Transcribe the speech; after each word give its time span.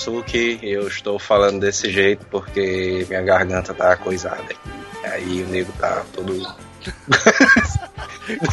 Suki 0.00 0.58
eu 0.62 0.88
estou 0.88 1.18
falando 1.18 1.60
desse 1.60 1.90
jeito 1.90 2.24
porque 2.30 3.04
minha 3.08 3.22
garganta 3.22 3.74
tá 3.74 3.96
coisada. 3.96 4.54
Aí 5.04 5.42
o 5.42 5.46
nego 5.48 5.72
tá 5.72 6.02
todo. 6.12 6.32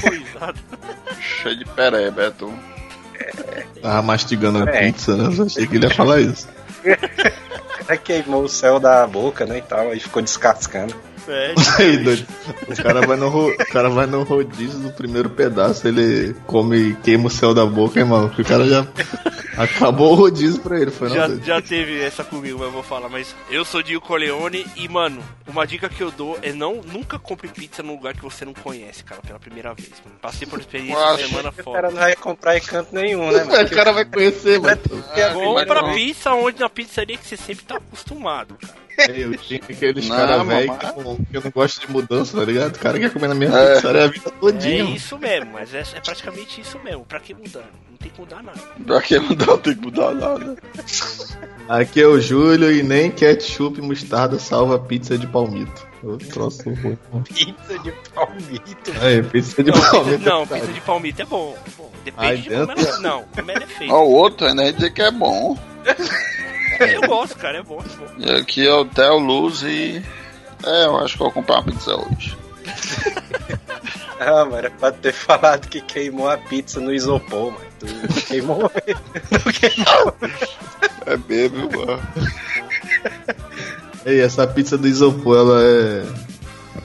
Coisado. 0.02 0.60
Cheio 1.42 1.58
de 1.58 1.66
pereba, 1.66 2.24
é 2.24 2.32
tu. 2.32 2.54
Tava 3.82 4.02
mastigando 4.02 4.64
a 4.64 4.70
É. 4.74 4.86
pizza, 4.88 5.16
né? 5.16 5.34
Eu 5.38 5.46
achei 5.46 5.68
que 5.68 5.76
ele 5.76 5.86
ia 5.88 5.94
falar 5.94 6.20
isso. 6.20 6.48
Aí 7.88 7.98
queimou 8.04 8.44
o 8.44 8.50
céu 8.50 8.80
da 8.80 9.06
boca, 9.08 9.46
né? 9.46 9.58
E 9.60 9.62
tal, 9.62 9.92
aí 9.92 10.00
ficou 10.00 10.22
descascando. 10.22 10.96
É, 11.28 11.54
Aí, 11.78 11.98
doido. 11.98 12.26
O 12.68 12.76
cara 12.84 13.06
vai 13.06 13.18
no, 13.18 13.28
ro- 13.30 13.52
o 13.52 13.58
cara 13.72 13.90
vai 13.90 14.06
no 14.06 14.24
rodízio 14.24 14.80
do 14.80 14.92
primeiro 14.92 15.30
pedaço, 15.30 15.88
ele 15.88 16.34
come 16.46 16.78
e 16.78 16.96
queima 16.96 17.28
o 17.28 17.30
céu 17.30 17.54
da 17.54 17.66
boca, 17.66 18.00
irmão. 18.00 18.32
O 18.38 18.44
cara 18.46 18.66
já 18.68 18.88
acabou 19.58 20.12
o 20.14 20.16
rodízio 20.16 20.62
pra 20.62 20.80
ele, 20.80 20.92
foi 20.92 21.10
não, 21.10 21.16
já, 21.16 21.28
doido? 21.28 21.46
já 21.46 21.62
teve 21.62 22.00
essa 22.02 22.24
comigo, 22.24 22.58
mas 22.60 22.68
eu 22.68 22.74
vou 22.74 22.84
falar. 22.84 23.10
Mas 23.10 23.36
eu 23.50 23.66
sou 23.66 23.82
Dio 23.84 24.00
Corleone 24.00 24.66
e, 24.76 24.88
mano, 24.88 25.22
uma 25.48 25.66
dica 25.66 25.90
que 25.90 26.02
eu 26.02 26.12
dou 26.12 26.38
é 26.42 26.52
não 26.54 26.82
nunca 26.82 27.18
compre 27.20 27.48
pizza 27.48 27.82
num 27.84 27.94
lugar 27.96 28.14
que 28.14 28.22
você 28.24 28.46
não 28.46 28.54
conhece, 28.54 29.04
cara, 29.04 29.22
pela 29.22 29.40
primeira 29.40 29.74
vez. 29.74 29.92
Mano. 30.06 30.18
Passei 30.22 30.48
por 30.48 30.60
experiência 30.60 30.98
acho 30.98 31.28
semana 31.28 31.50
O 31.50 31.54
cara 31.54 31.64
fora. 31.64 31.90
não 31.92 31.98
vai 31.98 32.16
comprar 32.16 32.58
em 32.58 32.62
canto 32.62 32.94
nenhum, 32.94 33.32
né, 33.32 33.44
O 33.48 33.48
mano? 33.48 33.70
cara 33.70 33.92
vai 33.92 34.06
conhecer, 34.06 34.60
mano. 34.60 34.78
Compra 35.34 35.82
não. 35.82 35.94
pizza 35.94 36.32
onde 36.34 36.60
na 36.60 36.70
pizzaria 36.70 37.18
que 37.18 37.28
você 37.28 37.38
sempre 37.38 37.66
tá 37.66 37.76
acostumado, 37.78 38.56
cara. 38.62 38.87
Eu 38.98 39.38
tinha 39.38 39.60
aqueles 39.64 40.08
Não, 40.08 40.16
caras 40.16 40.48
velhos 40.48 40.68
mamãe. 40.68 40.78
que, 40.94 41.04
não- 41.04 41.16
que 41.18 41.34
não 41.46 41.52
gostam 41.52 41.86
de 41.86 41.92
mudança, 41.92 42.38
tá 42.38 42.44
ligado? 42.46 42.76
O 42.76 42.80
cara 42.80 43.00
quer 43.00 43.12
comer 43.14 43.28
na 43.28 43.36
minha 43.36 43.52
É. 43.52 43.76
pizzaria 43.76 44.04
a 44.04 44.08
vida 44.08 44.30
É 44.30 44.32
todinha. 44.40 44.84
isso 44.96 45.18
mesmo, 45.20 45.52
mas 45.54 45.74
é, 45.74 45.82
é 45.96 46.00
praticamente 46.02 46.62
isso 46.62 46.80
mesmo. 46.84 47.06
Pra 47.06 47.20
que 47.20 47.34
mudar? 47.34 47.70
Não 47.90 47.98
tem 47.98 48.10
que 48.12 48.20
mudar 48.20 48.42
nada. 48.44 48.60
Pra 48.86 49.02
que 49.02 49.20
não 49.20 49.36
dá, 49.36 49.58
tem 49.58 49.76
que 49.76 49.82
mudar 49.82 50.14
nada. 50.16 50.58
Aqui 51.70 52.02
é 52.02 52.08
o 52.08 52.20
Júlio 52.20 52.72
e 52.72 52.82
nem 52.82 53.12
ketchup 53.12 53.80
e 53.80 53.82
mostarda 53.82 54.40
salva 54.40 54.80
pizza 54.80 55.18
de 55.18 55.28
palmito. 55.28 55.86
Eu 56.04 56.18
troço 56.18 56.64
ruim. 56.70 56.98
Pizza 57.26 57.80
de 57.80 57.92
palmito. 58.14 58.94
Aí, 59.02 59.22
pizza 59.24 59.64
de 59.64 59.72
Não, 59.72 59.82
palmito. 59.82 60.26
não, 60.30 60.48
pizza 60.48 60.68
de 60.74 60.82
palmito 60.82 61.22
é 61.22 61.26
bom. 61.26 61.58
é 61.66 61.72
bom. 61.78 61.92
Ai, 62.16 62.38
Depende 62.38 62.42
de 62.50 62.56
como 62.56 62.68
dentro? 62.76 62.88
ela, 62.88 63.00
não, 63.00 63.24
como 63.36 63.52
ela 63.52 63.64
é 63.64 63.68
feita. 63.68 63.94
Ó, 63.94 64.04
o 64.06 64.12
outro, 64.12 64.54
né? 64.54 64.72
Dizer 64.72 64.92
que 64.92 65.02
é 65.02 65.12
bom. 65.12 65.58
Eu 66.80 67.02
gosto, 67.08 67.38
cara, 67.38 67.60
é 67.60 67.64
bom, 67.64 67.80
é 67.80 67.96
bom. 67.98 68.06
E 68.18 68.32
aqui 68.32 68.68
é 68.68 68.74
o 68.74 68.86
Theo 68.86 69.18
Luz 69.18 69.64
e. 69.64 70.04
É, 70.66 70.86
eu 70.86 70.98
acho 70.98 71.16
que 71.16 71.22
eu 71.22 71.26
vou 71.26 71.34
comprar 71.34 71.56
uma 71.56 71.64
pizza 71.64 71.96
hoje. 71.96 72.38
Ah, 74.20 74.44
mano, 74.46 74.56
era 74.56 74.72
pra 74.72 74.92
ter 74.92 75.14
falado 75.14 75.68
que 75.68 75.80
queimou 75.80 76.28
a 76.28 76.38
pizza 76.38 76.80
no 76.80 76.92
isopor, 76.92 77.52
mano. 77.52 77.66
Tu 77.80 78.26
queimou. 78.26 78.60
Não 79.30 79.52
queimou. 79.54 80.16
É 81.06 81.18
mesmo, 81.18 81.70
mano. 81.72 82.08
Ei, 84.06 84.20
essa 84.22 84.48
pizza 84.48 84.76
do 84.76 84.88
isopor, 84.88 85.38
ela 85.38 85.62
é. 85.64 86.04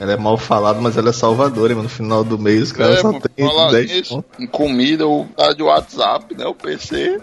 Ela 0.00 0.12
é 0.14 0.16
mal 0.16 0.36
falada, 0.36 0.80
mas 0.80 0.96
ela 0.96 1.10
é 1.10 1.12
salvadora, 1.12 1.70
mano. 1.74 1.84
No 1.84 1.88
final 1.88 2.24
do 2.24 2.38
mês, 2.38 2.62
os 2.64 2.72
caras 2.72 2.98
É, 2.98 3.00
só 3.00 3.12
tem 3.12 3.48
falar 3.48 3.70
10 3.72 3.90
nisso, 3.90 4.14
pontos. 4.16 4.40
em 4.40 4.46
comida, 4.46 5.06
o 5.06 5.26
cara 5.36 5.54
de 5.54 5.62
WhatsApp, 5.62 6.34
né? 6.36 6.46
O 6.46 6.54
PC. 6.54 7.20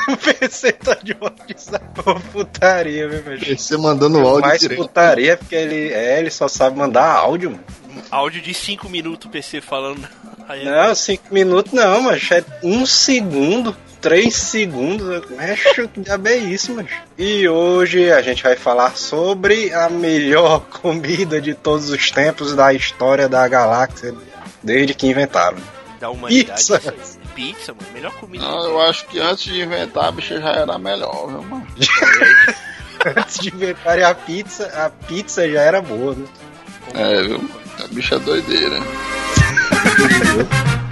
O 0.07 0.17
PC 0.19 0.73
tá 0.73 0.99
de 1.03 1.17
WhatsApp. 1.19 1.83
Pô, 1.95 2.15
putaria, 2.31 3.09
viu, 3.09 3.23
meu 3.25 3.57
Você 3.57 3.75
mandando 3.79 4.19
áudio 4.19 4.43
Mais 4.43 4.61
direto. 4.61 4.77
putaria 4.79 5.35
porque 5.37 5.55
ele, 5.55 5.95
é, 5.95 6.19
ele 6.21 6.31
só 6.31 6.47
sabe 6.47 6.77
mandar 6.77 7.11
áudio, 7.11 7.53
mano. 7.53 7.65
Áudio 8.11 8.43
de 8.43 8.53
5 8.53 8.87
minutos 8.91 9.31
PC 9.31 9.63
falando. 9.63 10.07
Aí, 10.47 10.63
Não, 10.63 10.95
cinco 10.95 11.33
minutos 11.33 11.73
não, 11.73 12.03
mas 12.03 12.31
é 12.31 12.45
um 12.63 12.85
segundo, 12.85 13.75
três 14.05 14.37
segundos. 14.37 15.25
Mexe, 15.31 15.89
que 15.89 16.01
diabo 16.01 16.29
é 16.29 16.37
isso, 16.37 16.75
mas. 16.75 16.87
E 17.17 17.49
hoje 17.49 18.13
a 18.13 18.21
gente 18.21 18.43
vai 18.43 18.55
falar 18.55 18.95
sobre 18.97 19.73
a 19.73 19.89
melhor 19.89 20.61
comida 20.83 21.41
de 21.41 21.55
todos 21.55 21.89
os 21.89 22.11
tempos 22.11 22.55
da 22.55 22.75
história 22.75 23.31
da 23.31 23.49
galáxia, 23.49 24.15
desde 24.63 24.93
que 24.93 25.07
inventaram. 25.07 25.57
da 25.99 26.11
humanidade. 26.11 26.51
Pizza. 26.51 26.95
Pizza, 27.35 27.73
mano. 27.73 27.87
Melhor 27.95 28.13
comida. 28.13 28.45
Não, 28.45 28.65
eu 28.65 28.81
acho 28.83 29.07
que 29.07 29.19
antes 29.19 29.45
de 29.45 29.63
inventar 29.63 30.05
a 30.05 30.13
bicha 30.13 30.39
já 30.39 30.51
era 30.51 30.79
melhor, 30.79 31.29
viu, 31.29 31.43
mano? 31.43 31.67
Antes 33.17 33.39
de 33.39 33.49
inventarem 33.49 34.05
a 34.05 34.15
pizza, 34.15 34.67
a 34.67 34.89
pizza 34.89 35.49
já 35.51 35.61
era 35.61 35.83
boa, 35.83 36.15
né? 36.15 36.27
É, 36.95 37.23
viu? 37.23 37.51
A 37.83 37.89
bicha 37.89 38.15
é 38.15 38.19
doideira. 38.19 38.77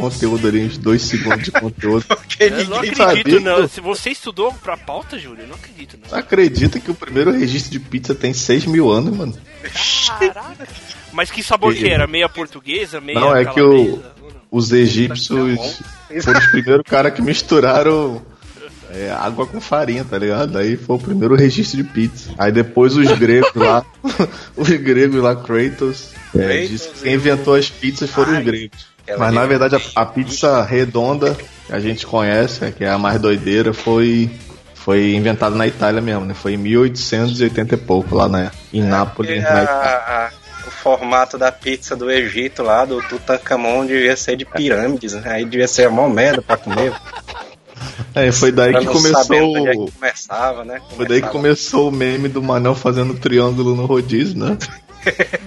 conteúdo 0.00 0.48
ali, 0.48 0.64
uns 0.64 0.78
dois 0.78 1.02
segundos 1.02 1.44
de 1.44 1.50
conteúdo. 1.52 2.04
Porque 2.08 2.44
Eu 2.44 2.50
não 2.50 2.58
ninguém 2.82 2.90
acredito, 3.02 3.30
sabia, 3.30 3.40
não. 3.40 3.68
Se 3.68 3.80
você 3.80 4.10
estudou 4.10 4.52
pra 4.54 4.76
pauta, 4.76 5.18
Júlio, 5.18 5.42
eu 5.42 5.48
não 5.48 5.54
acredito, 5.54 5.98
não. 6.10 6.18
Acredita 6.18 6.80
que 6.80 6.90
o 6.90 6.94
primeiro 6.94 7.30
registro 7.30 7.70
de 7.72 7.80
pizza 7.80 8.14
tem 8.14 8.32
6 8.32 8.66
mil 8.66 8.90
anos, 8.90 9.16
mano? 9.16 9.34
Caraca. 10.18 10.68
Mas 11.12 11.30
que 11.30 11.42
sabor 11.42 11.74
que 11.74 11.88
era? 11.88 12.06
Meia 12.06 12.28
portuguesa, 12.28 13.00
meia 13.00 13.18
Não, 13.18 13.36
é 13.36 13.44
que 13.44 13.60
o- 13.60 14.00
Os 14.50 14.72
egípcios 14.72 15.26
foram 16.22 16.38
os 16.38 16.46
primeiros 16.46 16.84
caras 16.88 17.12
que 17.14 17.20
misturaram 17.22 18.22
é, 18.92 19.10
água 19.10 19.46
com 19.46 19.60
farinha, 19.60 20.04
tá 20.04 20.18
ligado? 20.18 20.58
Aí 20.58 20.76
foi 20.76 20.96
o 20.96 20.98
primeiro 20.98 21.34
registro 21.36 21.76
de 21.76 21.84
pizza. 21.84 22.30
Aí 22.38 22.50
depois 22.50 22.96
os 22.96 23.08
gregos 23.18 23.52
lá, 23.54 23.84
os 24.56 24.68
gregos 24.68 25.22
lá, 25.22 25.36
Kratos, 25.36 26.10
é, 26.34 26.38
Kratos 26.38 26.68
disse 26.68 26.88
que 26.90 27.02
quem 27.02 27.14
inventou 27.14 27.54
as 27.54 27.70
pizzas 27.70 28.10
foram 28.10 28.38
os 28.38 28.44
gregos. 28.44 28.86
Ela 29.06 29.18
Mas 29.18 29.34
na 29.34 29.42
é- 29.42 29.46
verdade 29.46 29.76
a, 29.76 30.00
a 30.02 30.06
pizza 30.06 30.62
redonda 30.62 31.36
que 31.66 31.72
a 31.72 31.80
gente 31.80 32.06
conhece, 32.06 32.64
é, 32.64 32.70
que 32.70 32.84
é 32.84 32.90
a 32.90 32.98
mais 32.98 33.20
doideira, 33.20 33.72
foi 33.72 34.30
foi 34.74 35.12
inventada 35.14 35.54
na 35.54 35.66
Itália 35.66 36.00
mesmo, 36.00 36.24
né? 36.24 36.32
Foi 36.34 36.54
em 36.54 36.56
1880 36.56 37.74
e 37.74 37.78
pouco 37.78 38.14
lá 38.14 38.28
na, 38.28 38.50
em 38.72 38.82
Nápoles, 38.82 39.30
E 39.30 39.40
na 39.40 39.62
Itália. 39.62 40.30
o 40.66 40.70
formato 40.70 41.36
da 41.36 41.52
pizza 41.52 41.94
do 41.94 42.10
Egito 42.10 42.62
lá, 42.62 42.86
do 42.86 43.02
Tutankhamon, 43.02 43.84
devia 43.84 44.16
ser 44.16 44.36
de 44.36 44.46
pirâmides, 44.46 45.12
né? 45.12 45.22
Aí 45.26 45.44
devia 45.44 45.68
ser 45.68 45.86
a 45.86 45.90
mó 45.90 46.08
merda 46.08 46.40
pra 46.42 46.56
comer. 46.56 46.92
É, 48.14 48.30
foi 48.32 48.50
daí 48.52 48.72
pra 48.72 48.80
que 48.80 48.86
começou 48.88 49.36
é 49.36 49.42
o- 49.42 49.86
que 49.86 49.92
começava, 49.92 50.64
né? 50.64 50.80
Foi 50.96 51.06
daí 51.06 51.20
que 51.22 51.28
Começava- 51.28 51.32
começou 51.32 51.88
o 51.88 51.92
meme 51.92 52.28
do 52.28 52.42
Manel 52.42 52.74
fazendo 52.74 53.14
triângulo 53.14 53.74
no 53.76 53.86
rodízio, 53.86 54.38
né? 54.38 54.58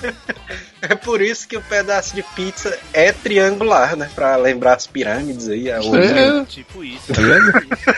É 0.82 0.94
por 0.94 1.20
isso 1.20 1.46
que 1.46 1.56
o 1.56 1.62
pedaço 1.62 2.14
de 2.14 2.22
pizza 2.22 2.78
é 2.92 3.12
triangular, 3.12 3.96
né? 3.96 4.10
Pra 4.14 4.36
lembrar 4.36 4.74
as 4.74 4.86
pirâmides 4.86 5.48
aí. 5.48 5.70
A 5.70 5.80
origem. 5.80 6.18
É, 6.40 6.44
Tipo 6.44 6.82
isso. 6.84 7.12
tá 7.12 7.20
vendo? 7.20 7.52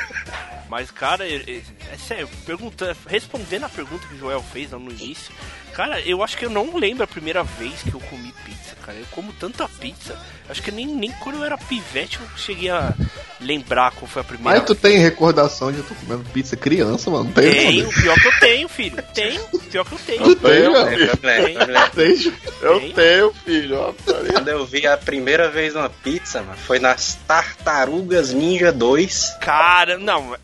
Mas, 0.68 0.90
cara, 0.90 1.26
é, 1.26 1.36
é- 1.36 1.62
é 1.92 1.96
sério, 1.98 2.28
pergunta, 2.46 2.96
respondendo 3.06 3.64
a 3.64 3.68
pergunta 3.68 4.06
que 4.08 4.14
o 4.14 4.18
Joel 4.18 4.42
fez 4.52 4.70
lá 4.72 4.78
no 4.78 4.90
início, 4.90 5.30
Cara, 5.74 6.00
eu 6.00 6.22
acho 6.22 6.36
que 6.36 6.44
eu 6.44 6.50
não 6.50 6.76
lembro 6.76 7.02
a 7.02 7.06
primeira 7.06 7.42
vez 7.42 7.82
que 7.82 7.94
eu 7.94 8.00
comi 8.00 8.32
pizza, 8.44 8.76
cara. 8.84 8.98
Eu 8.98 9.06
como 9.10 9.32
tanta 9.32 9.66
pizza. 9.68 10.18
Acho 10.48 10.62
que 10.62 10.70
nem, 10.70 10.86
nem 10.86 11.10
quando 11.12 11.36
eu 11.36 11.44
era 11.44 11.56
pivete 11.56 12.18
eu 12.20 12.26
cheguei 12.36 12.68
a 12.68 12.92
lembrar 13.40 13.92
qual 13.92 14.06
foi 14.06 14.20
a 14.22 14.24
primeira 14.24 14.58
Mas 14.58 14.66
tu 14.66 14.74
tem 14.74 14.98
recordação 14.98 15.72
de 15.72 15.82
tu 15.82 15.94
comendo 15.94 16.24
pizza 16.30 16.56
criança, 16.56 17.10
mano? 17.10 17.32
Tem, 17.32 17.50
Tenho, 17.50 17.86
mano? 17.86 18.02
pior 18.02 18.14
que 18.20 18.26
eu 18.26 18.38
tenho, 18.40 18.68
filho. 18.68 19.02
Tenho, 19.14 19.48
pior 19.70 19.84
que 19.84 19.92
eu 19.94 19.98
tenho. 19.98 20.22
Eu 20.22 20.72
mano? 20.72 20.90
Eu 20.90 21.18
lembro, 21.22 21.62
eu 21.62 21.66
lembro. 21.66 21.90
Tem. 21.94 22.32
Eu 22.60 22.92
tenho, 22.92 23.32
filho. 23.44 23.76
ó. 23.78 23.92
Quando 24.32 24.48
eu 24.48 24.66
vi 24.66 24.86
a 24.86 24.96
primeira 24.96 25.50
vez 25.50 25.74
uma 25.74 25.88
pizza, 25.88 26.42
mano, 26.42 26.58
foi 26.58 26.78
nas 26.78 27.14
Tartarugas 27.26 28.32
Ninja 28.32 28.70
2. 28.70 29.38
Cara, 29.40 29.96
não, 29.98 30.36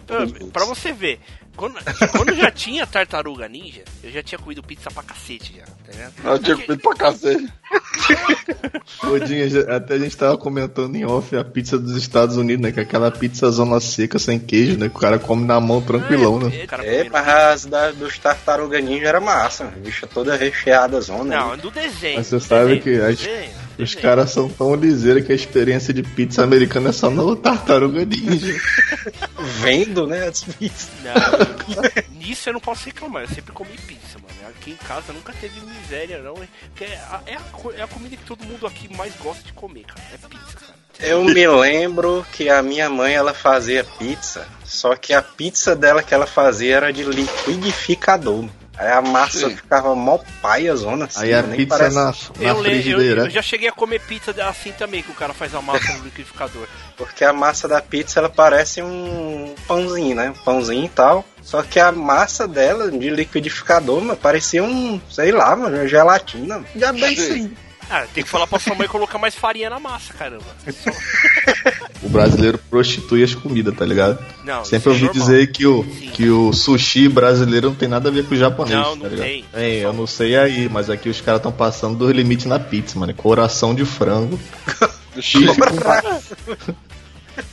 pra 0.53 0.65
você 0.65 0.93
ver. 0.93 1.21
Quando, 1.59 1.75
quando 2.13 2.37
já 2.37 2.53
tinha 2.53 2.87
tartaruga 2.87 3.49
ninja, 3.49 3.83
eu 4.03 4.11
já 4.13 4.23
tinha 4.23 4.39
comido 4.39 4.63
pizza 4.63 4.91
pra 4.91 5.03
cacete 5.03 5.55
já, 5.57 5.65
tá 5.65 5.93
vendo? 5.93 6.29
Eu 6.33 6.39
tinha 6.39 6.57
comido 6.57 6.79
pra 6.83 6.95
cacete. 6.95 7.49
Godinha, 9.03 9.49
já- 9.49 9.77
até 9.77 9.95
a 9.95 9.99
gente 9.99 10.17
tava 10.17 10.37
comentando 10.37 10.97
em 10.97 11.05
off 11.05 11.37
a 11.37 11.45
pizza 11.45 11.79
dos 11.79 11.97
Estados 11.97 12.37
Unidos, 12.37 12.63
né? 12.63 12.73
Que 12.73 12.81
é 12.81 12.83
aquela 12.83 13.11
pizza 13.11 13.51
zona 13.51 13.81
seca 13.81 14.19
sem 14.19 14.39
queijo, 14.39 14.77
né? 14.79 14.89
Que 14.89 14.97
o 14.97 15.01
cara 15.01 15.19
come 15.19 15.45
na 15.47 15.61
mão 15.61 15.81
tranquilão, 15.83 16.39
né? 16.41 16.67
É, 16.83 16.97
É, 17.01 17.09
mas 17.11 17.29
as 17.29 17.65
da, 17.67 17.91
dos 17.91 18.19
Tartaruga 18.19 18.81
Ninja 18.81 19.07
era 19.09 19.21
massa, 19.21 19.65
mano. 19.65 19.77
Bicha 19.79 20.07
toda 20.07 20.37
recheada, 20.37 21.01
zona. 21.01 21.37
Não, 21.37 21.55
é 21.55 21.57
do 21.57 21.71
desenho. 21.71 22.17
Mas 22.19 22.27
você 22.29 22.37
do 22.37 22.43
sabe 22.43 22.77
desenho, 22.79 22.83
que 22.83 23.01
as- 23.05 23.19
desenho, 23.19 23.51
Os 23.79 23.95
caras 23.95 24.31
são 24.31 24.49
tão 24.49 24.75
liseiros 24.75 25.25
que 25.25 25.33
a 25.33 25.35
experiência 25.37 25.95
de 25.95 26.03
pizza 26.03 26.43
americana 26.43 26.89
é 26.89 26.93
só 26.93 27.09
no 27.11 27.37
Tartaruga 27.37 28.05
Ninja. 28.05 28.55
Vendo, 29.61 30.07
né, 30.07 30.27
as 30.29 30.43
pizzas. 30.43 30.89
Não, 31.05 32.19
nisso 32.19 32.49
eu 32.49 32.53
não 32.55 32.61
posso 32.61 32.87
reclamar, 32.87 33.23
eu 33.23 33.29
sempre 33.29 33.53
comi 33.53 33.71
pizza, 33.89 34.19
mano. 34.19 34.49
Aqui 34.51 34.73
em 34.73 34.77
casa 34.77 35.13
nunca 35.13 35.33
teve 35.33 35.59
miséria, 35.63 36.21
não. 36.23 36.35
Porque 36.35 36.85
é 36.85 36.97
a, 36.97 37.23
é 37.27 37.35
a, 37.35 37.79
é 37.79 37.83
a 37.83 37.89
comida 37.89 38.17
que 38.17 38.25
todo 38.25 38.45
mundo 38.45 38.67
aqui 38.67 38.95
mais 38.95 39.17
gosta 39.17 39.43
de 39.43 39.53
comer, 39.55 39.85
cara. 39.85 40.03
É 40.13 40.19
pizza, 40.19 40.59
cara. 40.59 40.79
Eu 41.01 41.25
me 41.25 41.47
lembro 41.47 42.27
que 42.33 42.51
a 42.51 42.61
minha 42.61 42.91
mãe, 42.91 43.15
ela 43.15 43.33
fazia 43.33 43.85
pizza, 43.85 44.47
só 44.65 44.97
que 44.97 45.13
a 45.13 45.23
pizza 45.23 45.75
dela 45.77 46.03
que 46.03 46.13
ela 46.13 46.27
fazia 46.27 46.77
era 46.77 46.93
de 46.93 47.05
liquidificador. 47.05 48.49
Aí 48.79 48.93
a 48.93 49.03
massa 49.03 49.49
Sim. 49.49 49.57
ficava 49.57 49.93
mó 49.95 50.19
paia, 50.41 50.75
zona 50.77 51.07
assim. 51.07 51.25
Aí 51.25 51.35
a 51.35 51.43
nem 51.43 51.57
pizza 51.57 51.77
parece- 51.79 51.97
na, 51.97 52.05
na 52.05 52.49
Eu, 52.49 52.61
le- 52.63 52.69
eu, 52.69 52.75
frigideira. 52.83 53.23
eu 53.25 53.31
já 53.31 53.43
cheguei 53.43 53.69
a 53.69 53.73
comer 53.73 54.01
pizza 54.01 54.33
assim 54.49 54.71
também, 54.71 55.03
que 55.03 55.11
o 55.11 55.15
cara 55.15 55.35
faz 55.35 55.53
a 55.55 55.61
massa 55.61 55.93
no 55.95 56.05
liquidificador. 56.05 56.67
Porque 56.97 57.25
a 57.25 57.33
massa 57.33 57.67
da 57.67 57.83
pizza, 57.83 58.21
ela 58.21 58.29
parece 58.31 58.81
um 58.81 59.55
pãozinho, 59.67 60.15
né? 60.15 60.31
Um 60.31 60.45
pãozinho 60.45 60.85
e 60.85 60.89
tal. 60.89 61.25
Só 61.43 61.63
que 61.63 61.81
a 61.81 61.91
massa 61.91 62.47
dela, 62.47 62.91
de 62.91 63.11
liquidificador, 63.11 64.01
mano, 64.01 64.17
parecia 64.17 64.63
um, 64.63 65.01
sei 65.11 65.33
lá, 65.33 65.57
mano, 65.57 65.77
uma 65.77 65.89
gelatina. 65.89 66.63
Já 66.77 66.93
bem 66.93 67.13
isso 67.15 67.33
aí. 67.33 67.53
Ah, 67.91 68.07
tem 68.13 68.23
que 68.23 68.29
falar 68.29 68.47
pra 68.47 68.59
sua 68.59 68.75
mãe 68.75 68.87
colocar 68.87 69.19
mais 69.19 69.35
farinha 69.35 69.71
na 69.71 69.79
massa, 69.81 70.13
caramba. 70.15 70.45
O 72.01 72.09
brasileiro 72.09 72.59
prostitui 72.71 73.25
as 73.25 73.35
comidas, 73.35 73.75
tá 73.77 73.85
ligado? 73.85 74.25
Não, 74.45 74.65
Sempre 74.65 74.89
é 74.91 74.93
ouvi 74.93 75.05
normal. 75.07 75.21
dizer 75.27 75.51
que 75.51 75.67
o, 75.67 75.83
Sim. 75.83 76.11
que 76.15 76.29
o 76.31 76.53
sushi 76.53 77.09
brasileiro 77.09 77.71
não 77.71 77.75
tem 77.75 77.89
nada 77.89 78.09
a 78.09 78.13
ver 78.13 78.25
com 78.25 78.35
o 78.37 78.39
japonês. 78.39 78.79
Não, 78.79 78.97
tá 78.97 79.03
não 79.03 79.09
ligado? 79.09 79.27
tem. 79.27 79.45
É, 79.53 79.81
eu 79.85 79.93
não 79.93 80.07
sei 80.07 80.37
aí, 80.37 80.69
mas 80.69 80.89
aqui 80.89 81.09
os 81.09 81.21
caras 81.21 81.41
estão 81.41 81.51
passando 81.51 81.99
dos 81.99 82.13
limites 82.13 82.47
na 82.47 82.61
pizza, 82.61 82.97
mano. 82.97 83.13
Coração 83.15 83.75
de 83.75 83.85
frango. 83.85 84.39
Bife 85.17 85.57
com... 85.57 86.75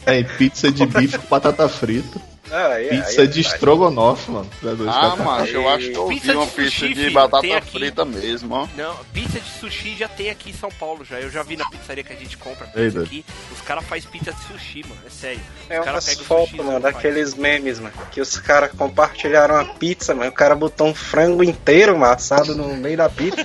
É, 0.06 0.22
pizza 0.24 0.72
de 0.72 0.86
bife 0.86 1.18
com 1.18 1.28
batata 1.28 1.68
frita. 1.68 2.20
Aí, 2.51 2.89
Pizza 2.89 3.21
aí, 3.21 3.27
de 3.27 3.39
aí. 3.39 3.45
estrogonofe, 3.45 4.30
mano. 4.31 4.50
Ah, 4.88 5.15
macho, 5.15 5.51
eu 5.51 5.68
acho 5.68 5.89
que 5.89 5.97
eu 5.97 6.06
Pizza 6.07 6.31
vi 6.31 6.38
uma 6.38 6.45
de 6.45 6.51
pizza 6.51 6.69
sushi, 6.69 6.88
de 6.89 6.95
filho, 6.95 7.13
batata 7.13 7.57
aqui. 7.57 7.71
frita 7.71 8.06
mesmo, 8.06 8.53
ó. 8.56 8.68
Não, 8.77 8.95
pizza 9.13 9.39
de 9.39 9.50
sushi 9.59 9.95
já 9.97 10.07
tem 10.07 10.30
aqui 10.30 10.51
em 10.51 10.53
São 10.53 10.69
Paulo 10.69 11.03
já. 11.03 11.19
Eu 11.19 11.31
já 11.31 11.42
vi 11.42 11.57
na 11.57 11.68
pizzaria 11.69 12.03
que 12.03 12.13
a 12.13 12.15
gente 12.15 12.38
compra 12.38 12.68
pizza 12.68 13.01
aqui. 13.01 13.25
Os 13.51 13.62
caras 13.62 13.83
fazem 13.86 14.09
pizza 14.12 14.31
de 14.31 14.44
sushi, 14.44 14.83
mano. 14.88 15.01
É 15.06 15.09
sério. 15.09 15.42
É 15.69 15.80
os 15.80 15.86
caras 15.86 15.94
umas 15.95 16.06
pegam 16.06 16.21
o 16.21 16.25
fotos, 16.25 16.50
sushi 16.51 16.63
mano, 16.63 16.77
e 16.77 16.81
faz. 16.81 16.94
daqueles 16.95 17.33
memes, 17.36 17.80
mano. 17.80 17.94
Que 18.12 18.21
os 18.21 18.38
caras 18.38 18.71
compartilharam 18.74 19.56
a 19.57 19.65
pizza, 19.65 20.13
mano. 20.13 20.30
O 20.30 20.33
cara 20.33 20.56
botou 20.56 20.88
um 20.88 20.94
frango 20.94 21.44
inteiro 21.44 21.95
amassado 21.95 22.56
no 22.56 22.75
meio 22.75 22.97
da 22.97 23.09
pizza. 23.09 23.44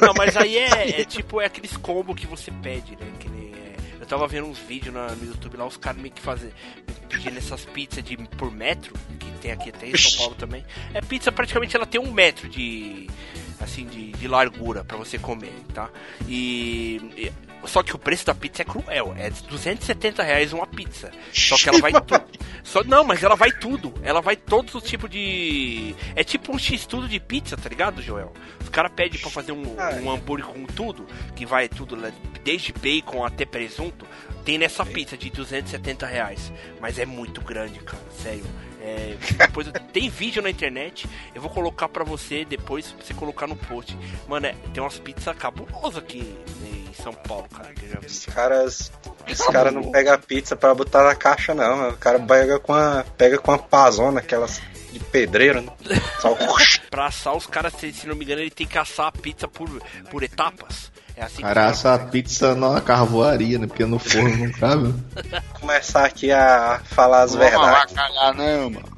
Não, 0.00 0.12
mas 0.16 0.36
aí 0.36 0.56
é, 0.58 1.00
é 1.00 1.04
tipo, 1.04 1.40
é 1.40 1.46
aqueles 1.46 1.76
combos 1.78 2.14
que 2.14 2.26
você 2.26 2.50
pede, 2.62 2.92
né? 2.92 3.06
Que 3.18 3.28
nem, 3.28 3.37
é, 3.37 3.37
eu 3.37 3.37
tava 4.08 4.26
vendo 4.26 4.46
uns 4.46 4.58
vídeos 4.58 4.94
na- 4.94 5.14
no 5.14 5.24
YouTube 5.26 5.56
lá, 5.56 5.66
os 5.66 5.76
caras 5.76 6.00
meio 6.00 6.12
que 6.14 6.20
fazem, 6.20 6.50
pedindo 7.08 7.36
essas 7.38 7.64
pizzas 7.64 8.02
de, 8.04 8.16
por 8.16 8.50
metro, 8.50 8.92
que 9.18 9.30
tem 9.40 9.50
aqui 9.52 9.68
até 9.70 9.88
em 9.88 9.96
São 9.96 10.18
Paulo 10.18 10.34
também. 10.34 10.64
É 10.94 11.00
pizza, 11.00 11.30
praticamente 11.30 11.76
ela 11.76 11.86
tem 11.86 12.00
um 12.00 12.10
metro 12.12 12.48
de, 12.48 13.08
assim, 13.60 13.86
de, 13.86 14.12
de 14.12 14.28
largura 14.28 14.84
pra 14.84 14.96
você 14.96 15.18
comer, 15.18 15.52
tá? 15.74 15.90
E, 16.26 17.00
e- 17.16 17.32
só 17.64 17.82
que 17.82 17.94
o 17.94 17.98
preço 17.98 18.26
da 18.26 18.34
pizza 18.34 18.62
é 18.62 18.64
cruel, 18.64 19.14
é 19.16 19.30
270 19.30 20.22
reais 20.22 20.52
uma 20.52 20.66
pizza. 20.66 21.10
Só 21.32 21.56
que 21.56 21.68
ela 21.68 21.78
vai 21.78 21.92
tudo. 21.92 22.24
Só, 22.62 22.84
não, 22.84 23.04
mas 23.04 23.22
ela 23.22 23.34
vai 23.34 23.50
tudo. 23.50 23.94
Ela 24.02 24.20
vai 24.20 24.36
todos 24.36 24.74
os 24.74 24.82
tipos 24.82 25.08
de. 25.10 25.94
É 26.14 26.22
tipo 26.22 26.54
um 26.54 26.58
X-tudo 26.58 27.08
de 27.08 27.18
pizza, 27.18 27.56
tá 27.56 27.68
ligado, 27.68 28.02
Joel? 28.02 28.32
Os 28.60 28.68
caras 28.68 28.92
pedem 28.94 29.20
pra 29.20 29.30
fazer 29.30 29.52
um, 29.52 29.74
Ah, 29.78 29.98
um 30.02 30.10
hambúrguer 30.10 30.46
com 30.46 30.64
tudo, 30.66 31.06
que 31.34 31.46
vai 31.46 31.68
tudo, 31.68 31.96
né, 31.96 32.12
desde 32.44 32.72
bacon 32.72 33.24
até 33.24 33.44
presunto. 33.44 34.06
Tem 34.44 34.58
nessa 34.58 34.84
pizza 34.84 35.16
de 35.16 35.30
270 35.30 36.06
reais. 36.06 36.52
Mas 36.80 36.98
é 36.98 37.06
muito 37.06 37.40
grande, 37.40 37.78
cara, 37.80 38.02
sério. 38.10 38.44
É, 38.80 39.16
depois 39.36 39.70
tem 39.92 40.08
vídeo 40.08 40.40
na 40.40 40.50
internet, 40.50 41.08
eu 41.34 41.42
vou 41.42 41.50
colocar 41.50 41.88
pra 41.88 42.04
você 42.04 42.44
depois, 42.44 42.92
pra 42.92 43.04
você 43.04 43.12
colocar 43.12 43.46
no 43.46 43.56
post. 43.56 43.96
Mano, 44.28 44.46
é, 44.46 44.54
tem 44.72 44.82
umas 44.82 44.98
pizzas 44.98 45.36
cabulosas 45.36 45.98
aqui 45.98 46.18
em 46.64 46.67
São 47.02 47.12
Paulo, 47.12 47.46
cara. 47.48 47.70
Os 48.06 48.26
caras. 48.26 48.92
Os 49.30 49.46
caras 49.46 49.72
não 49.72 49.90
pegam 49.90 50.14
a 50.14 50.18
pizza 50.18 50.56
pra 50.56 50.74
botar 50.74 51.04
na 51.04 51.14
caixa, 51.14 51.54
não. 51.54 51.76
mano. 51.76 51.92
O 51.94 51.96
cara 51.96 52.18
pega 52.18 52.58
com 52.58 52.74
a, 52.74 53.04
pega 53.16 53.38
com 53.38 53.52
a 53.52 53.58
pazona, 53.58 54.20
aquelas 54.20 54.60
de 54.92 54.98
pedreiro, 55.00 55.60
né? 55.60 55.72
Só 56.20 56.34
Pra 56.90 57.06
assar 57.06 57.36
os 57.36 57.46
caras, 57.46 57.74
se, 57.74 57.92
se 57.92 58.06
não 58.06 58.16
me 58.16 58.24
engano, 58.24 58.40
ele 58.40 58.50
tem 58.50 58.66
que 58.66 58.78
assar 58.78 59.06
a 59.06 59.12
pizza 59.12 59.46
por, 59.46 59.68
por 60.10 60.22
etapas. 60.22 60.90
É 61.14 61.22
assim 61.24 61.36
que 61.38 61.42
Cara, 61.42 61.66
essa 61.66 61.96
fazem. 61.98 62.08
pizza 62.10 62.54
numa 62.54 62.80
carvoaria, 62.80 63.58
né? 63.58 63.66
Porque 63.66 63.84
no 63.84 63.98
forno 63.98 64.36
não 64.36 64.52
cabe. 64.52 64.94
começar 65.68 66.06
aqui 66.06 66.32
a 66.32 66.80
falar 66.84 67.22
as 67.24 67.34
Não 67.34 67.40
vamos 67.40 67.60
verdades. 67.60 67.98
avacalhar, 67.98 68.34
não, 68.34 68.70
mano. 68.70 68.88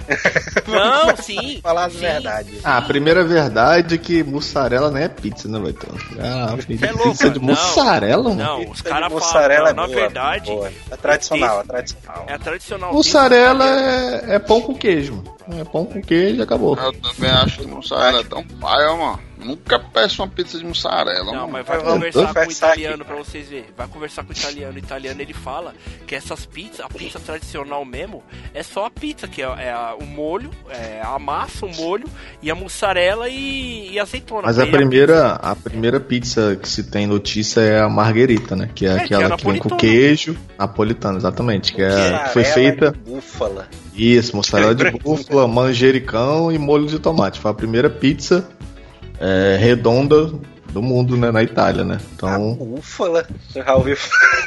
Não, 0.67 1.17
sim. 1.17 1.61
Falar 1.63 1.85
as 1.87 1.93
sim. 1.93 1.99
verdades. 2.01 2.61
Ah, 2.65 2.79
a 2.79 2.83
primeira 2.83 3.25
verdade 3.25 3.95
é 3.95 3.99
que 3.99 4.23
mussarela 4.25 4.91
não 4.91 4.99
é 4.99 5.09
pizza, 5.09 5.49
né, 5.49 5.59
Leitão? 5.59 5.91
Ah, 6.19 6.57
pizza, 6.57 6.87
é 6.87 6.93
louco, 6.93 7.31
de 7.31 7.39
não. 7.39 7.47
mussarela, 7.47 8.23
mano? 8.31 8.37
Não, 8.37 8.61
os 8.61 8.81
Pizza 8.81 8.89
caras 8.89 9.09
de 9.09 9.15
mussarela 9.15 9.67
falam, 9.69 9.71
é 9.71 9.75
na 9.75 9.87
boa, 9.87 10.01
verdade, 10.01 10.51
boa. 10.51 10.73
É 10.91 10.97
tradicional, 10.97 11.61
é 11.61 11.65
tradicional. 11.65 12.25
é 12.29 12.33
a 12.33 12.39
tradicional. 12.39 12.93
Mussarela 12.93 13.65
é, 13.69 14.35
é 14.35 14.39
pão 14.39 14.61
com 14.61 14.75
queijo, 14.75 15.15
mano. 15.15 15.61
É 15.61 15.65
pão 15.65 15.85
com 15.85 16.01
queijo 16.01 16.41
e 16.41 16.43
acabou. 16.43 16.77
Eu 16.77 16.93
também 16.93 17.31
acho 17.31 17.59
que 17.61 17.67
mussarela 17.67 18.21
é 18.21 18.25
tão 18.25 18.45
paia, 18.45 18.95
mano. 18.97 19.21
Nunca 19.39 19.79
peço 19.79 20.23
uma 20.23 20.29
pizza 20.29 20.59
de 20.59 20.65
mussarela, 20.67 21.25
Não, 21.25 21.49
mano. 21.49 21.53
mas 21.53 21.67
vai 21.67 21.81
conversar 21.81 22.35
com 22.35 22.41
o 22.41 22.53
italiano 22.53 22.95
aqui. 23.03 23.05
pra 23.05 23.17
vocês 23.17 23.49
verem. 23.49 23.65
Vai 23.77 23.89
conversar 23.89 24.23
com 24.23 24.29
o 24.31 24.37
italiano. 24.37 24.75
O 24.75 24.79
italiano 24.79 25.21
ele 25.23 25.33
fala 25.33 25.75
que 26.07 26.15
essas 26.15 26.45
pizzas, 26.45 26.60
a 26.81 26.89
pizza 26.89 27.19
tradicional 27.21 27.85
mesmo, 27.85 28.23
é 28.55 28.63
só 28.63 28.87
a 28.87 28.91
pizza, 28.91 29.27
que 29.29 29.43
é, 29.43 29.45
é 29.47 29.71
a- 29.73 29.95
o 30.01 30.05
molho, 30.07 30.51
é 30.69 31.01
a 31.03 31.19
massa, 31.19 31.67
o 31.67 31.75
molho 31.77 32.07
e 32.43 32.51
a 32.51 32.55
mussarela 32.55 33.29
e, 33.29 33.91
e 33.93 33.99
azeitona. 33.99 34.43
Mas 34.45 34.59
a 34.59 34.67
primeira, 34.67 35.33
a 35.33 35.55
primeira 35.57 35.99
pizza 36.01 36.57
que 36.61 36.69
se 36.69 36.85
tem 36.85 37.07
notícia 37.07 37.61
é 37.61 37.81
a 37.81 37.89
marguerita, 37.89 38.55
né? 38.57 38.69
Que 38.75 38.87
é, 38.87 38.97
É, 38.97 39.01
que 39.07 39.15
é 39.15 39.17
aquela 39.17 39.37
que, 39.37 39.45
vem 39.51 39.59
com 39.59 39.77
queijo 39.77 40.37
napolitano, 40.59 41.19
exatamente. 41.19 41.73
Que, 41.75 41.83
é, 41.83 41.91
que 42.25 42.29
foi 42.31 42.43
Mussarela 42.43 42.53
feita. 42.55 42.93
de 42.93 42.99
Búfala. 43.11 43.69
Isso, 43.95 44.37
mussarela 44.37 44.75
de 44.75 44.91
búfala, 44.99 45.47
manjericão 45.49 46.51
e 46.53 46.59
molho 46.59 46.87
de 46.87 46.99
tomate. 46.99 47.39
Foi 47.39 47.51
a 47.51 47.55
primeira 47.55 47.91
pizza 47.91 48.49
é, 49.19 49.57
redonda 49.61 50.33
do 50.73 50.81
mundo, 50.81 51.17
né? 51.17 51.31
Na 51.33 51.43
Itália, 51.43 51.85
né? 51.85 51.97
A 52.01 52.15
Então. 52.15 52.55
búfala? 52.55 53.27
Você 53.49 53.63
já 53.63 53.75
ouviu? 53.75 53.97
Você 53.97 54.40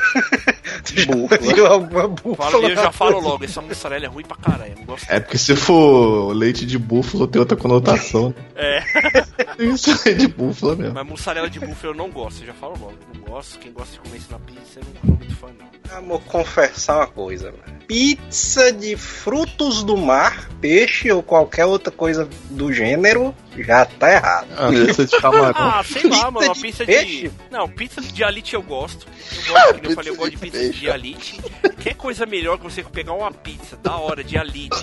já 0.86 1.38
viu 1.54 1.68
alguma 1.68 2.08
búfala? 2.08 2.52
Fala, 2.52 2.70
eu 2.70 2.76
já 2.76 2.92
falo 2.92 3.20
logo, 3.20 3.44
essa 3.46 3.62
mussarela 3.62 4.06
é 4.06 4.08
ruim 4.08 4.24
pra 4.24 4.38
caralho. 4.38 4.76
Não 4.78 4.86
gosto. 4.86 5.10
É 5.10 5.20
porque 5.20 5.38
se 5.38 5.56
for 5.56 6.34
leite 6.34 6.66
de 6.66 6.78
búfalo 6.78 7.28
tem 7.28 7.40
outra 7.40 7.58
conotação. 7.58 8.34
É, 8.56 8.84
Isso 9.60 9.92
é 10.08 10.14
de 10.14 10.28
búfala 10.28 10.76
mesmo. 10.76 10.94
mas 10.94 11.06
mussarela 11.08 11.50
de 11.50 11.60
búfalo 11.60 11.94
eu 11.94 11.98
não 11.98 12.10
gosto, 12.10 12.42
eu 12.42 12.48
já 12.48 12.54
falo 12.54 12.74
logo. 12.80 12.94
Não 13.14 13.22
gosto. 13.22 13.60
Quem 13.60 13.72
gosta 13.72 13.94
de 13.94 14.00
comer 14.00 14.18
isso 14.18 14.32
na 14.32 14.40
pizza, 14.40 14.80
eu 14.80 14.84
não 14.84 15.02
sou 15.02 15.16
muito 15.18 15.36
fã, 15.36 15.48
não. 15.48 15.73
Amor, 15.92 16.22
confessar 16.22 16.98
uma 16.98 17.08
coisa, 17.08 17.52
mano. 17.52 17.80
Pizza 17.88 18.72
de 18.72 18.96
frutos 18.96 19.84
do 19.84 19.96
mar, 19.98 20.50
peixe 20.62 21.12
ou 21.12 21.22
qualquer 21.22 21.66
outra 21.66 21.92
coisa 21.92 22.28
do 22.50 22.72
gênero, 22.72 23.36
já 23.58 23.86
tá 23.86 24.12
errado. 24.12 24.48
Ah, 24.58 24.70
pizza 24.70 25.06
de 25.06 25.18
camarão. 25.20 25.54
Ah, 25.56 25.84
sei 25.84 26.10
lá, 26.10 26.32
mano, 26.32 26.48
uma 26.48 26.56
de 26.56 26.62
pizza 26.62 26.86
peixe? 26.86 27.30
de. 27.30 27.32
Não, 27.52 27.70
pizza 27.70 28.02
de 28.02 28.24
alite 28.24 28.56
eu 28.56 28.64
gosto. 28.64 29.06
Eu 29.48 29.54
gosto, 29.54 29.74
que 29.76 29.82
nem 29.82 29.90
eu 29.92 29.96
falei, 29.96 30.12
eu 30.12 30.16
gosto 30.16 30.32
de 30.32 30.38
pizza 30.38 30.70
de 30.70 30.90
alite. 30.90 31.42
Que 31.80 31.94
coisa 31.94 32.26
melhor 32.26 32.58
que 32.58 32.64
você 32.64 32.84
pegar 32.84 33.14
uma 33.14 33.32
pizza 33.32 33.78
da 33.78 33.98
hora 33.98 34.24
de 34.24 34.38
alite 34.38 34.82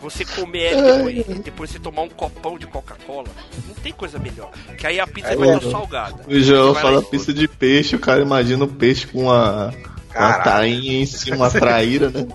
você 0.00 0.24
comer 0.24 0.72
ela 0.72 1.10
e 1.10 1.16
depois, 1.16 1.38
depois 1.40 1.70
você 1.70 1.78
tomar 1.78 2.02
um 2.02 2.08
copão 2.08 2.58
de 2.58 2.66
Coca-Cola, 2.66 3.28
não 3.66 3.74
tem 3.74 3.92
coisa 3.92 4.18
melhor. 4.18 4.50
Que 4.78 4.86
aí 4.86 5.00
a 5.00 5.06
pizza 5.06 5.30
Aí 5.30 5.36
vai 5.36 5.48
é. 5.48 5.56
estar 5.56 5.70
salgada. 5.70 6.24
O 6.28 6.40
João 6.40 6.74
fala 6.74 7.02
pizza 7.02 7.32
de 7.32 7.48
peixe, 7.48 7.96
o 7.96 7.98
cara 7.98 8.22
imagina 8.22 8.64
o 8.64 8.68
peixe 8.68 9.06
com 9.06 9.24
uma, 9.24 9.74
uma 10.18 10.38
tainha 10.40 11.02
em 11.02 11.06
cima, 11.06 11.36
uma 11.36 11.50
traíra, 11.50 12.10
né? 12.10 12.26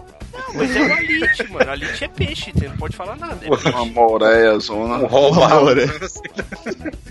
Mas 0.54 0.76
é 0.76 0.82
uma 0.82 1.02
lite, 1.02 1.52
mano. 1.52 1.72
A 1.72 1.76
lite 1.76 2.04
é 2.04 2.08
peixe, 2.08 2.52
você 2.54 2.68
não 2.68 2.78
pode 2.78 2.96
falar 2.96 3.16
nada. 3.16 3.38
É 3.42 3.50
peixe. 3.50 3.70
Uma 3.70 3.86
moreia, 3.86 4.60
zona. 4.60 4.96
Um 4.96 5.06
roubar. 5.06 5.52
Amor, 5.52 5.78
é. 5.78 5.86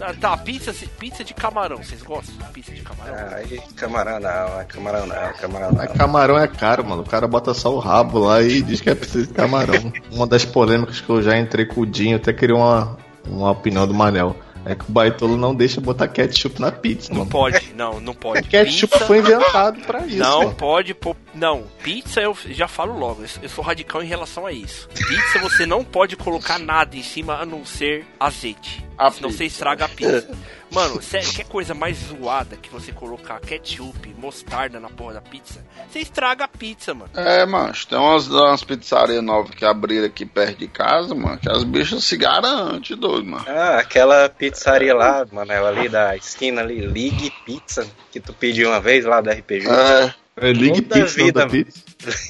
Ah, 0.00 0.14
tá, 0.18 0.36
pizza, 0.36 0.74
pizza 0.98 1.24
de 1.24 1.34
camarão. 1.34 1.78
Vocês 1.78 2.02
gostam 2.02 2.34
de 2.36 2.44
pizza 2.52 2.72
de 2.72 2.82
camarão? 2.82 3.36
Aí, 3.36 3.60
camarão 3.76 4.20
não, 4.20 4.60
é 4.60 4.64
camarão 4.64 5.06
não, 5.06 5.32
camarão 5.34 5.72
não. 5.72 5.78
Mas 5.78 5.92
camarão 5.92 6.38
é 6.38 6.48
caro, 6.48 6.84
mano. 6.84 7.02
O 7.02 7.06
cara 7.06 7.26
bota 7.26 7.54
só 7.54 7.74
o 7.74 7.78
rabo 7.78 8.18
lá 8.18 8.42
e 8.42 8.62
diz 8.62 8.80
que 8.80 8.90
é 8.90 8.94
preciso 8.94 9.26
de 9.26 9.34
camarão. 9.34 9.92
Uma 10.10 10.26
das 10.26 10.44
polêmicas 10.44 11.00
que 11.00 11.08
eu 11.08 11.22
já 11.22 11.38
entrei 11.38 11.66
com 11.66 11.82
o 11.82 11.86
Dinho, 11.86 12.16
até 12.16 12.32
queria 12.32 12.56
uma, 12.56 12.96
uma 13.26 13.50
opinião 13.50 13.86
do 13.86 13.94
Manel. 13.94 14.36
É 14.64 14.74
que 14.74 14.84
o 14.86 14.92
Baitolo 14.92 15.36
não 15.38 15.54
deixa 15.54 15.80
botar 15.80 16.06
ketchup 16.06 16.60
na 16.60 16.70
pizza, 16.70 17.08
Não 17.10 17.20
mano. 17.20 17.30
pode, 17.30 17.72
não, 17.74 17.98
não 17.98 18.14
pode. 18.14 18.42
Ketchup 18.46 18.92
Pizza- 18.92 19.06
foi 19.06 19.18
inventado 19.18 19.80
pra 19.80 20.06
isso. 20.06 20.18
Não 20.18 20.40
mano. 20.40 20.54
pode 20.54 20.92
pôr. 20.92 21.16
Não, 21.34 21.64
pizza 21.82 22.20
eu 22.20 22.36
já 22.48 22.66
falo 22.66 22.98
logo. 22.98 23.22
eu- 23.42 23.48
sou 23.48 23.62
radical 23.64 24.02
em 24.02 24.06
relação 24.06 24.46
a 24.46 24.52
isso. 24.52 24.88
Pizza 24.88 25.38
você 25.40 25.64
não 25.64 25.84
pode 25.84 26.16
colocar 26.16 26.58
nada 26.58 26.96
em 26.96 27.02
cima 27.02 27.36
a 27.40 27.46
não 27.46 27.64
ser 27.64 28.04
azeite. 28.18 28.84
A 28.98 29.10
senão 29.10 29.28
pizza. 29.30 29.38
você 29.38 29.44
estraga 29.46 29.84
a 29.84 29.88
pizza. 29.88 30.28
Mano, 30.72 31.00
sé- 31.02 31.20
quer 31.20 31.44
coisa 31.46 31.72
mais 31.74 31.96
zoada 31.98 32.56
que 32.56 32.68
você 32.68 32.92
colocar 32.92 33.40
ketchup, 33.40 34.14
mostarda 34.18 34.78
na 34.78 34.88
porra 34.90 35.14
da 35.14 35.20
pizza? 35.20 35.64
Você 35.90 36.00
estraga 36.00 36.44
a 36.44 36.48
pizza, 36.48 36.92
mano. 36.94 37.10
É, 37.16 37.44
mancho, 37.46 37.86
tem 37.88 37.98
umas, 37.98 38.28
umas 38.28 38.62
pizzarias 38.62 39.22
novas 39.22 39.50
que 39.54 39.64
abriram 39.64 40.06
aqui 40.06 40.24
perto 40.26 40.58
de 40.58 40.68
casa, 40.68 41.14
mano, 41.14 41.38
que 41.38 41.50
as 41.50 41.64
bichas 41.64 42.04
se 42.04 42.16
garantem, 42.16 42.96
doido, 42.96 43.26
mano. 43.26 43.44
Ah, 43.48 43.78
aquela 43.78 44.28
pizzaria 44.28 44.94
lá, 44.94 45.26
Manel, 45.32 45.66
ali 45.66 45.88
da 45.88 46.14
esquina 46.16 46.60
ali, 46.60 46.80
Ligue 46.86 47.32
Pizza, 47.44 47.86
que 48.12 48.20
tu 48.20 48.32
pediu 48.32 48.68
uma 48.68 48.80
vez 48.80 49.04
lá 49.04 49.20
da 49.20 49.32
RPG. 49.32 49.66
É, 49.68 50.14
É 50.36 50.52
Ligue 50.52 50.82
Toda 50.82 51.02
Pizza, 51.02 51.18
não 51.18 51.26
vida, 51.26 51.40
da 51.40 51.48
pizza. 51.48 51.82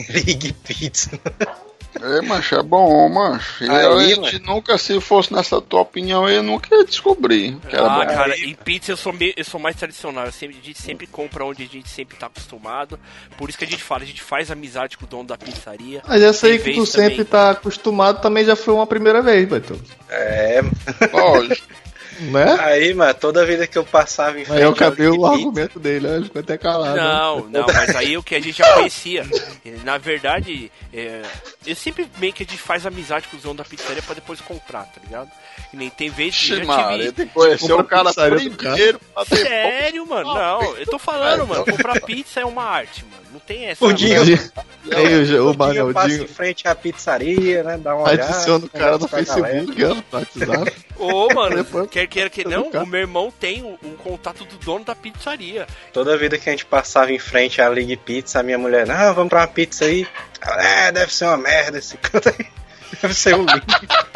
Ligue 0.12 0.52
Pizza. 0.52 1.20
é, 2.00 2.20
mancho, 2.22 2.54
é 2.54 2.62
bom, 2.62 3.08
mancho. 3.08 3.64
E 3.64 3.70
Aí, 3.70 3.84
eu, 3.84 3.98
a 3.98 4.04
gente 4.04 4.20
mano. 4.20 4.54
nunca, 4.54 4.78
se 4.78 5.00
fosse 5.00 5.32
nessa 5.32 5.60
tua 5.60 5.80
opinião, 5.80 6.28
eu 6.28 6.42
nunca 6.42 6.74
ia 6.74 6.84
descobrir 6.84 7.56
que 7.68 7.76
era 7.76 7.86
ah, 7.86 7.98
bom. 7.98 8.06
cara, 8.06 8.36
em 8.38 8.54
pizza 8.54 8.92
eu 8.92 8.96
sou, 8.96 9.12
meio, 9.12 9.32
eu 9.36 9.44
sou 9.44 9.60
mais 9.60 9.76
tradicional. 9.76 10.26
Eu 10.26 10.32
sempre, 10.32 10.58
a 10.60 10.64
gente 10.64 10.80
sempre 10.80 11.06
compra 11.06 11.44
onde 11.44 11.62
a 11.62 11.66
gente 11.66 11.88
sempre 11.88 12.16
tá 12.16 12.26
acostumado. 12.26 12.98
Por 13.36 13.48
isso 13.48 13.58
que 13.58 13.64
a 13.64 13.68
gente 13.68 13.82
fala, 13.82 14.02
a 14.02 14.06
gente 14.06 14.22
faz 14.22 14.50
amizade 14.50 14.96
com 14.96 15.04
o 15.04 15.08
dono 15.08 15.24
da 15.24 15.36
pizzaria. 15.36 16.02
Mas 16.06 16.22
essa 16.22 16.46
aí 16.46 16.58
que 16.58 16.74
tu 16.74 16.86
sempre 16.86 17.24
também. 17.24 17.26
tá 17.26 17.50
acostumado 17.50 18.20
também 18.20 18.44
já 18.44 18.56
foi 18.56 18.74
uma 18.74 18.86
primeira 18.86 19.22
vez, 19.22 19.48
Baitolo. 19.48 19.80
É, 20.08 20.60
Lógico. 21.12 21.66
Né? 22.20 22.56
aí, 22.60 22.92
mano, 22.92 23.14
toda 23.14 23.46
vida 23.46 23.66
que 23.66 23.78
eu 23.78 23.84
passava 23.84 24.38
em 24.38 24.44
frente 24.44 24.58
Aí 24.58 24.64
eu 24.64 24.70
acabei 24.70 25.08
o 25.08 25.24
argumento 25.26 25.80
dele, 25.80 26.06
né? 26.06 26.16
ele 26.16 26.24
ficou 26.26 26.40
até 26.40 26.58
calado. 26.58 26.96
Não, 26.96 27.48
não, 27.50 27.66
mas 27.66 27.96
aí 27.96 28.16
o 28.16 28.22
que 28.22 28.34
a 28.34 28.40
gente 28.40 28.58
já 28.58 28.74
conhecia. 28.74 29.26
Na 29.84 29.96
verdade, 29.98 30.70
é, 30.92 31.22
eu 31.66 31.74
sempre 31.74 32.06
meio 32.18 32.32
que 32.32 32.42
a 32.42 32.46
gente 32.46 32.58
faz 32.58 32.84
amizade 32.84 33.28
com 33.28 33.36
os 33.36 33.42
donos 33.42 33.58
da 33.58 33.64
pizzaria 33.64 34.02
pra 34.02 34.14
depois 34.14 34.40
comprar, 34.40 34.84
tá 34.84 35.00
ligado? 35.02 35.30
E 35.72 35.76
nem 35.76 35.88
tem 35.88 36.10
vezes 36.10 36.36
que 36.36 36.52
Ixi, 36.54 36.64
já 36.64 36.88
tive. 36.92 37.12
tem 37.12 37.26
que 37.26 37.32
conhecer 37.32 37.72
o 37.72 37.84
cara 37.84 38.12
primeiro 38.12 39.00
pra 39.14 39.24
ter 39.24 39.36
Sério, 39.36 40.06
mano? 40.06 40.34
Não, 40.34 40.76
eu 40.76 40.86
tô 40.86 40.98
falando, 40.98 41.46
mano. 41.46 41.64
Comprar 41.64 42.00
pizza 42.00 42.40
é 42.40 42.44
uma 42.44 42.64
arte, 42.64 43.04
mano. 43.04 43.29
Não 43.32 43.38
tem 43.40 43.66
essa. 43.66 43.84
O 43.84 43.92
dia- 43.92 44.18
Aí 44.92 45.14
o, 45.14 45.44
o, 45.46 45.50
eu 45.50 45.54
passo 45.54 45.74
Manel, 45.92 46.24
em 46.24 46.26
frente 46.26 46.66
à 46.66 46.74
pizzaria, 46.74 47.62
né? 47.62 47.78
Dá 47.78 47.94
uma 47.94 48.08
olhada. 48.08 48.24
adiciona 48.32 48.64
o 48.66 48.68
cara 48.68 48.98
no. 48.98 49.06
Facebook, 49.08 49.84
no 49.84 50.04
WhatsApp. 50.12 50.72
Ô, 50.98 51.32
mano, 51.34 51.56
Depois- 51.56 51.88
quer 51.90 52.06
queira 52.08 52.28
que 52.28 52.44
não, 52.46 52.68
o 52.70 52.86
meu 52.86 53.00
irmão 53.00 53.32
tem 53.38 53.62
o, 53.62 53.78
o 53.82 53.96
contato 54.02 54.44
do 54.44 54.56
dono 54.58 54.84
da 54.84 54.94
pizzaria. 54.94 55.66
Toda 55.92 56.16
vida 56.18 56.36
que 56.38 56.48
a 56.48 56.52
gente 56.52 56.64
passava 56.66 57.12
em 57.12 57.18
frente 57.18 57.60
à 57.62 57.68
Ligue 57.68 57.96
Pizza, 57.96 58.40
a 58.40 58.42
minha 58.42 58.58
mulher, 58.58 58.86
não, 58.86 59.14
vamos 59.14 59.28
pra 59.30 59.40
uma 59.40 59.46
pizza 59.46 59.84
aí. 59.84 60.06
Ela, 60.40 60.62
É, 60.66 60.92
deve 60.92 61.14
ser 61.14 61.26
uma 61.26 61.36
merda 61.36 61.78
esse 61.78 61.96
canto 61.98 62.28
aí. 62.28 62.46
Deve 63.00 63.14
ser 63.14 63.34
um 63.36 63.44
lixo. 63.44 63.60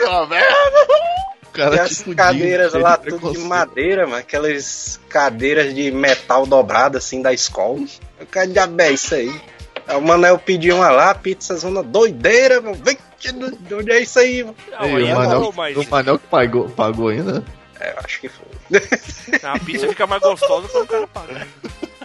O 0.00 1.29
cara, 1.52 1.76
E 1.76 1.80
as 1.80 2.02
cadeiras 2.16 2.72
lá, 2.74 2.96
de 2.96 3.08
tudo 3.10 3.32
de 3.32 3.38
madeira, 3.40 4.06
mano. 4.06 4.18
Aquelas 4.18 5.00
cadeiras 5.08 5.74
de 5.74 5.90
metal 5.90 6.46
dobrado 6.46 6.96
assim 6.98 7.20
da 7.22 7.32
escola. 7.32 7.80
Eu 8.18 8.26
quero 8.26 8.52
diabo 8.52 8.80
é 8.80 8.92
isso 8.92 9.14
aí. 9.14 9.40
Aí 9.86 9.96
o 9.96 10.00
Manel 10.00 10.38
pediu 10.38 10.76
uma 10.76 10.90
lá, 10.90 11.14
pizza 11.14 11.56
zona 11.56 11.82
doideira, 11.82 12.60
mano. 12.60 12.76
Vem, 12.84 12.96
que 13.18 13.32
do- 13.32 13.56
de 13.56 13.74
onde 13.74 13.90
é 13.92 14.00
isso 14.00 14.18
aí, 14.18 14.42
mano? 14.44 14.56
Não, 14.70 14.84
Ei, 14.84 14.94
aí 14.96 15.02
o 15.02 15.08
é 15.08 15.14
Manel, 15.14 15.52
mas 15.56 15.76
o 15.76 15.90
Manel 15.90 16.18
que 16.18 16.26
pagou, 16.28 16.68
pagou 16.70 17.08
ainda. 17.08 17.42
É, 17.80 17.92
eu 17.92 17.98
acho 18.04 18.20
que 18.20 18.28
foi. 18.28 18.46
a 19.42 19.58
pizza 19.58 19.88
fica 19.88 20.06
mais 20.06 20.22
gostosa 20.22 20.68
quando 20.68 20.84
o 20.84 20.88
cara 20.88 21.06
paga. 21.08 21.46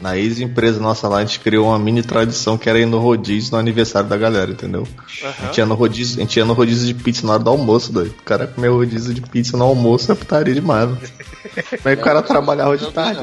Na 0.00 0.16
ex-empresa 0.16 0.80
nossa 0.80 1.08
lá, 1.08 1.18
a 1.18 1.24
gente 1.24 1.40
criou 1.40 1.68
uma 1.68 1.78
mini 1.78 2.02
tradição 2.02 2.58
que 2.58 2.68
era 2.68 2.78
ir 2.78 2.86
no 2.86 2.98
rodízio 2.98 3.52
no 3.52 3.58
aniversário 3.58 4.08
da 4.08 4.16
galera, 4.16 4.50
entendeu? 4.50 4.86
A, 5.22 5.26
Aham. 5.26 5.46
gente 5.46 5.58
ia 5.58 5.66
no 5.66 5.74
rodízio, 5.74 6.18
a 6.18 6.20
gente 6.22 6.36
ia 6.36 6.44
no 6.44 6.52
rodízio 6.52 6.86
de 6.86 6.94
pizza 6.94 7.26
na 7.26 7.34
hora 7.34 7.42
do 7.42 7.50
almoço, 7.50 7.92
doido. 7.92 8.14
O 8.18 8.22
cara 8.22 8.46
comeu 8.46 8.74
rodízio 8.76 9.14
de 9.14 9.20
pizza 9.20 9.56
no 9.56 9.64
almoço 9.64 10.10
é 10.10 10.14
putaria 10.14 10.54
demais, 10.54 10.88
mano. 10.88 11.00
Como 11.00 11.88
é 11.88 11.96
que 11.96 12.02
o 12.02 12.04
cara 12.04 12.22
trabalhava 12.22 12.76
de 12.76 12.90
tarde? 12.92 13.20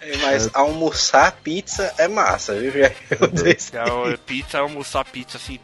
É, 0.00 0.16
Mas 0.18 0.50
almoçar 0.52 1.30
pizza 1.44 1.94
é 1.96 2.08
massa, 2.08 2.54
viu? 2.54 2.72
Eu 2.74 3.28
disse. 3.28 3.72
Não, 3.74 4.08
é 4.08 4.16
pizza, 4.16 4.58
almoçar 4.58 5.04
pizza 5.04 5.36
assim, 5.36 5.58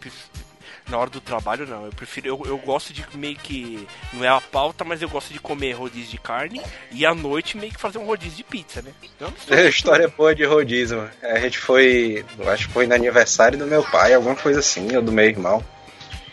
na 0.89 0.99
hora 0.99 1.11
do 1.11 1.21
trabalho 1.21 1.67
não. 1.67 1.87
Eu 1.87 1.93
prefiro, 1.93 2.29
eu, 2.29 2.43
eu 2.47 2.59
gosto 2.59 2.93
de 2.93 3.05
meio 3.15 3.37
que. 3.37 3.87
Não 4.13 4.25
é 4.25 4.29
a 4.29 4.41
pauta, 4.41 4.85
mas 4.85 5.03
eu 5.03 5.09
gosto 5.09 5.33
de 5.33 5.39
comer 5.39 5.73
rodízio 5.73 6.11
de 6.11 6.19
carne 6.19 6.61
e 6.91 7.05
à 7.05 7.15
noite 7.15 7.57
meio 7.57 7.73
que 7.73 7.81
fazer 7.81 7.99
um 7.99 8.05
rodízio 8.05 8.37
de 8.37 8.45
pizza, 8.45 8.83
né? 8.83 8.93
Não, 9.21 9.33
É, 9.57 9.69
história 9.69 10.09
boa 10.09 10.35
de 10.35 10.45
rodízio, 10.45 10.99
mano. 10.99 11.11
A 11.23 11.39
gente 11.41 11.59
foi, 11.59 12.25
acho 12.47 12.69
que 12.69 12.73
foi 12.73 12.87
no 12.87 12.95
aniversário 12.95 13.59
do 13.59 13.67
meu 13.67 13.83
pai, 13.83 14.15
alguma 14.15 14.37
coisa 14.37 14.61
assim, 14.61 14.95
ou 14.97 15.03
do 15.03 15.13
meu 15.13 15.25
irmão. 15.25 15.65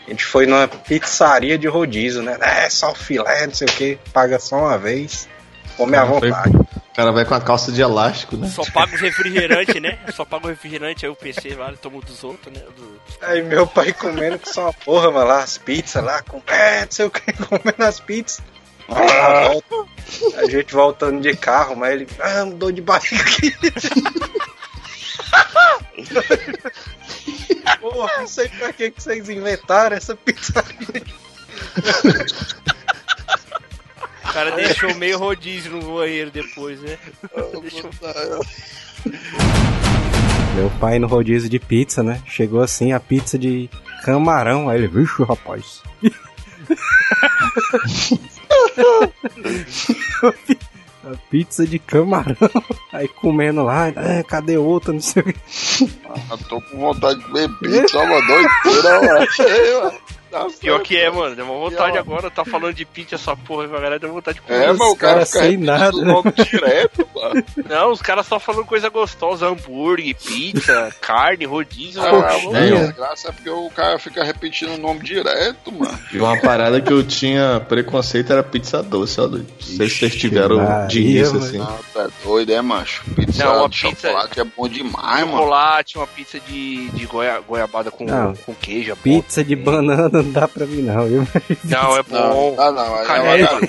A 0.06 0.10
gente 0.10 0.24
foi 0.24 0.46
numa 0.46 0.68
pizzaria 0.68 1.58
de 1.58 1.66
rodízio, 1.66 2.22
né? 2.22 2.38
É, 2.40 2.70
só 2.70 2.94
filé, 2.94 3.46
não 3.46 3.54
sei 3.54 3.66
o 3.66 3.72
que, 3.72 3.98
paga 4.12 4.38
só 4.38 4.56
uma 4.56 4.78
vez, 4.78 5.28
come 5.76 5.96
à 5.96 6.00
Cara, 6.06 6.18
foi- 6.18 6.30
vontade. 6.30 6.56
O 6.56 6.96
cara 6.96 7.12
vai 7.12 7.24
com 7.26 7.34
a 7.34 7.40
calça 7.40 7.70
de 7.70 7.82
elástico, 7.82 8.36
né? 8.38 8.48
Só 8.48 8.64
paga 8.72 8.94
os 8.94 9.00
refrigerantes, 9.00 9.80
né? 9.82 9.98
Só 10.14 10.24
paga 10.24 10.46
o 10.46 10.48
refrigerante, 10.48 11.04
aí 11.04 11.12
o 11.12 11.16
PC 11.16 11.54
vale, 11.54 11.76
toma 11.76 11.98
o 11.98 12.00
dos 12.00 12.24
outros, 12.24 12.52
né? 12.54 12.62
Do- 12.76 12.96
Aí 13.22 13.42
meu 13.42 13.66
pai 13.66 13.92
comendo 13.92 14.38
que 14.38 14.48
só 14.48 14.62
uma 14.62 14.72
porra, 14.72 15.10
mano, 15.10 15.26
lá, 15.28 15.40
as 15.42 15.58
pizzas 15.58 16.02
lá, 16.02 16.22
com 16.22 16.40
é, 16.46 16.82
não 16.84 16.90
sei 16.90 17.06
o 17.06 17.10
que, 17.10 17.20
comendo 17.44 17.84
as 17.84 18.00
pizzas. 18.00 18.40
Volta, 18.88 19.84
a 20.38 20.48
gente 20.48 20.72
voltando 20.72 21.20
de 21.20 21.36
carro, 21.36 21.76
mas 21.76 21.92
ele, 21.92 22.06
ah, 22.20 22.44
dor 22.44 22.72
de 22.72 22.80
barriga 22.80 23.22
aqui. 23.22 23.54
Porra, 27.80 28.18
não 28.18 28.26
sei 28.28 28.48
pra 28.48 28.72
que 28.72 28.90
que 28.90 29.02
vocês 29.02 29.28
inventaram 29.28 29.96
essa 29.96 30.14
pizzaria. 30.16 31.02
O 34.36 34.38
cara 34.38 34.50
deixou 34.50 34.94
meio 34.96 35.16
rodízio 35.18 35.72
no 35.72 35.94
banheiro 35.96 36.30
depois, 36.30 36.78
né? 36.82 36.98
Deixou- 37.62 37.88
Meu 40.54 40.68
pai 40.78 40.98
no 40.98 41.06
rodízio 41.06 41.48
de 41.48 41.58
pizza, 41.58 42.02
né? 42.02 42.20
Chegou 42.26 42.60
assim 42.62 42.92
a 42.92 43.00
pizza 43.00 43.38
de 43.38 43.70
camarão. 44.04 44.68
Aí 44.68 44.76
ele, 44.78 44.88
vixe, 44.88 45.22
rapaz. 45.24 45.80
a 51.04 51.16
pizza 51.30 51.66
de 51.66 51.78
camarão. 51.78 52.36
Aí 52.92 53.08
comendo 53.08 53.62
lá, 53.62 53.88
"Ah, 53.88 54.22
cadê 54.26 54.56
outra? 54.56 54.92
Não 54.92 55.00
sei 55.00 55.22
o 55.22 55.26
que. 55.32 55.40
Eu 56.30 56.38
tô 56.48 56.60
com 56.60 56.78
vontade 56.78 57.18
de 57.20 57.24
comer 57.26 57.48
pizza, 57.60 57.98
uma 58.00 58.20
doideira, 58.26 59.00
mano. 59.02 59.92
Nossa, 60.30 60.58
Pior 60.58 60.80
que 60.80 60.96
é, 60.96 61.10
mano. 61.10 61.34
Deu 61.36 61.44
uma 61.44 61.54
vontade 61.54 61.92
Pior. 61.92 62.00
agora. 62.00 62.30
Tá 62.30 62.44
falando 62.44 62.74
de 62.74 62.84
pizza 62.84 63.14
essa 63.14 63.36
porra, 63.36 63.64
a 63.64 63.68
galera 63.68 63.98
deu 63.98 64.12
vontade 64.12 64.36
de 64.36 64.42
comer. 64.42 64.64
É, 64.64 64.72
mas 64.72 64.88
o 64.88 64.96
cara 64.96 65.24
fica 65.24 65.40
sem 65.40 65.56
nada, 65.56 65.96
o 65.96 66.00
né? 66.00 66.12
nome 66.12 66.32
direto. 66.32 67.08
Não, 67.68 67.90
os 67.92 68.00
caras 68.02 68.26
só 68.26 68.38
falando 68.38 68.64
coisa 68.64 68.88
gostosa: 68.88 69.46
hambúrguer, 69.46 70.14
pizza, 70.16 70.92
carne, 71.00 71.44
rodízio. 71.44 72.02
Ah, 72.02 72.12
mano, 72.44 72.56
é. 72.56 72.84
a 72.88 72.92
graça 72.92 73.28
é 73.28 73.32
porque 73.32 73.50
o 73.50 73.70
cara 73.70 73.98
fica 73.98 74.24
repetindo 74.24 74.74
o 74.74 74.78
nome 74.78 75.00
direto, 75.00 75.72
mano. 75.72 75.98
E 76.12 76.18
uma 76.18 76.38
parada 76.40 76.80
que 76.80 76.92
eu 76.92 77.02
tinha 77.02 77.60
preconceito 77.68 78.32
era 78.32 78.42
pizza 78.42 78.82
doce, 78.82 79.20
ó, 79.20 79.26
doido. 79.26 79.46
Não 79.68 79.76
sei 79.76 79.88
se 79.88 79.98
vocês 79.98 80.14
tiveram 80.16 80.56
Maria, 80.58 80.86
de 80.86 81.00
início 81.00 81.34
mano. 81.34 81.44
assim. 81.46 81.58
Não, 81.58 81.78
tá 81.94 82.08
doido, 82.24 82.52
é, 82.52 82.62
macho? 82.62 83.04
Pizza 83.14 83.44
Não, 83.44 83.58
uma 83.60 83.68
de 83.68 83.80
pizza- 83.82 84.08
chocolate 84.08 84.40
é 84.40 84.44
bom 84.44 84.68
demais, 84.68 85.20
mano. 85.26 85.32
chocolate, 85.38 85.98
uma 85.98 86.06
pizza 86.06 86.40
de, 86.40 86.88
de 86.90 87.06
goia, 87.06 87.40
goiabada 87.46 87.90
com, 87.90 88.04
Não. 88.04 88.34
com 88.34 88.54
queijo. 88.54 88.92
é 88.92 88.94
bom 88.94 89.00
Pizza 89.02 89.42
de 89.44 89.56
banana 89.56 90.08
não 90.12 90.30
dá 90.30 90.46
pra 90.48 90.66
mim, 90.66 90.82
não, 90.82 91.06
viu? 91.06 91.26
Não, 91.64 91.96
é 91.96 92.02
bom. 92.02 92.54
Não, 92.56 92.62
ah, 92.62 92.70
não, 92.72 92.94
aí 92.96 93.02
é 93.02 93.06
Canela. 93.06 93.60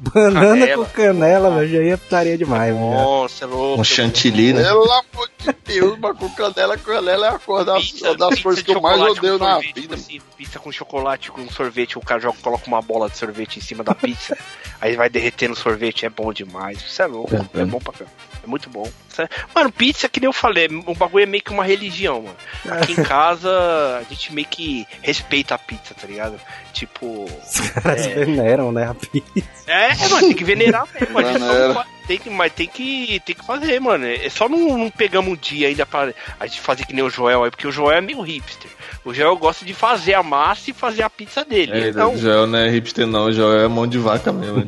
Banana 0.00 0.40
Canela. 0.58 0.84
com 0.86 0.90
canela, 0.92 1.50
velho, 1.56 1.68
já 1.68 1.82
ia 1.82 1.98
putaria 1.98 2.38
demais, 2.38 2.72
velho. 2.74 2.84
Nossa, 3.02 3.44
é 3.44 3.46
louco. 3.48 3.80
Um 3.80 3.84
chantilly, 3.84 4.52
né? 4.52 4.62
Pelo 4.64 4.84
amor 4.90 5.30
Deus, 5.64 5.98
mas 5.98 6.18
com 6.18 6.28
canela, 6.30 6.76
canela 6.76 7.26
é 7.26 7.30
a 7.30 7.38
cor 7.38 7.64
das, 7.64 7.90
Pizza- 7.90 8.14
das 8.16 8.28
pizza 8.30 8.42
coisas 8.42 8.62
de 8.64 8.70
que 8.70 8.76
eu 8.76 8.80
mais 8.80 9.00
odeio 9.00 9.38
na 9.38 9.52
sorvete, 9.54 9.66
vida. 9.74 9.80
tipo 9.80 9.94
assim, 9.94 10.20
pizza 10.36 10.58
com 10.58 10.70
chocolate 10.72 11.30
com 11.30 11.48
sorvete, 11.50 11.96
o 11.96 12.00
cara 12.00 12.20
joga, 12.20 12.36
coloca 12.42 12.66
uma 12.66 12.82
bola 12.82 13.08
de 13.08 13.16
sorvete 13.16 13.56
em 13.58 13.62
cima 13.62 13.82
da 13.82 13.94
pizza, 13.94 14.36
aí 14.80 14.96
vai 14.96 15.08
derretendo 15.08 15.54
o 15.54 15.56
sorvete, 15.56 16.04
é 16.04 16.10
bom 16.10 16.32
demais. 16.32 16.78
Isso 16.78 17.00
é 17.00 17.06
louco, 17.06 17.34
É, 17.34 17.38
é, 17.58 17.62
é. 17.62 17.64
bom 17.64 17.78
pra 17.78 17.92
caramba. 17.92 18.12
É 18.42 18.46
muito 18.46 18.68
bom. 18.70 18.90
É- 19.18 19.28
Mano, 19.54 19.70
pizza, 19.70 20.08
que 20.08 20.18
nem 20.20 20.26
eu 20.26 20.32
falei, 20.32 20.66
o 20.86 20.94
bagulho 20.94 21.22
é 21.24 21.26
meio 21.26 21.42
que 21.42 21.50
uma 21.52 21.64
religião, 21.64 22.22
mano. 22.22 22.36
Aqui 22.80 22.92
em 22.92 23.02
casa, 23.04 23.50
a 23.98 24.02
gente 24.08 24.32
meio 24.32 24.46
que 24.46 24.86
respeita 25.02 25.54
a 25.54 25.58
pizza, 25.58 25.94
tá 25.94 26.06
ligado? 26.06 26.40
Tipo. 26.72 27.24
Os 27.24 27.70
caras 27.70 28.06
É. 28.06 28.14
veneram, 28.24 28.72
né, 28.72 28.88
a 28.88 28.94
pizza. 28.94 29.46
É, 29.66 29.94
mano, 30.08 30.20
tem 30.20 30.32
que 30.34 30.44
venerar 30.44 30.86
mesmo. 30.98 31.18
A 31.18 31.22
gente 31.24 31.38
só 31.38 31.44
não 31.68 31.74
fa- 31.74 31.86
tem 32.10 32.18
que, 32.18 32.28
mas 32.28 32.52
tem 32.52 32.66
que, 32.66 33.20
tem 33.24 33.36
que 33.36 33.44
fazer, 33.44 33.78
mano. 33.80 34.04
É 34.04 34.28
só 34.28 34.48
não, 34.48 34.76
não 34.76 34.90
pegamos 34.90 35.32
um 35.32 35.36
dia 35.36 35.68
ainda 35.68 35.86
pra 35.86 36.12
a 36.40 36.46
gente 36.48 36.60
fazer 36.60 36.84
que 36.84 36.92
nem 36.92 37.04
o 37.04 37.10
Joel 37.10 37.44
aí, 37.44 37.50
porque 37.50 37.68
o 37.68 37.70
Joel 37.70 37.98
é 37.98 38.00
meio 38.00 38.20
hipster. 38.20 38.68
O 39.04 39.14
Joel 39.14 39.36
gosta 39.36 39.64
de 39.64 39.72
fazer 39.72 40.12
a 40.14 40.22
massa 40.22 40.70
e 40.70 40.74
fazer 40.74 41.02
a 41.02 41.08
pizza 41.10 41.42
dele. 41.44 41.72
É, 41.72 41.88
então, 41.88 42.12
o 42.14 42.18
Joel 42.18 42.46
não 42.46 42.58
é 42.58 42.68
hipster 42.70 43.06
não, 43.06 43.26
o 43.26 43.32
Joel 43.32 43.60
é 43.64 43.68
mão 43.68 43.86
de 43.86 43.96
vaca 43.98 44.30
mesmo. 44.32 44.56
né? 44.58 44.66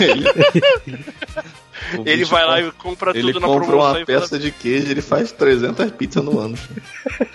ele 0.00 0.24
O 1.98 2.08
ele 2.08 2.24
vai 2.24 2.44
lá 2.46 2.54
compra- 2.62 2.68
e 2.68 2.72
compra 2.72 3.10
Ele 3.10 3.32
tudo 3.32 3.40
na 3.40 3.46
compra 3.46 3.66
promoção 3.66 3.90
uma 3.92 4.00
e 4.00 4.06
fala, 4.06 4.20
peça 4.20 4.38
de 4.38 4.50
queijo, 4.50 4.90
ele 4.90 5.02
faz 5.02 5.32
300 5.32 5.90
pizzas 5.92 6.24
no 6.24 6.38
ano. 6.38 6.56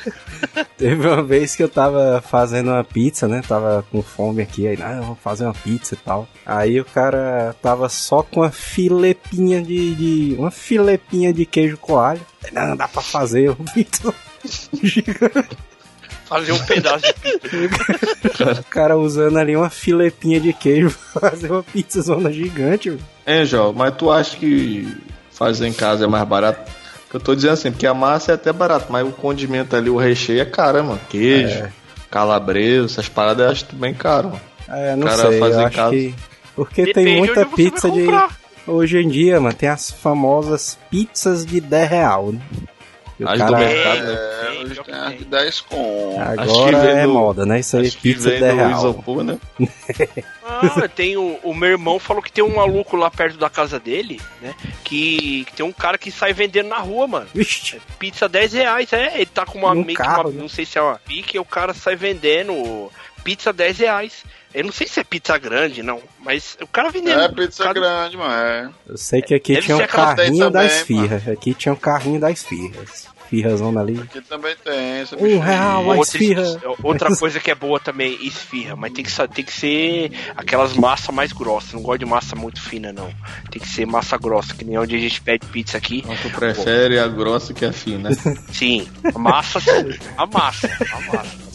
Teve 0.78 1.08
uma 1.08 1.22
vez 1.22 1.56
que 1.56 1.62
eu 1.64 1.70
tava 1.70 2.24
fazendo 2.28 2.70
uma 2.72 2.84
pizza, 2.84 3.28
né? 3.28 3.42
Tava 3.48 3.86
com 3.92 4.02
fome 4.02 4.42
aqui, 4.42 4.66
aí, 4.68 4.78
ah, 4.82 4.96
eu 4.98 5.04
vou 5.04 5.16
fazer 5.16 5.44
uma 5.44 5.54
pizza 5.54 5.94
e 5.94 5.98
tal. 5.98 6.28
Aí 6.46 6.80
o 6.80 6.86
cara 6.86 7.54
tava 7.62 7.90
só 7.90 8.24
com 8.24 8.40
uma 8.42 8.50
filepinha 8.52 9.62
de. 9.62 9.94
de- 9.96 10.36
uma 10.40 10.50
filepinha 10.52 11.32
de 11.34 11.46
queijo 11.46 11.78
coalho. 11.78 12.22
Aí, 12.44 12.52
Não, 12.54 12.76
dá 12.76 12.88
pra 12.88 13.02
fazer 13.02 13.50
uma 13.52 13.72
pizza. 13.74 14.14
Fazer 16.26 16.52
um 16.52 16.60
pedaço 16.60 17.06
de 17.06 17.14
pizza. 17.14 18.60
O 18.60 18.64
cara 18.66 18.98
usando 18.98 19.38
ali 19.38 19.56
uma 19.56 19.70
filepinha 19.70 20.40
de 20.40 20.54
queijo 20.54 20.96
pra 21.14 21.30
fazer 21.32 21.52
uma 21.52 21.64
pizza 21.64 22.02
zona 22.02 22.32
gigante. 22.32 22.90
velho. 22.92 23.02
É, 23.26 23.46
Joel, 23.46 23.74
mas 23.74 23.96
tu 23.96 24.12
acha 24.12 24.38
que 24.38 24.96
fazer 25.32 25.68
em 25.68 25.74
casa 25.74 26.06
é 26.06 26.08
mais 26.08 26.28
barato? 26.28 26.70
Eu 27.14 27.20
tô 27.20 27.34
dizendo 27.36 27.54
assim, 27.54 27.72
porque 27.72 27.88
a 27.88 27.94
massa 27.94 28.34
é 28.34 28.36
até 28.36 28.54
barato, 28.54 28.86
mas 28.92 29.08
o 29.08 29.12
condimento 29.12 29.76
ali, 29.76 29.90
o 29.90 29.98
recheio 29.98 30.42
é 30.42 30.46
caro, 30.46 30.84
mano. 30.84 31.00
Queijo, 31.10 31.50
É. 31.64 31.72
calabresa, 32.12 32.86
essas 32.86 33.10
paradas 33.10 33.46
eu 33.46 33.52
acho 33.52 33.66
bem 33.76 33.94
caro, 33.94 34.30
mano. 34.30 34.42
É, 34.68 34.96
não 34.96 35.08
Cara, 35.08 35.30
sei, 35.30 35.40
fazer 35.40 35.56
eu 35.56 35.62
em 35.62 35.66
acho 35.66 35.76
casa. 35.76 35.92
que. 35.92 36.16
Porque 36.56 36.86
Depende 36.86 37.06
tem 37.10 37.18
muita 37.18 37.46
pizza 37.48 37.90
de. 37.90 38.06
Hoje 38.68 39.00
em 39.00 39.08
dia, 39.10 39.40
mano, 39.42 39.56
tem 39.56 39.68
as 39.70 39.90
famosas 39.90 40.78
pizzas 40.92 41.44
de 41.44 41.60
10 41.60 41.90
real, 41.90 42.32
né? 42.32 42.40
O 43.20 43.28
As 43.28 43.34
do 43.34 43.38
cara- 43.46 43.58
mercado, 43.58 44.02
né? 44.04 44.14
É, 44.14 44.46
Tem, 44.50 44.64
hoje 44.64 44.74
pior 44.74 44.84
que 44.86 44.92
tem 44.92 45.00
as 45.00 45.08
tem. 45.10 45.18
de 45.18 45.26
10 45.26 45.62
com. 45.62 46.16
Acho 46.22 46.36
que 46.36 46.40
Agora 46.42 46.80
vem 46.80 46.90
é 46.98 47.04
do- 47.04 47.14
moda, 47.14 47.46
né? 47.46 47.60
Isso 47.60 47.76
aí, 47.78 47.88
Acho 47.88 47.98
que 47.98 48.02
pizza 48.14 48.30
de 48.32 48.38
vem 48.38 48.40
10 48.40 48.54
do 48.54 48.58
real. 48.58 48.80
isopor, 48.80 49.24
né? 49.24 49.38
Ah, 50.44 50.88
tem 50.88 51.16
o, 51.18 51.40
o 51.44 51.54
meu 51.54 51.70
irmão 51.70 52.00
falou 52.00 52.22
que 52.24 52.32
tem 52.32 52.44
um 52.44 52.56
maluco 52.56 52.96
lá 52.96 53.12
perto 53.12 53.38
da 53.38 53.50
casa 53.50 53.80
dele, 53.80 54.20
né? 54.42 54.54
Que, 54.84 55.46
que 55.46 55.54
tem 55.56 55.66
um 55.66 55.72
cara 55.72 55.98
que 55.98 56.12
sai 56.12 56.34
vendendo 56.34 56.70
na 56.70 56.78
rua, 56.80 57.08
mano. 57.08 57.28
Vixe, 57.34 57.80
Pizza 58.00 58.28
10 58.28 58.54
reais, 58.54 58.92
é. 58.94 59.14
Ele 59.16 59.26
tá 59.28 59.46
com 59.46 59.58
uma 59.60 59.70
Num 59.76 59.84
meio 59.84 59.98
que 59.98 60.04
carro, 60.04 60.24
uma- 60.24 60.32
né? 60.32 60.42
Não 60.42 60.50
sei 60.50 60.66
se 60.66 60.78
é 60.78 60.82
uma 60.82 60.96
pique, 60.96 61.38
e 61.38 61.40
o 61.40 61.46
cara 61.46 61.74
sai 61.74 61.96
vendendo 61.96 62.90
pizza 63.24 63.52
10 63.54 63.78
reais. 63.80 64.24
Eu 64.54 64.64
não 64.66 64.72
sei 64.72 64.88
se 64.88 65.00
é 65.00 65.04
pizza 65.04 65.38
grande, 65.38 65.84
não. 65.84 66.02
Mas 66.20 66.58
o 66.62 66.66
cara 66.68 66.90
vendendo. 66.90 67.22
É 67.22 67.30
pizza 67.30 67.64
cada- 67.64 67.80
grande, 67.80 68.18
mano. 68.18 68.34
É. 68.34 68.70
eu 68.88 68.98
sei 68.98 69.22
que 69.22 69.36
aqui 69.36 69.54
Deve 69.54 69.66
tinha 69.68 69.78
um 69.78 69.88
carrinho 69.88 70.50
das 70.50 70.72
também, 70.72 70.86
firras. 70.86 71.28
Aqui 71.28 71.54
tinha 71.54 71.74
um 71.74 71.78
carrinho 71.78 72.20
das 72.20 72.44
firras. 72.44 73.08
Firrazona 73.30 73.80
ali. 73.82 74.00
Aqui 74.02 74.22
também 74.22 74.56
tem. 74.64 74.74
Essa 75.02 75.16
Um 75.16 75.38
real, 75.40 75.84
a 75.92 75.96
Outra, 75.96 76.02
esfirra. 76.02 76.44
outra 76.82 77.16
coisa 77.16 77.40
que 77.40 77.52
é 77.52 77.54
boa 77.54 77.80
também, 77.80 78.18
esfirra, 78.26 78.76
mas 78.76 78.92
tem 78.92 79.06
que, 79.06 79.28
tem 79.28 79.46
que 79.46 79.54
ser 79.54 80.12
aquelas 80.36 80.74
massas 80.74 81.14
mais 81.14 81.32
grossas. 81.32 81.74
Não 81.74 81.84
gosto 81.84 82.00
de 82.00 82.06
massa 82.08 82.36
muito 82.36 82.60
fina, 82.60 82.92
não. 82.92 83.14
Tem 83.52 83.62
que 83.62 83.70
ser 83.70 83.86
massa 83.86 84.18
grossa, 84.18 84.56
que 84.56 84.66
nem 84.66 84.80
onde 84.80 84.96
a 84.96 85.00
gente 85.00 85.22
pede 85.22 85.46
pizza 85.46 85.78
aqui. 85.78 86.00
Então 86.00 86.16
tu 86.24 86.30
prefere 86.32 86.98
a 86.98 87.08
grossa 87.08 87.54
que 87.54 87.64
a 87.66 87.72
fina. 87.72 88.10
Sim, 88.52 88.90
a 89.14 89.20
massa, 89.20 89.60
sim. 89.60 89.70
A 90.18 90.26
massa, 90.26 90.68
a 90.92 91.02
massa. 91.16 91.49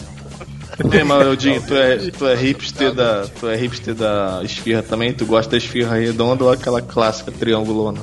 Ei, 0.93 1.05
mas 1.05 1.27
Eudinho, 1.27 1.63
tu 1.63 1.75
é, 1.75 1.97
tu 2.11 2.27
é 2.27 2.35
hipster 2.35 2.93
da. 2.93 3.27
Tu 3.39 3.49
é 3.49 3.57
hipster 3.57 3.95
da 3.95 4.41
esfirra 4.43 4.83
também? 4.83 5.13
Tu 5.13 5.25
gosta 5.27 5.53
da 5.53 5.57
esfirra 5.57 5.97
redonda 5.97 6.45
ou 6.45 6.51
aquela 6.51 6.83
clássica 6.83 7.31
triangulona? 7.31 8.01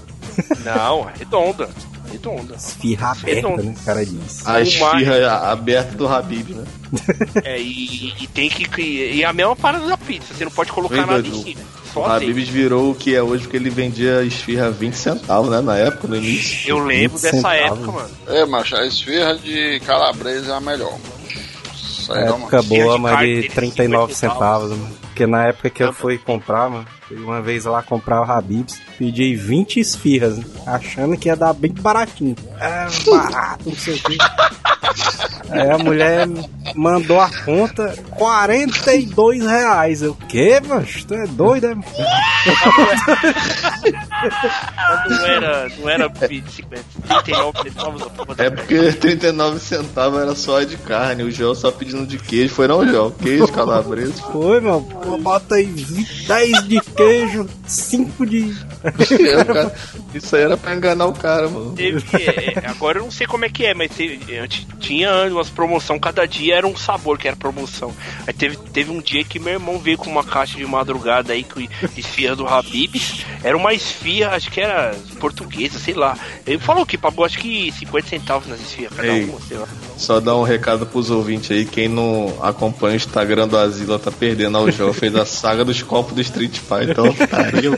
Não, 0.64 1.10
é 1.10 1.14
redonda. 1.20 1.70
Redonda. 2.12 2.56
Esfirra 2.56 3.12
aberta, 3.12 3.50
né? 3.50 3.76
O 3.80 3.86
cara 3.86 4.06
diz. 4.06 4.46
A 4.48 4.58
O 4.58 4.60
esfirra 4.62 5.52
aberta 5.52 5.96
do 5.98 6.08
Habib, 6.08 6.50
né? 6.50 6.64
É, 7.44 7.60
e, 7.60 8.14
e 8.22 8.28
tem 8.28 8.50
que. 8.50 8.82
E 8.82 9.24
a 9.24 9.32
mesma 9.32 9.56
parada 9.56 9.88
da 9.88 9.98
pizza, 9.98 10.34
você 10.34 10.44
não 10.44 10.52
pode 10.52 10.72
colocar 10.72 10.96
Vem, 10.96 11.06
nada 11.06 11.28
em 11.28 11.44
cima. 11.44 11.62
O 11.62 11.94
Só 11.94 12.06
azeite. 12.06 12.32
Habib's 12.32 12.50
virou 12.50 12.92
o 12.92 12.96
que 12.96 13.16
é 13.16 13.22
hoje, 13.22 13.44
porque 13.44 13.58
ele 13.58 13.70
vendia 13.70 14.24
esfirra 14.24 14.68
a 14.68 14.70
20 14.70 14.94
centavos, 14.94 15.50
né? 15.50 15.62
Na 15.62 15.78
época, 15.78 16.08
no 16.08 16.16
início. 16.18 16.70
Eu 16.70 16.80
lembro 16.80 17.18
20 17.18 17.22
dessa 17.22 17.36
centavos. 17.38 17.80
época, 17.80 17.92
mano. 17.92 18.10
É, 18.28 18.46
macho, 18.46 18.76
a 18.76 18.86
esfirra 18.86 19.36
de 19.38 19.80
calabresa 19.86 20.54
é 20.54 20.56
a 20.56 20.60
melhor. 20.62 20.98
Isso 20.98 21.21
aí, 22.10 22.24
É 22.24 22.28
época 22.28 22.62
boa, 22.64 22.98
mas 22.98 23.20
de 23.20 23.26
dele, 23.26 23.50
39 23.50 24.14
50 24.14 24.34
centavos, 24.34 24.70
mano. 24.72 24.96
Porque 25.02 25.28
na 25.28 25.48
época 25.48 25.70
que 25.70 25.84
eu 25.84 25.94
fui 25.94 26.18
comprar, 26.18 26.70
mano, 26.70 26.86
uma 27.12 27.42
vez 27.42 27.66
lá 27.66 27.84
comprar 27.84 28.22
o 28.22 28.24
Habib's, 28.24 28.80
pedi 28.98 29.36
20 29.36 29.80
esfirras, 29.80 30.38
né? 30.38 30.46
achando 30.66 31.18
que 31.18 31.28
ia 31.28 31.36
dar 31.36 31.54
bem 31.54 31.74
baratinho. 31.74 32.36
É 32.60 32.88
barato, 33.10 33.70
não 33.70 33.76
sei 33.76 33.96
o 33.96 34.00
quê. 34.04 34.18
Aí 35.52 35.70
a 35.70 35.78
mulher 35.78 36.28
mandou 36.76 37.20
a 37.20 37.30
conta, 37.44 37.96
42 38.12 39.46
reais. 39.46 40.02
Eu, 40.02 40.16
quê, 40.28 40.60
mano? 40.66 40.86
Tu 41.08 41.14
é 41.14 41.28
doido, 41.28 41.68
é? 41.68 41.76
Não 45.10 45.26
era, 45.26 45.70
não 45.80 45.90
era 45.90 46.08
20, 46.08 46.50
50, 46.50 46.84
39 47.24 47.64
centavos 47.70 48.04
É 48.38 48.50
porque 48.50 48.92
39 48.94 49.60
centavos 49.60 50.22
era 50.22 50.36
só 50.36 50.62
de 50.64 50.78
carne, 50.78 51.24
o 51.24 51.32
João 51.32 51.56
só 51.56 51.72
pedindo 51.72 52.06
de 52.06 52.18
queijo. 52.18 52.54
Foi 52.54 52.68
não, 52.68 52.88
João? 52.88 53.12
Queijo, 53.12 53.48
calabresa. 53.50 54.14
Foi, 54.32 54.60
meu. 54.60 54.82
Pô, 54.82 55.18
Bota 55.18 55.56
aí 55.56 55.66
20, 55.66 56.28
10 56.28 56.68
de 56.68 56.82
queijo, 56.82 57.48
5 57.66 58.26
de. 58.26 58.56
Cara- 59.46 59.74
Isso 60.14 60.36
aí 60.36 60.44
era 60.44 60.58
pra 60.58 60.74
enganar 60.76 61.06
o 61.06 61.14
cara, 61.14 61.48
mano. 61.48 61.72
Teve, 61.74 62.04
é, 62.18 62.68
agora 62.68 63.00
eu 63.00 63.04
não 63.04 63.12
sei 63.12 63.28
como 63.28 63.46
é 63.46 63.50
que 63.50 63.66
é, 63.66 63.74
mas 63.74 63.92
teve- 63.92 64.20
tinha 64.80 65.12
umas 65.32 65.50
promoção, 65.50 66.00
cada 66.00 66.26
dia 66.26 66.56
era 66.62 66.67
um 66.67 66.78
sabor 66.78 67.17
que 67.17 67.28
era 67.28 67.36
promoção. 67.36 67.91
Aí 68.26 68.34
teve, 68.34 68.56
teve 68.56 68.91
um 68.91 69.02
dia 69.02 69.24
que 69.24 69.39
meu 69.39 69.54
irmão 69.54 69.80
veio 69.80 69.97
com 69.97 70.10
uma 70.10 70.24
caixa 70.24 70.58
de 70.58 70.65
madrugada 70.65 71.34
aí 71.34 71.43
com 71.43 71.60
esfirra 71.97 72.36
do 72.36 72.47
Habib's. 72.47 73.26
Era 73.43 73.58
uma 73.58 73.74
esfirra, 73.74 74.36
acho 74.36 74.52
que 74.52 74.62
era 74.62 74.95
portuguesa, 75.19 75.80
sei 75.80 75.95
lá. 75.95 76.17
Ele 76.45 76.60
falou 76.60 76.86
que 76.86 76.97
pagou 76.97 77.26
acho 77.26 77.39
que 77.39 77.71
50 77.71 78.08
centavos 78.08 78.47
nas 78.47 78.62
esfirras 78.62 78.95
cada 78.95 79.08
Ei. 79.08 79.26
uma, 79.26 79.39
sei 79.41 79.58
lá. 79.58 79.67
Só 79.97 80.19
dar 80.19 80.36
um 80.36 80.43
recado 80.43 80.86
pros 80.86 81.10
ouvintes 81.10 81.52
aí. 81.52 81.65
Quem 81.65 81.88
não 81.88 82.38
acompanha 82.41 82.93
o 82.93 82.97
Instagram 82.97 83.47
do 83.47 83.58
Asila 83.58 83.97
tá 83.97 84.12
perdendo 84.12 84.58
ao 84.58 84.69
João. 84.71 84.93
Fez 84.93 85.15
a 85.15 85.26
saga 85.26 85.65
dos 85.65 85.82
copos 85.82 86.13
do 86.13 86.21
Street 86.21 86.58
Fighter. 86.60 86.91
Então, 86.91 87.13
pariu. 87.28 87.74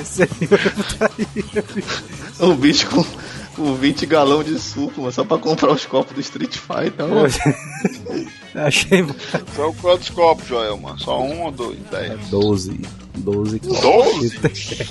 Esse 0.00 0.22
aí. 0.22 0.28
O 2.40 2.54
bicho 2.54 2.86
com, 2.86 3.04
com 3.58 3.74
20 3.74 4.06
galão 4.06 4.42
de 4.42 4.58
suco, 4.58 5.00
mano, 5.02 5.12
só 5.12 5.24
pra 5.24 5.36
comprar 5.38 5.70
os 5.72 5.84
copos 5.84 6.14
do 6.14 6.20
Street 6.20 6.56
Fighter. 6.56 7.06
mano. 7.06 7.28
Achei 8.54 9.04
São 9.54 9.72
quantos 9.74 10.08
copos, 10.10 10.46
Joel, 10.48 10.78
mano? 10.78 10.98
Só 10.98 11.20
um 11.22 11.42
ou 11.44 11.50
dois? 11.52 11.78
Dez. 11.90 12.28
12. 12.28 12.80
12 13.18 13.58
Doze? 13.58 14.38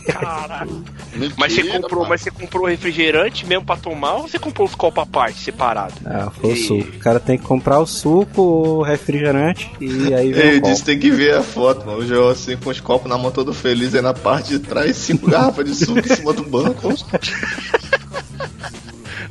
Caralho. 0.05 0.83
Mentira, 1.13 1.33
Mas 1.37 1.53
você 1.53 1.63
comprou, 1.63 1.99
mano. 2.01 2.09
mas 2.09 2.21
você 2.21 2.31
comprou 2.31 2.65
refrigerante 2.67 3.45
mesmo 3.45 3.63
pra 3.65 3.77
tomar 3.77 4.15
ou 4.15 4.27
você 4.27 4.37
comprou 4.37 4.67
os 4.67 4.75
copos 4.75 5.01
à 5.03 5.05
parte, 5.05 5.39
separado? 5.39 5.93
Ah, 6.05 6.29
foi 6.29 6.51
o 6.51 6.53
E- 6.53 6.57
suco. 6.57 6.89
O 6.95 6.99
cara 6.99 7.19
tem 7.21 7.37
que 7.37 7.45
comprar 7.45 7.79
o 7.79 7.85
suco, 7.85 8.41
o 8.41 8.81
refrigerante 8.83 9.71
e 9.79 10.13
aí 10.13 10.33
vem 10.33 10.45
Ele 10.47 10.57
o 10.57 10.61
disse 10.61 10.83
tem 10.83 10.99
que 10.99 11.09
ver 11.09 11.35
a 11.35 11.41
foto, 11.41 11.85
mano. 11.85 11.99
O 11.99 12.05
João 12.05 12.27
assim 12.29 12.57
com 12.57 12.69
os 12.69 12.79
copos 12.81 13.09
na 13.09 13.17
mão 13.17 13.31
todo 13.31 13.53
feliz 13.53 13.95
aí 13.95 14.01
na 14.01 14.13
parte 14.13 14.49
de 14.49 14.59
trás, 14.59 14.95
cinco 14.97 15.29
garrafas 15.29 15.65
de 15.65 15.73
suco 15.85 15.99
em 15.99 16.15
cima 16.15 16.33
do 16.33 16.43
banco. 16.43 16.93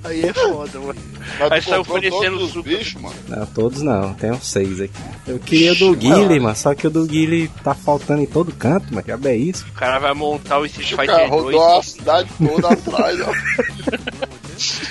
Aí 0.07 0.25
é 0.25 0.33
foda, 0.33 0.79
mano. 0.79 0.95
Mas 1.39 1.53
Aí 1.53 1.63
saiu 1.63 1.85
todos 1.85 2.43
os 2.43 2.51
suco. 2.53 2.63
bichos, 2.63 3.01
mano. 3.01 3.17
Não, 3.29 3.47
todos 3.47 3.83
não, 3.83 4.15
tem 4.15 4.31
uns 4.31 4.47
seis 4.47 4.81
aqui. 4.81 4.93
Eu 5.27 5.39
queria 5.39 5.73
o 5.73 5.77
do 5.77 5.97
Guile, 5.97 6.41
mano, 6.41 6.57
só 6.57 6.75
que 6.75 6.87
o 6.87 6.91
do 6.91 7.05
Guile 7.05 7.49
tá 7.63 7.75
faltando 7.75 8.23
em 8.23 8.27
todo 8.27 8.53
canto, 8.55 8.87
mas 8.93 9.05
já 9.05 9.19
é 9.25 9.37
isso. 9.37 9.67
O 9.69 9.73
cara 9.73 9.99
vai 9.99 10.15
montar 10.15 10.59
o 10.59 10.67
Street 10.67 10.93
O 10.93 10.97
cara 10.97 11.13
Fighter 11.13 11.31
2. 11.31 11.43
rodou 11.43 11.79
a 11.79 11.83
cidade 11.83 12.31
toda 12.39 12.69
atrás, 12.69 13.19
ó. 13.21 13.33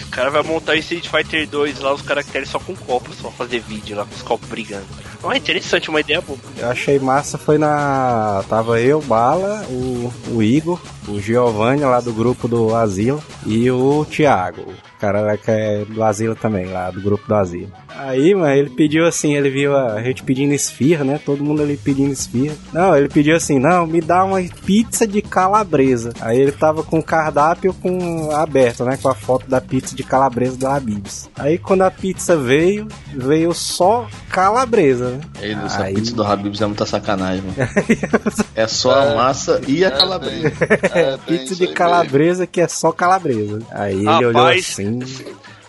O 0.06 0.10
cara 0.12 0.30
vai 0.30 0.43
montar 0.43 0.73
o 0.73 0.78
Street 0.78 1.08
Fighter 1.08 1.47
2 1.49 1.80
lá, 1.80 1.93
os 1.93 2.01
caracteres 2.01 2.49
só 2.49 2.60
com 2.60 2.75
copos, 2.75 3.17
só 3.17 3.32
fazer 3.32 3.60
vídeo 3.62 3.97
lá 3.97 4.06
com 4.06 4.15
os 4.15 4.21
copos 4.21 4.47
brigando. 4.47 4.86
Ó, 5.23 5.34
interessante, 5.34 5.89
uma 5.89 5.99
ideia 5.99 6.21
boa. 6.21 6.38
Eu 6.58 6.69
achei 6.69 6.99
massa 6.99 7.38
foi 7.38 7.58
na. 7.58 8.43
Tava 8.47 8.80
eu, 8.80 9.01
Bala, 9.01 9.65
o, 9.69 10.13
o 10.32 10.43
Igor, 10.43 10.80
o 11.08 11.20
Giovanni 11.20 11.82
lá 11.84 12.00
do 12.00 12.13
grupo 12.13 12.48
do 12.48 12.76
Asilo 12.76 13.24
e 13.46 13.70
o 13.70 14.06
Thiago. 14.06 14.62
O 14.62 15.00
cara 15.00 15.22
lá 15.22 15.38
que 15.38 15.52
é 15.52 15.86
do 15.86 16.04
Asilo 16.04 16.36
também, 16.36 16.65
lá 16.68 16.89
do 16.89 17.02
grupo 17.02 17.28
do 17.28 17.36
Asilo. 17.36 17.72
Aí, 17.98 18.34
mano, 18.34 18.54
ele 18.54 18.70
pediu 18.70 19.06
assim, 19.06 19.36
ele 19.36 19.50
viu 19.50 19.76
a 19.76 20.02
gente 20.02 20.24
pedindo 20.24 20.54
esfirra, 20.54 21.04
né? 21.04 21.20
Todo 21.24 21.44
mundo 21.44 21.62
ali 21.62 21.78
pedindo 21.78 22.12
esfirra. 22.12 22.56
Não, 22.74 22.96
ele 22.96 23.08
pediu 23.08 23.36
assim, 23.36 23.60
não, 23.60 23.86
me 23.86 24.02
dá 24.02 24.24
uma 24.24 24.41
pizza 24.65 25.06
de 25.08 25.22
calabresa. 25.22 26.12
Aí 26.20 26.39
ele 26.39 26.52
tava 26.52 26.84
com 26.84 27.00
o 27.00 27.04
cardápio 27.04 27.74
com 27.74 28.32
aberto, 28.32 28.84
né? 28.84 28.98
Com 29.02 29.10
a 29.10 29.15
foto 29.15 29.50
da 29.50 29.62
pizza 29.62 29.96
de 29.96 30.04
calabresa 30.04 30.58
da 30.58 30.76
Habibs. 30.76 31.30
Aí 31.38 31.58
quando 31.58 31.84
a 31.84 31.91
pizza 31.91 32.36
veio, 32.36 32.88
veio 33.13 33.54
só 33.54 34.08
calabresa, 34.30 35.12
né? 35.12 35.20
Ei, 35.41 35.54
essa 35.54 35.84
Aí- 35.84 35.94
pizza 35.96 36.13
do 36.15 36.24
Habib's 36.24 36.62
é 36.62 36.65
muita 36.65 36.86
sacanagem, 36.86 37.44
mano. 37.44 37.56
É 38.56 38.68
só 38.68 38.91
a 39.12 39.15
massa 39.15 39.62
e 39.68 39.84
a 39.84 39.91
calabresa. 39.91 40.52
É, 40.95 41.17
tem 41.17 41.38
Pizza 41.38 41.55
de 41.55 41.62
mesmo. 41.62 41.75
calabresa 41.75 42.47
que 42.47 42.62
é 42.62 42.67
só 42.67 42.91
calabresa. 42.91 43.62
Aí 43.71 43.95
ele 43.95 44.10
olhou 44.10 44.31
Rapaz, 44.34 44.69
assim. 44.71 44.99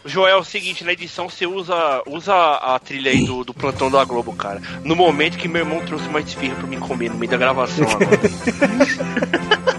Joel, 0.05 0.37
é 0.37 0.41
o 0.41 0.45
seguinte, 0.45 0.85
na 0.85 0.93
edição 0.93 1.29
você 1.29 1.47
usa, 1.47 2.03
usa 2.07 2.33
a 2.35 2.79
trilha 2.79 3.11
aí 3.11 3.27
do, 3.27 3.43
do 3.43 3.53
plantão 3.53 3.91
da 3.91 4.05
Globo, 4.05 4.33
cara. 4.33 4.63
No 4.85 4.95
momento 4.95 5.37
que 5.37 5.49
meu 5.49 5.63
irmão 5.63 5.81
trouxe 5.85 6.07
uma 6.07 6.21
esfirra 6.21 6.55
pra 6.55 6.67
mim 6.67 6.79
comer 6.79 7.11
no 7.11 7.17
meio 7.17 7.31
da 7.31 7.37
gravação 7.37 7.85
agora. 7.91 8.21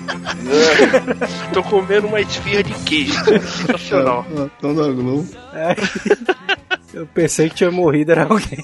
Tô 1.53 1.63
comendo 1.63 2.07
uma 2.07 2.21
esfirra 2.21 2.63
de 2.63 2.73
queijo. 2.83 3.13
Sensacional. 3.23 4.25
Tão 4.59 4.75
da 4.75 4.87
Globo. 4.91 5.27
Eu 6.93 7.05
pensei 7.07 7.49
que 7.49 7.55
tinha 7.55 7.71
morrido, 7.71 8.11
era 8.11 8.23
alguém. 8.23 8.63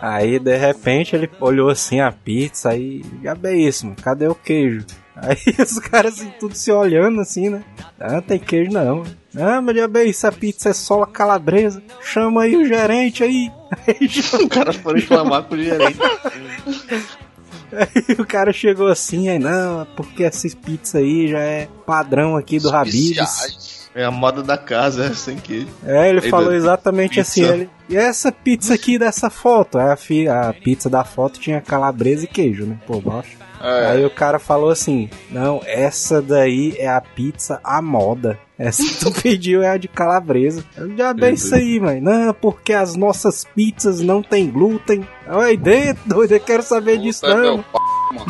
Aí, 0.00 0.38
de 0.38 0.56
repente, 0.56 1.14
ele 1.14 1.30
olhou 1.40 1.68
assim 1.68 2.00
a 2.00 2.10
pizza 2.10 2.74
isso, 2.76 3.86
mano. 3.86 3.96
Cadê 4.02 4.26
o 4.26 4.34
queijo? 4.34 4.84
Aí 5.22 5.38
os 5.58 5.78
caras 5.78 6.20
assim, 6.20 6.30
tudo 6.38 6.54
se 6.54 6.70
olhando 6.70 7.20
assim, 7.20 7.48
né? 7.48 7.64
Ah, 7.98 8.20
tem 8.20 8.38
queijo 8.38 8.70
não. 8.70 9.02
Ah, 9.34 9.62
já 9.74 9.88
bem, 9.88 10.10
essa 10.10 10.30
pizza 10.30 10.68
é 10.70 10.72
só 10.72 11.02
a 11.02 11.06
calabresa. 11.06 11.82
Chama 12.02 12.42
aí 12.42 12.56
o 12.56 12.66
gerente 12.66 13.24
aí. 13.24 13.50
Aí, 13.86 14.08
O 14.44 14.48
cara 14.48 14.72
foi 14.72 15.00
reclamar 15.00 15.42
com 15.44 15.54
o 15.54 15.58
gerente. 15.58 15.98
aí 17.72 18.14
o 18.18 18.24
cara 18.24 18.52
chegou 18.52 18.86
assim, 18.86 19.28
aí 19.28 19.38
não, 19.38 19.86
porque 19.96 20.22
essa 20.22 20.48
pizza 20.56 20.98
aí 20.98 21.28
já 21.28 21.40
é 21.40 21.68
padrão 21.84 22.36
aqui 22.36 22.60
do 22.60 22.70
Habib's. 22.70 23.75
É 23.96 24.04
a 24.04 24.10
moda 24.10 24.42
da 24.42 24.58
casa, 24.58 25.06
é 25.06 25.10
sem 25.16 25.36
queijo. 25.36 25.68
É, 25.84 26.10
ele 26.10 26.20
Ei, 26.22 26.28
falou 26.30 26.52
exatamente 26.52 27.14
pizza. 27.16 27.20
assim. 27.22 27.44
Ele, 27.44 27.70
e 27.88 27.96
essa 27.96 28.30
pizza 28.30 28.74
aqui 28.74 28.98
dessa 28.98 29.30
foto? 29.30 29.78
Aí 29.78 29.88
a, 29.90 29.96
fi- 29.96 30.28
a 30.28 30.52
pizza 30.52 30.90
da 30.90 31.02
foto 31.02 31.40
tinha 31.40 31.60
calabresa 31.62 32.24
e 32.24 32.28
queijo, 32.28 32.66
né? 32.66 32.76
Por 32.86 33.00
baixo. 33.00 33.38
É. 33.58 33.86
Aí 33.92 34.04
o 34.04 34.10
cara 34.10 34.38
falou 34.38 34.68
assim: 34.68 35.08
Não, 35.30 35.62
essa 35.64 36.20
daí 36.20 36.74
é 36.78 36.86
a 36.88 37.00
pizza 37.00 37.58
à 37.64 37.80
moda. 37.80 38.38
Essa 38.58 38.82
que 38.82 38.96
tu 39.00 39.10
pediu 39.22 39.62
é 39.62 39.70
a 39.70 39.76
de 39.78 39.88
calabresa. 39.88 40.62
Eu 40.76 40.94
já 40.94 41.14
dei 41.14 41.32
isso 41.32 41.54
aí, 41.54 41.80
mãe. 41.80 41.98
Não, 41.98 42.34
porque 42.34 42.74
as 42.74 42.94
nossas 42.96 43.44
pizzas 43.54 44.02
não 44.02 44.22
tem 44.22 44.50
glúten. 44.50 45.08
Oi, 45.26 45.56
dentro, 45.56 46.02
doido, 46.06 46.32
eu 46.32 46.40
quero 46.40 46.62
saber 46.62 46.98
disso 46.98 47.22
Puta, 47.22 47.32
é 47.32 47.36
meu 47.40 47.56
não. 47.56 47.62
p... 47.62 47.68
mano. 48.12 48.26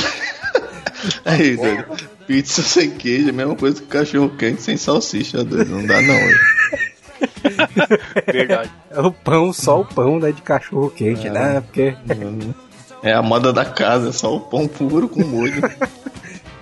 Aí, 1.24 1.56
doido. 1.56 2.19
Pizza 2.30 2.62
sem 2.62 2.90
queijo 2.92 3.26
é 3.26 3.30
a 3.30 3.32
mesma 3.32 3.56
coisa 3.56 3.80
que 3.80 3.88
cachorro 3.88 4.30
quente 4.38 4.62
sem 4.62 4.76
salsicha, 4.76 5.42
doido. 5.42 5.68
Não 5.68 5.84
dá 5.84 6.00
não, 6.00 6.14
velho. 6.14 6.38
Verdade. 8.32 8.70
É 8.88 9.00
o 9.00 9.10
pão, 9.10 9.52
só 9.52 9.80
o 9.80 9.84
pão, 9.84 10.20
né? 10.20 10.30
De 10.30 10.40
cachorro 10.40 10.90
quente, 10.90 11.28
né? 11.28 11.60
Porque. 11.60 11.92
É 13.02 13.12
a 13.12 13.20
moda 13.20 13.52
da 13.52 13.64
casa, 13.64 14.10
é 14.10 14.12
só 14.12 14.32
o 14.32 14.38
pão 14.38 14.68
puro 14.68 15.08
com 15.08 15.24
molho. 15.24 15.60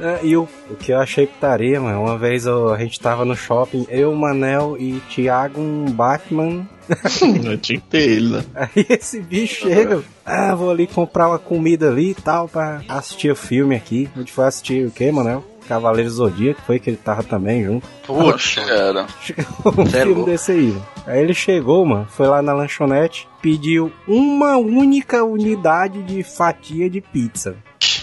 Ah, 0.00 0.20
e 0.24 0.38
o, 0.38 0.48
o 0.70 0.74
que 0.76 0.90
eu 0.90 0.98
achei 1.00 1.26
putaria, 1.26 1.78
mano, 1.78 2.00
uma 2.00 2.16
vez 2.16 2.46
eu- 2.46 2.72
a 2.72 2.78
gente 2.78 2.98
tava 2.98 3.26
no 3.26 3.36
shopping, 3.36 3.86
eu, 3.90 4.14
Manel 4.14 4.74
e 4.80 5.02
Thiago, 5.14 5.60
um 5.60 5.84
Batman. 5.84 6.66
Eu 7.44 7.58
tinha 7.58 7.78
que 7.78 7.86
ter 7.86 8.08
ele, 8.08 8.30
né? 8.38 8.44
Aí 8.54 8.86
esse 8.88 9.20
bicho 9.20 9.68
chega, 9.68 10.02
ah, 10.24 10.54
vou 10.54 10.70
ali 10.70 10.86
comprar 10.86 11.28
uma 11.28 11.38
comida 11.38 11.90
ali 11.90 12.12
e 12.12 12.14
tal 12.14 12.48
pra 12.48 12.80
assistir 12.88 13.30
o 13.30 13.36
filme 13.36 13.76
aqui. 13.76 14.08
A 14.16 14.18
gente 14.20 14.32
foi 14.32 14.46
assistir 14.46 14.86
o 14.86 14.90
que, 14.90 15.12
Manel? 15.12 15.44
Cavaleiro 15.68 16.10
Zodíaco, 16.10 16.62
foi 16.66 16.78
que 16.78 16.88
ele 16.88 16.96
tava 16.96 17.22
também 17.22 17.62
junto. 17.62 17.86
Poxa, 18.06 18.62
era. 18.62 19.06
um 19.66 19.86
Cê 19.86 19.98
é 19.98 20.02
filme 20.02 20.24
desse 20.24 20.52
aí, 20.52 20.66
mano. 20.68 20.86
Aí 21.06 21.20
ele 21.20 21.34
chegou, 21.34 21.84
mano, 21.84 22.06
foi 22.10 22.26
lá 22.26 22.40
na 22.40 22.54
lanchonete, 22.54 23.28
pediu 23.42 23.92
uma 24.06 24.56
única 24.56 25.22
unidade 25.22 26.02
de 26.02 26.22
fatia 26.22 26.88
de 26.88 27.00
pizza. 27.00 27.56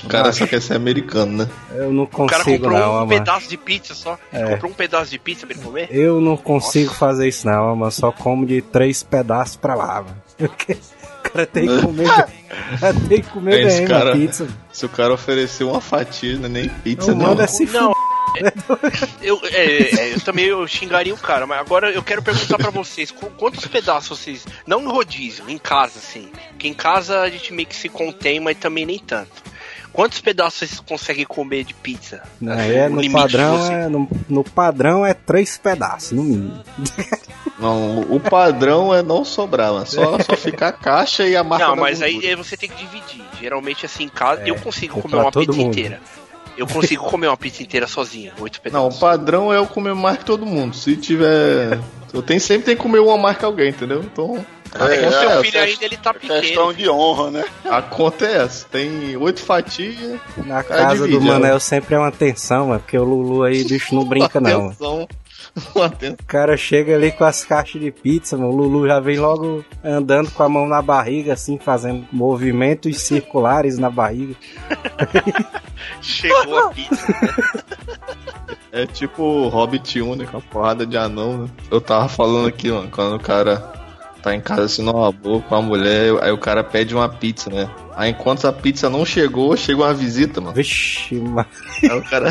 O 0.04 0.08
cara 0.08 0.32
só 0.32 0.46
quer 0.46 0.62
ser 0.62 0.76
americano, 0.76 1.44
né? 1.44 1.50
Eu 1.72 1.92
não 1.92 2.04
O 2.04 2.08
cara 2.08 2.44
consigo 2.44 2.64
comprou 2.64 2.80
não, 2.80 3.04
um 3.04 3.08
pedaço 3.08 3.50
de 3.50 3.58
pizza 3.58 3.96
só. 3.96 4.18
É. 4.32 4.52
Comprou 4.52 4.72
um 4.72 4.76
pedaço 4.76 5.10
de 5.10 5.18
pizza 5.18 5.48
pra 5.48 5.56
ele 5.56 5.66
comer? 5.66 5.88
Eu 5.90 6.22
não 6.22 6.38
consigo 6.38 6.94
fazer 6.94 7.28
isso 7.28 7.48
não, 7.48 7.76
mas 7.76 7.96
só 7.96 8.12
como 8.12 8.46
de 8.46 8.62
três 8.62 9.02
pedaços 9.02 9.56
pra 9.56 9.74
lá, 9.74 10.04
mano. 10.04 10.22
Porque 10.38 10.78
cara 11.36 11.46
tem 11.48 11.68
que 11.68 11.82
comer, 11.82 12.08
cara 12.80 12.96
tem 13.08 13.22
que 13.22 13.30
comer 13.30 13.66
bem 13.68 13.88
cara- 13.88 14.06
uma 14.12 14.20
pizza. 14.20 14.48
Se 14.72 14.86
o 14.86 14.90
cara 14.90 15.14
oferecer 15.14 15.64
uma 15.64 15.82
fatia, 15.82 16.38
não 16.38 16.46
é 16.46 16.50
nem 16.50 16.70
pizza, 16.70 17.12
Não 17.12 17.18
não. 17.20 17.28
manda 17.30 17.48
se 17.48 17.66
Não, 17.68 17.94
eu, 19.22 19.40
é, 19.46 19.66
é, 20.10 20.14
eu 20.16 20.20
também 20.22 20.46
eu 20.46 20.68
xingaria 20.68 21.14
o 21.14 21.18
cara, 21.18 21.48
mas 21.48 21.60
agora 21.60 21.90
eu 21.92 22.04
quero 22.04 22.22
perguntar 22.22 22.58
pra 22.58 22.70
vocês, 22.70 23.10
qu- 23.12 23.30
quantos 23.38 23.66
pedaços 23.68 24.20
vocês, 24.20 24.46
não 24.68 24.82
no 24.82 24.92
rodízio, 24.92 25.50
em 25.50 25.58
casa, 25.58 26.00
assim, 26.00 26.30
porque 26.50 26.68
em 26.68 26.74
casa 26.74 27.22
a 27.22 27.30
gente 27.30 27.54
meio 27.54 27.68
que 27.68 27.76
se 27.76 27.88
contém, 27.88 28.40
mas 28.40 28.58
também 28.58 28.86
nem 28.86 29.00
tanto. 29.00 29.32
Quantos 29.96 30.20
pedaços 30.20 30.60
vocês 30.60 30.80
conseguem 30.82 31.26
comer 31.26 31.64
de 31.64 31.74
pizza? 31.74 32.22
Não, 32.42 32.54
é, 32.54 32.90
no 32.90 33.10
padrão 33.10 33.72
é, 33.72 33.88
no, 33.88 34.10
no 34.28 34.44
padrão 34.44 35.06
é 35.06 35.14
três 35.14 35.58
pedaços, 35.58 36.12
no 36.12 36.22
mínimo. 36.22 36.62
Não, 37.58 38.02
o 38.02 38.20
padrão 38.20 38.94
é 38.94 39.02
não 39.02 39.24
sobrar, 39.24 39.72
mano. 39.72 39.86
Só, 39.86 40.20
só 40.20 40.36
ficar 40.36 40.68
a 40.68 40.72
caixa 40.74 41.26
e 41.26 41.38
a 41.38 41.44
marca 41.46 41.68
Não, 41.68 41.78
mas 41.78 42.02
aí 42.02 42.26
é, 42.26 42.36
você 42.36 42.58
tem 42.58 42.68
que 42.68 42.76
dividir. 42.76 43.24
Geralmente, 43.40 43.86
assim, 43.86 44.04
em 44.04 44.10
casa, 44.10 44.46
eu 44.46 44.56
consigo 44.56 45.00
é 45.00 45.02
comer 45.02 45.16
uma 45.16 45.32
pizza 45.32 45.54
mundo. 45.54 45.70
inteira. 45.70 46.02
Eu 46.58 46.68
consigo 46.68 47.06
comer 47.06 47.28
uma 47.28 47.38
pizza 47.38 47.64
inteira 47.64 47.88
sozinho, 47.88 48.34
oito 48.40 48.58
Não, 48.58 48.62
pedaços. 48.64 48.98
o 48.98 49.00
padrão 49.00 49.54
é 49.54 49.58
eu 49.58 49.66
comer 49.66 49.96
mais 49.96 50.18
que 50.18 50.26
todo 50.26 50.46
mundo. 50.46 50.76
Se 50.76 50.98
tiver. 50.98 51.80
Eu 52.14 52.22
tenho, 52.22 52.42
sempre 52.42 52.66
tem 52.66 52.76
que 52.76 52.82
comer 52.82 53.00
uma 53.00 53.18
marca 53.18 53.46
alguém, 53.46 53.70
entendeu? 53.70 54.02
Então. 54.02 54.46
A 54.74 54.86
É, 54.92 54.98
conta 55.04 55.12
Seu 55.20 55.30
é, 55.30 55.44
filho 55.44 55.60
ainda 55.62 55.86
ele 55.86 55.98
tá 55.98 56.14
Questão 56.14 56.42
pequeno. 56.42 56.74
de 56.74 56.90
honra, 56.90 57.32
né? 57.32 57.46
A 57.70 57.82
conta 57.82 58.26
é 58.26 58.38
essa. 58.44 58.68
Tem 58.70 59.16
oito 59.18 59.42
fatias. 59.42 60.20
Na 60.46 60.64
casa 60.64 61.06
divide, 61.06 61.20
do 61.20 61.22
Manel 61.26 61.60
sempre 61.60 61.96
é 61.96 62.00
uma 62.00 62.12
tensão, 62.12 62.68
mano, 62.68 62.80
porque 62.80 62.98
o 62.98 63.04
Lulu 63.04 63.44
aí, 63.44 63.64
bicho, 63.64 63.94
não 63.96 64.04
brinca 64.08 64.40
não. 64.40 64.68
Atenção. 64.68 65.08
O 66.20 66.26
cara 66.28 66.58
chega 66.58 66.96
ali 66.96 67.12
com 67.14 67.24
as 67.24 67.46
caixas 67.46 67.80
de 67.82 67.90
pizza, 67.90 68.36
mano, 68.36 68.50
o 68.52 68.56
Lulu 68.56 68.88
já 68.88 69.00
vem 69.00 69.18
logo 69.18 69.64
andando 69.82 70.30
com 70.32 70.44
a 70.44 70.50
mão 70.50 70.68
na 70.68 70.82
barriga, 70.82 71.32
assim, 71.34 71.58
fazendo 71.58 72.06
movimentos 72.12 73.00
circulares 73.00 73.78
na 73.78 73.90
barriga. 73.90 74.36
Chegou 76.02 76.58
a 76.60 76.70
pizza. 76.72 77.14
É 78.72 78.86
tipo 78.86 79.24
o 79.24 79.48
Hobbit 79.48 80.02
1, 80.02 80.16
né? 80.16 80.26
Com 80.30 80.38
a 80.38 80.42
porrada 80.42 80.86
de 80.86 80.98
anão, 80.98 81.44
né? 81.44 81.50
Eu 81.72 81.80
tava 81.80 82.10
falando 82.10 82.48
aqui, 82.50 82.70
mano, 82.70 82.90
quando 82.92 83.16
o 83.16 83.20
cara 83.20 83.72
tá 84.26 84.36
em 84.36 84.42
casa 84.42 84.64
assim 84.64 84.82
numa 84.82 85.12
boa 85.12 85.40
com 85.42 85.56
a 85.56 85.62
mulher, 85.62 86.12
aí 86.24 86.32
o 86.32 86.38
cara 86.38 86.64
pede 86.64 86.96
uma 86.96 87.08
pizza, 87.08 87.50
né? 87.50 87.70
Aí 87.96 88.10
enquanto 88.10 88.46
a 88.48 88.52
pizza 88.52 88.90
não 88.90 89.06
chegou, 89.06 89.56
chega 89.56 89.82
uma 89.82 89.94
visita, 89.94 90.42
mano. 90.42 90.54
Vixe, 90.56 91.16
mano. 91.16 91.46
Aí 91.84 91.98
o 92.00 92.04
cara. 92.04 92.30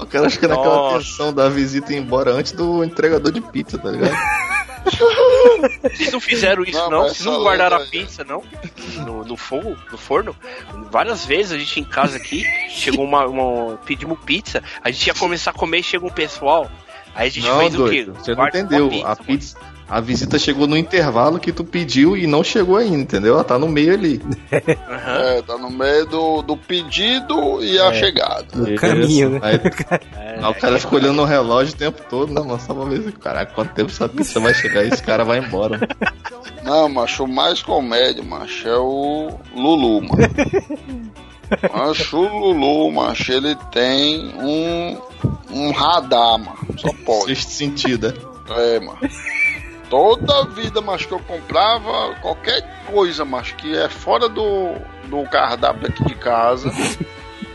O 0.00 0.06
cara 0.06 0.28
fica 0.30 0.48
naquela 0.48 0.94
tensão 0.94 1.32
da 1.32 1.48
visita 1.48 1.92
ir 1.92 1.98
embora 1.98 2.32
antes 2.32 2.52
do 2.52 2.82
entregador 2.82 3.30
de 3.30 3.40
pizza, 3.40 3.78
tá 3.78 3.90
ligado? 3.90 4.16
Vocês 5.82 6.10
não 6.12 6.20
fizeram 6.20 6.62
isso, 6.62 6.78
Não, 6.78 6.90
não? 6.90 7.02
Vocês 7.02 7.24
não 7.24 7.42
guardaram 7.42 7.76
a 7.76 7.80
aí- 7.80 7.86
pizza, 7.90 8.24
não? 8.24 8.42
No, 9.04 9.24
no 9.24 9.36
fogo, 9.36 9.76
no 9.92 9.98
forno? 9.98 10.34
Várias 10.90 11.24
vezes 11.24 11.52
a 11.52 11.58
gente 11.58 11.80
em 11.80 11.84
casa 11.84 12.16
aqui, 12.16 12.44
chegou 12.70 13.04
uma, 13.04 13.26
uma- 13.26 13.76
Pedimos 13.84 14.18
pizza, 14.24 14.62
a 14.82 14.90
gente 14.90 15.06
ia 15.06 15.14
começar 15.14 15.50
a 15.50 15.54
comer 15.54 15.78
e 15.78 15.82
chega 15.82 16.04
um 16.06 16.10
pessoal. 16.10 16.70
Aí 17.14 17.28
a 17.28 17.30
gente 17.30 17.46
Não, 17.46 17.58
fez 17.58 17.74
doido. 17.74 18.12
o 18.12 18.14
quê? 18.14 18.20
Você 18.20 18.34
não 18.34 18.48
entendeu. 18.48 18.90
a 19.06 19.16
pizza. 19.16 19.56
A 19.90 20.00
visita 20.00 20.38
chegou 20.38 20.68
no 20.68 20.76
intervalo 20.76 21.40
que 21.40 21.50
tu 21.50 21.64
pediu 21.64 22.16
e 22.16 22.24
não 22.24 22.44
chegou 22.44 22.76
ainda, 22.76 22.96
entendeu? 22.96 23.34
Ela 23.34 23.42
tá 23.42 23.58
no 23.58 23.66
meio 23.66 23.92
ali. 23.92 24.22
É, 24.52 25.42
tá 25.42 25.58
no 25.58 25.68
meio 25.68 26.06
do, 26.06 26.42
do 26.42 26.56
pedido 26.56 27.60
e 27.60 27.76
a 27.76 27.92
chegada. 27.92 28.46
No 28.54 28.72
caminho, 28.76 29.30
né? 29.30 29.40
Aí, 29.42 29.60
É, 30.16 30.38
aí 30.40 30.50
o 30.50 30.54
cara 30.54 30.78
fica 30.78 30.94
olhando 30.94 31.16
no 31.16 31.24
relógio 31.24 31.74
o 31.74 31.76
tempo 31.76 32.00
todo, 32.08 32.32
né, 32.32 32.40
mano? 32.40 32.60
Só 32.60 32.72
pra 32.72 32.84
ver, 32.84 33.10
caraca, 33.14 33.52
quanto 33.52 33.74
tempo 33.74 33.90
essa 33.90 34.08
pizza 34.08 34.38
vai 34.38 34.54
chegar 34.54 34.84
e 34.84 34.90
esse 34.90 35.02
cara 35.02 35.24
vai 35.24 35.38
embora. 35.40 35.80
Não, 36.62 36.88
macho, 36.88 37.24
o 37.24 37.28
mais 37.28 37.60
comédia, 37.60 38.22
macho, 38.22 38.68
é 38.68 38.78
o 38.78 39.40
Lulu, 39.56 40.02
mano. 40.02 40.22
Macho, 41.74 42.16
o 42.16 42.52
Lulu, 42.52 42.92
macho, 42.92 43.32
ele 43.32 43.56
tem 43.72 44.32
um, 44.36 44.96
um 45.50 45.72
radar, 45.72 46.38
mano. 46.38 46.58
Só 46.76 46.90
pode. 47.04 47.34
Sexto 47.34 47.50
sentido, 47.50 48.06
é. 48.06 48.30
É, 48.76 48.80
mano. 48.80 48.98
Toda 49.90 50.44
vida, 50.46 50.80
mas 50.80 51.04
que 51.04 51.12
eu 51.12 51.18
comprava 51.20 52.14
qualquer 52.22 52.62
coisa, 52.86 53.24
mas 53.24 53.50
que 53.52 53.76
é 53.76 53.88
fora 53.88 54.28
do, 54.28 54.74
do 55.06 55.22
cardápio 55.28 55.88
aqui 55.88 56.04
de 56.04 56.14
casa. 56.14 56.70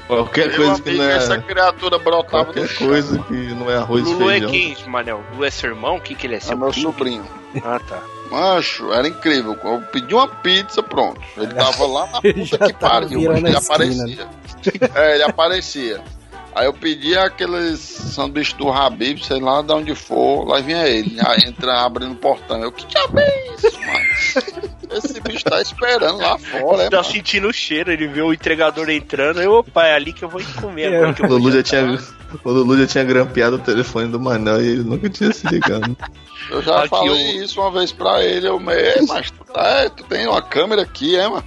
Qualquer 0.07 0.49
Meu 0.49 0.57
coisa 0.57 0.81
que 0.83 0.91
não 0.93 1.03
é. 1.03 1.17
essa 1.17 1.37
criatura 1.41 1.97
brotava 1.97 2.43
no 2.43 2.53
Qualquer 2.53 2.67
chão. 2.67 2.87
coisa 2.87 3.17
que 3.23 3.33
não 3.33 3.71
é 3.71 3.77
arroz 3.77 4.07
e 4.07 4.13
Lulu 4.13 4.29
é 4.29 4.33
feijão. 4.39 4.51
quem, 4.51 4.77
Manel? 4.87 5.23
Lulu 5.31 5.45
é 5.45 5.49
seu 5.49 5.69
irmão? 5.71 5.95
O 5.95 5.99
que, 6.01 6.13
que 6.13 6.27
ele 6.27 6.35
é? 6.35 6.37
É 6.37 6.41
Seu 6.41 6.55
meu 6.55 6.69
primo? 6.69 6.91
sobrinho. 6.91 7.25
Ah, 7.63 7.79
tá. 7.79 8.03
Mancho, 8.29 8.93
era 8.93 9.07
incrível. 9.07 9.57
Eu 9.63 9.81
pedi 9.91 10.13
uma 10.13 10.27
pizza, 10.27 10.83
pronto. 10.83 11.19
Ele 11.35 11.51
tava 11.55 11.87
lá 11.87 12.05
na 12.07 12.21
puta 12.21 12.57
que 12.67 12.73
pariu. 12.73 13.19
Ele 13.35 13.49
esquina, 13.49 13.57
aparecia. 13.57 14.27
É, 14.93 15.13
ele 15.15 15.23
aparecia. 15.23 16.01
Aí 16.55 16.65
eu 16.67 16.73
pedi 16.73 17.17
aqueles 17.17 17.79
sanduíches 17.79 18.53
do 18.53 18.71
Habib, 18.71 19.19
sei 19.21 19.41
lá 19.41 19.61
de 19.61 19.73
onde 19.73 19.93
for, 19.93 20.47
lá 20.47 20.61
vinha 20.61 20.87
ele. 20.87 21.17
Aí 21.25 21.43
entra, 21.49 21.81
abrindo 21.85 22.13
o 22.13 22.15
portão. 22.15 22.63
Eu, 22.63 22.71
que 22.71 22.85
diabo 22.87 23.19
é 23.19 23.53
isso, 23.55 23.77
mano? 23.81 24.65
Esse 24.91 25.19
bicho 25.19 25.43
tá 25.43 25.61
esperando 25.61 26.17
lá 26.19 26.37
fora, 26.37 26.83
é, 26.83 26.89
Tá 26.89 26.97
mano? 26.97 27.09
sentindo 27.11 27.49
o 27.49 27.53
cheiro, 27.53 27.91
ele 27.91 28.07
vê 28.07 28.21
o 28.21 28.31
entregador 28.33 28.89
entrando, 28.89 29.41
eu, 29.41 29.51
opa, 29.51 29.85
é 29.85 29.93
ali 29.95 30.13
que 30.13 30.23
eu 30.23 30.29
vou 30.29 30.41
comer 30.61 30.93
É, 30.93 30.97
agora 30.97 31.13
que 31.13 31.21
eu 31.21 31.25
O 31.25 31.29
vou 31.29 31.37
Lulu 31.39 31.51
já 31.51 31.61
tinha. 31.63 31.99
O 32.43 32.49
Lulu 32.51 32.77
já 32.77 32.87
tinha 32.87 33.03
grampeado 33.03 33.57
o 33.57 33.59
telefone 33.59 34.07
do 34.07 34.19
Manel 34.19 34.61
e 34.63 34.67
ele 34.69 34.83
nunca 34.83 35.09
tinha 35.09 35.33
se 35.33 35.45
ligado. 35.47 35.95
Eu 36.49 36.61
já 36.61 36.79
Aqui, 36.79 36.89
falei 36.89 37.37
eu- 37.39 37.43
isso 37.43 37.59
uma 37.59 37.71
vez 37.71 37.91
pra 37.91 38.23
ele, 38.23 38.47
eu, 38.47 38.61
"É, 38.69 39.01
mas 39.07 39.29
tu, 39.31 39.43
tá, 39.53 39.63
é, 39.67 39.89
tu 39.89 40.03
tem 40.05 40.25
uma 40.27 40.41
câmera 40.41 40.83
aqui, 40.83 41.17
é, 41.17 41.27
mano? 41.27 41.43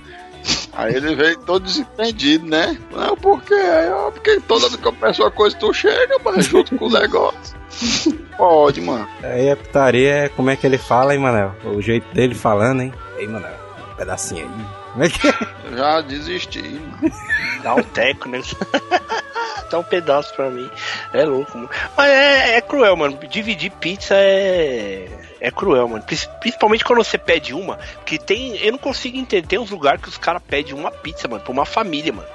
Aí 0.73 0.95
ele 0.95 1.15
veio 1.15 1.39
todo 1.41 1.65
desentendido, 1.65 2.47
né? 2.47 2.79
Não, 2.93 3.17
por 3.17 3.43
quê? 3.43 3.55
Aí, 3.55 3.91
ó, 3.91 4.11
porque 4.11 4.41
toda 4.41 4.69
vez 4.69 4.77
que 4.77 4.87
eu 4.87 4.93
peço 4.93 5.23
uma 5.23 5.31
coisa, 5.31 5.57
tu 5.57 5.73
chega, 5.73 6.19
mano, 6.25 6.41
junto 6.41 6.77
com 6.77 6.87
o 6.87 6.93
negócio. 6.93 7.59
Pode, 8.37 8.81
mano. 8.81 9.09
Aí 9.23 9.51
a 9.51 9.57
putaria 9.57 10.15
é 10.15 10.29
como 10.29 10.51
é 10.51 10.57
que 10.57 10.67
ele 10.67 10.79
fala, 10.79 11.15
hein, 11.15 11.21
Manel? 11.21 11.55
O 11.65 11.81
jeito 11.83 12.07
dele 12.15 12.35
falando, 12.35 12.83
hein? 12.83 12.95
Ei, 13.19 13.27
Manel, 13.27 13.55
um 13.91 13.97
pedacinho 13.97 14.45
aí. 14.47 14.67
Como 14.93 15.05
é 15.05 15.09
que 15.09 15.29
é? 15.29 15.77
Já 15.77 16.01
desisti, 16.01 16.63
mano. 16.63 17.15
Dá 17.63 17.75
um 17.75 17.83
teco, 17.83 18.29
né? 18.29 18.41
Dá 19.71 19.79
um 19.79 19.85
pedaço 19.85 20.35
pra 20.35 20.51
mim. 20.51 20.71
É 21.13 21.25
louco, 21.25 21.57
mano. 21.57 21.71
Mas 21.97 22.09
é, 22.09 22.57
é 22.57 22.61
cruel, 22.61 22.97
mano. 22.97 23.19
Dividir 23.29 23.71
pizza 23.73 24.15
é. 24.17 25.09
É 25.41 25.51
cruel, 25.51 25.87
mano. 25.89 26.05
Principalmente 26.41 26.85
quando 26.85 27.03
você 27.05 27.17
pede 27.19 27.55
uma. 27.55 27.79
Porque 27.97 28.19
tem. 28.19 28.57
Eu 28.57 28.73
não 28.73 28.79
consigo 28.79 29.17
entender. 29.17 29.47
Tem 29.47 29.59
uns 29.59 29.71
lugares 29.71 30.01
que 30.03 30.09
os 30.09 30.19
caras 30.19 30.43
pedem 30.47 30.75
uma 30.75 30.91
pizza, 30.91 31.29
mano, 31.29 31.43
pra 31.43 31.53
uma 31.53 31.65
família, 31.65 32.13
mano. 32.13 32.29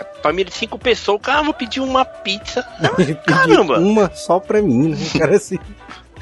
É 0.00 0.04
Família 0.22 0.50
de 0.50 0.56
cinco 0.56 0.78
pessoas, 0.78 1.16
o 1.16 1.20
cara, 1.20 1.40
ah, 1.40 1.42
vou 1.42 1.52
pedir 1.54 1.80
uma 1.80 2.04
pizza. 2.04 2.62
Caramba! 3.26 3.78
uma 3.78 4.10
só 4.14 4.38
pra 4.40 4.60
mim, 4.62 4.88
né? 4.88 4.96
O 5.14 5.18
cara 5.18 5.36
assim. 5.36 5.58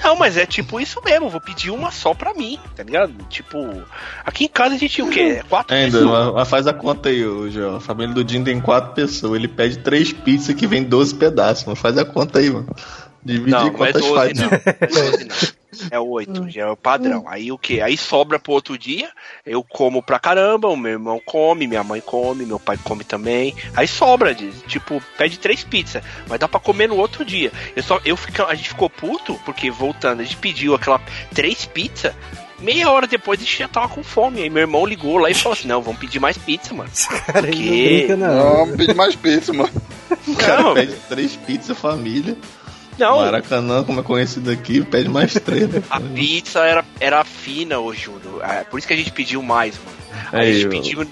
Não, 0.02 0.16
mas 0.16 0.36
é 0.36 0.44
tipo 0.44 0.80
isso 0.80 1.00
mesmo, 1.04 1.28
vou 1.28 1.40
pedir 1.40 1.70
uma 1.70 1.92
só 1.92 2.12
pra 2.12 2.34
mim, 2.34 2.58
tá 2.74 2.82
ligado? 2.82 3.12
Tipo, 3.30 3.82
aqui 4.26 4.46
em 4.46 4.48
casa 4.48 4.74
a 4.74 4.78
gente 4.78 5.00
o 5.00 5.08
quê? 5.08 5.38
É 5.38 5.42
Quatro 5.48 5.76
Ainda, 5.76 5.98
pessoas. 5.98 6.24
mas- 6.26 6.34
mas 6.34 6.48
faz 6.48 6.66
a 6.66 6.72
conta 6.72 7.08
aí, 7.10 7.24
ô, 7.24 7.48
João. 7.48 7.76
A 7.76 7.80
família 7.80 8.12
do 8.12 8.28
Jim 8.28 8.42
tem 8.42 8.60
quatro 8.60 8.92
pessoas. 8.94 9.34
Ele 9.36 9.46
pede 9.46 9.78
três 9.78 10.12
pizzas 10.12 10.56
que 10.56 10.66
vem 10.66 10.82
12 10.82 11.14
pedaços, 11.14 11.64
mano. 11.64 11.76
Faz 11.76 11.96
a 11.96 12.04
conta 12.04 12.40
aí, 12.40 12.50
mano. 12.50 12.74
Dividir 13.24 13.50
Não, 13.52 13.60
não 13.60 13.68
é 13.68 13.70
quantas 13.70 14.02
12 14.02 14.14
faz. 14.16 14.38
não. 14.40 14.48
Não 14.50 14.56
é 14.56 15.10
12 15.10 15.24
não. 15.28 15.61
É 15.90 15.98
8, 15.98 16.50
já 16.50 16.62
é 16.62 16.66
o 16.66 16.76
padrão. 16.76 17.24
Aí 17.26 17.50
o 17.50 17.56
que? 17.56 17.80
Aí 17.80 17.96
sobra 17.96 18.38
pro 18.38 18.52
outro 18.52 18.76
dia, 18.76 19.10
eu 19.44 19.62
como 19.62 20.02
pra 20.02 20.18
caramba, 20.18 20.68
o 20.68 20.76
meu 20.76 20.92
irmão 20.92 21.20
come, 21.24 21.66
minha 21.66 21.82
mãe 21.82 22.00
come, 22.00 22.44
meu 22.44 22.60
pai 22.60 22.78
come 22.82 23.04
também. 23.04 23.54
Aí 23.74 23.88
sobra, 23.88 24.34
diz, 24.34 24.54
tipo, 24.66 25.02
pede 25.16 25.38
três 25.38 25.64
pizzas, 25.64 26.02
mas 26.28 26.38
dá 26.38 26.46
pra 26.46 26.60
comer 26.60 26.88
no 26.88 26.96
outro 26.96 27.24
dia. 27.24 27.50
Eu 27.74 27.82
só, 27.82 28.00
eu 28.04 28.16
fica, 28.16 28.46
a 28.46 28.54
gente 28.54 28.68
ficou 28.68 28.90
puto, 28.90 29.38
porque 29.44 29.70
voltando, 29.70 30.20
a 30.20 30.24
gente 30.24 30.36
pediu 30.36 30.74
aquela 30.74 31.00
três 31.34 31.64
pizzas, 31.64 32.14
meia 32.62 32.90
hora 32.90 33.06
depois 33.06 33.40
a 33.40 33.42
gente 33.42 33.58
já 33.58 33.68
tava 33.68 33.88
com 33.88 34.02
fome. 34.02 34.42
Aí 34.42 34.50
meu 34.50 34.62
irmão 34.62 34.86
ligou 34.86 35.18
lá 35.18 35.30
e 35.30 35.34
falou 35.34 35.56
assim: 35.58 35.68
não, 35.68 35.82
vamos 35.82 36.00
pedir 36.00 36.20
mais 36.20 36.38
pizza, 36.38 36.72
mano. 36.74 36.90
Esse 36.92 37.08
cara 37.08 37.46
aí 37.46 37.54
não 37.54 37.58
Que? 37.58 37.96
brinca, 37.98 38.16
não. 38.16 38.56
Não, 38.58 38.66
me 38.66 38.76
pede 38.76 38.94
mais 38.94 39.16
pizza, 39.16 39.52
mano. 39.52 39.72
Cara 40.38 40.74
pede 40.74 40.94
três 41.08 41.36
pizzas 41.36 41.78
família. 41.78 42.36
Não, 42.98 43.16
Maracanã, 43.20 43.82
como 43.84 44.00
é 44.00 44.02
conhecido 44.02 44.50
aqui, 44.50 44.82
pede 44.84 45.08
mais 45.08 45.32
três. 45.34 45.68
Né? 45.68 45.82
a 45.90 46.00
pizza 46.00 46.60
era, 46.60 46.84
era 47.00 47.24
fina, 47.24 47.78
ô 47.78 47.92
Júlio. 47.94 48.40
É, 48.42 48.64
por 48.64 48.78
isso 48.78 48.86
que 48.86 48.94
a 48.94 48.96
gente 48.96 49.12
pediu 49.12 49.42
mais, 49.42 49.76
mano. 49.78 50.02
Aí 50.30 50.54
gente 50.54 50.68
pediu. 50.68 51.00
O 51.00 51.04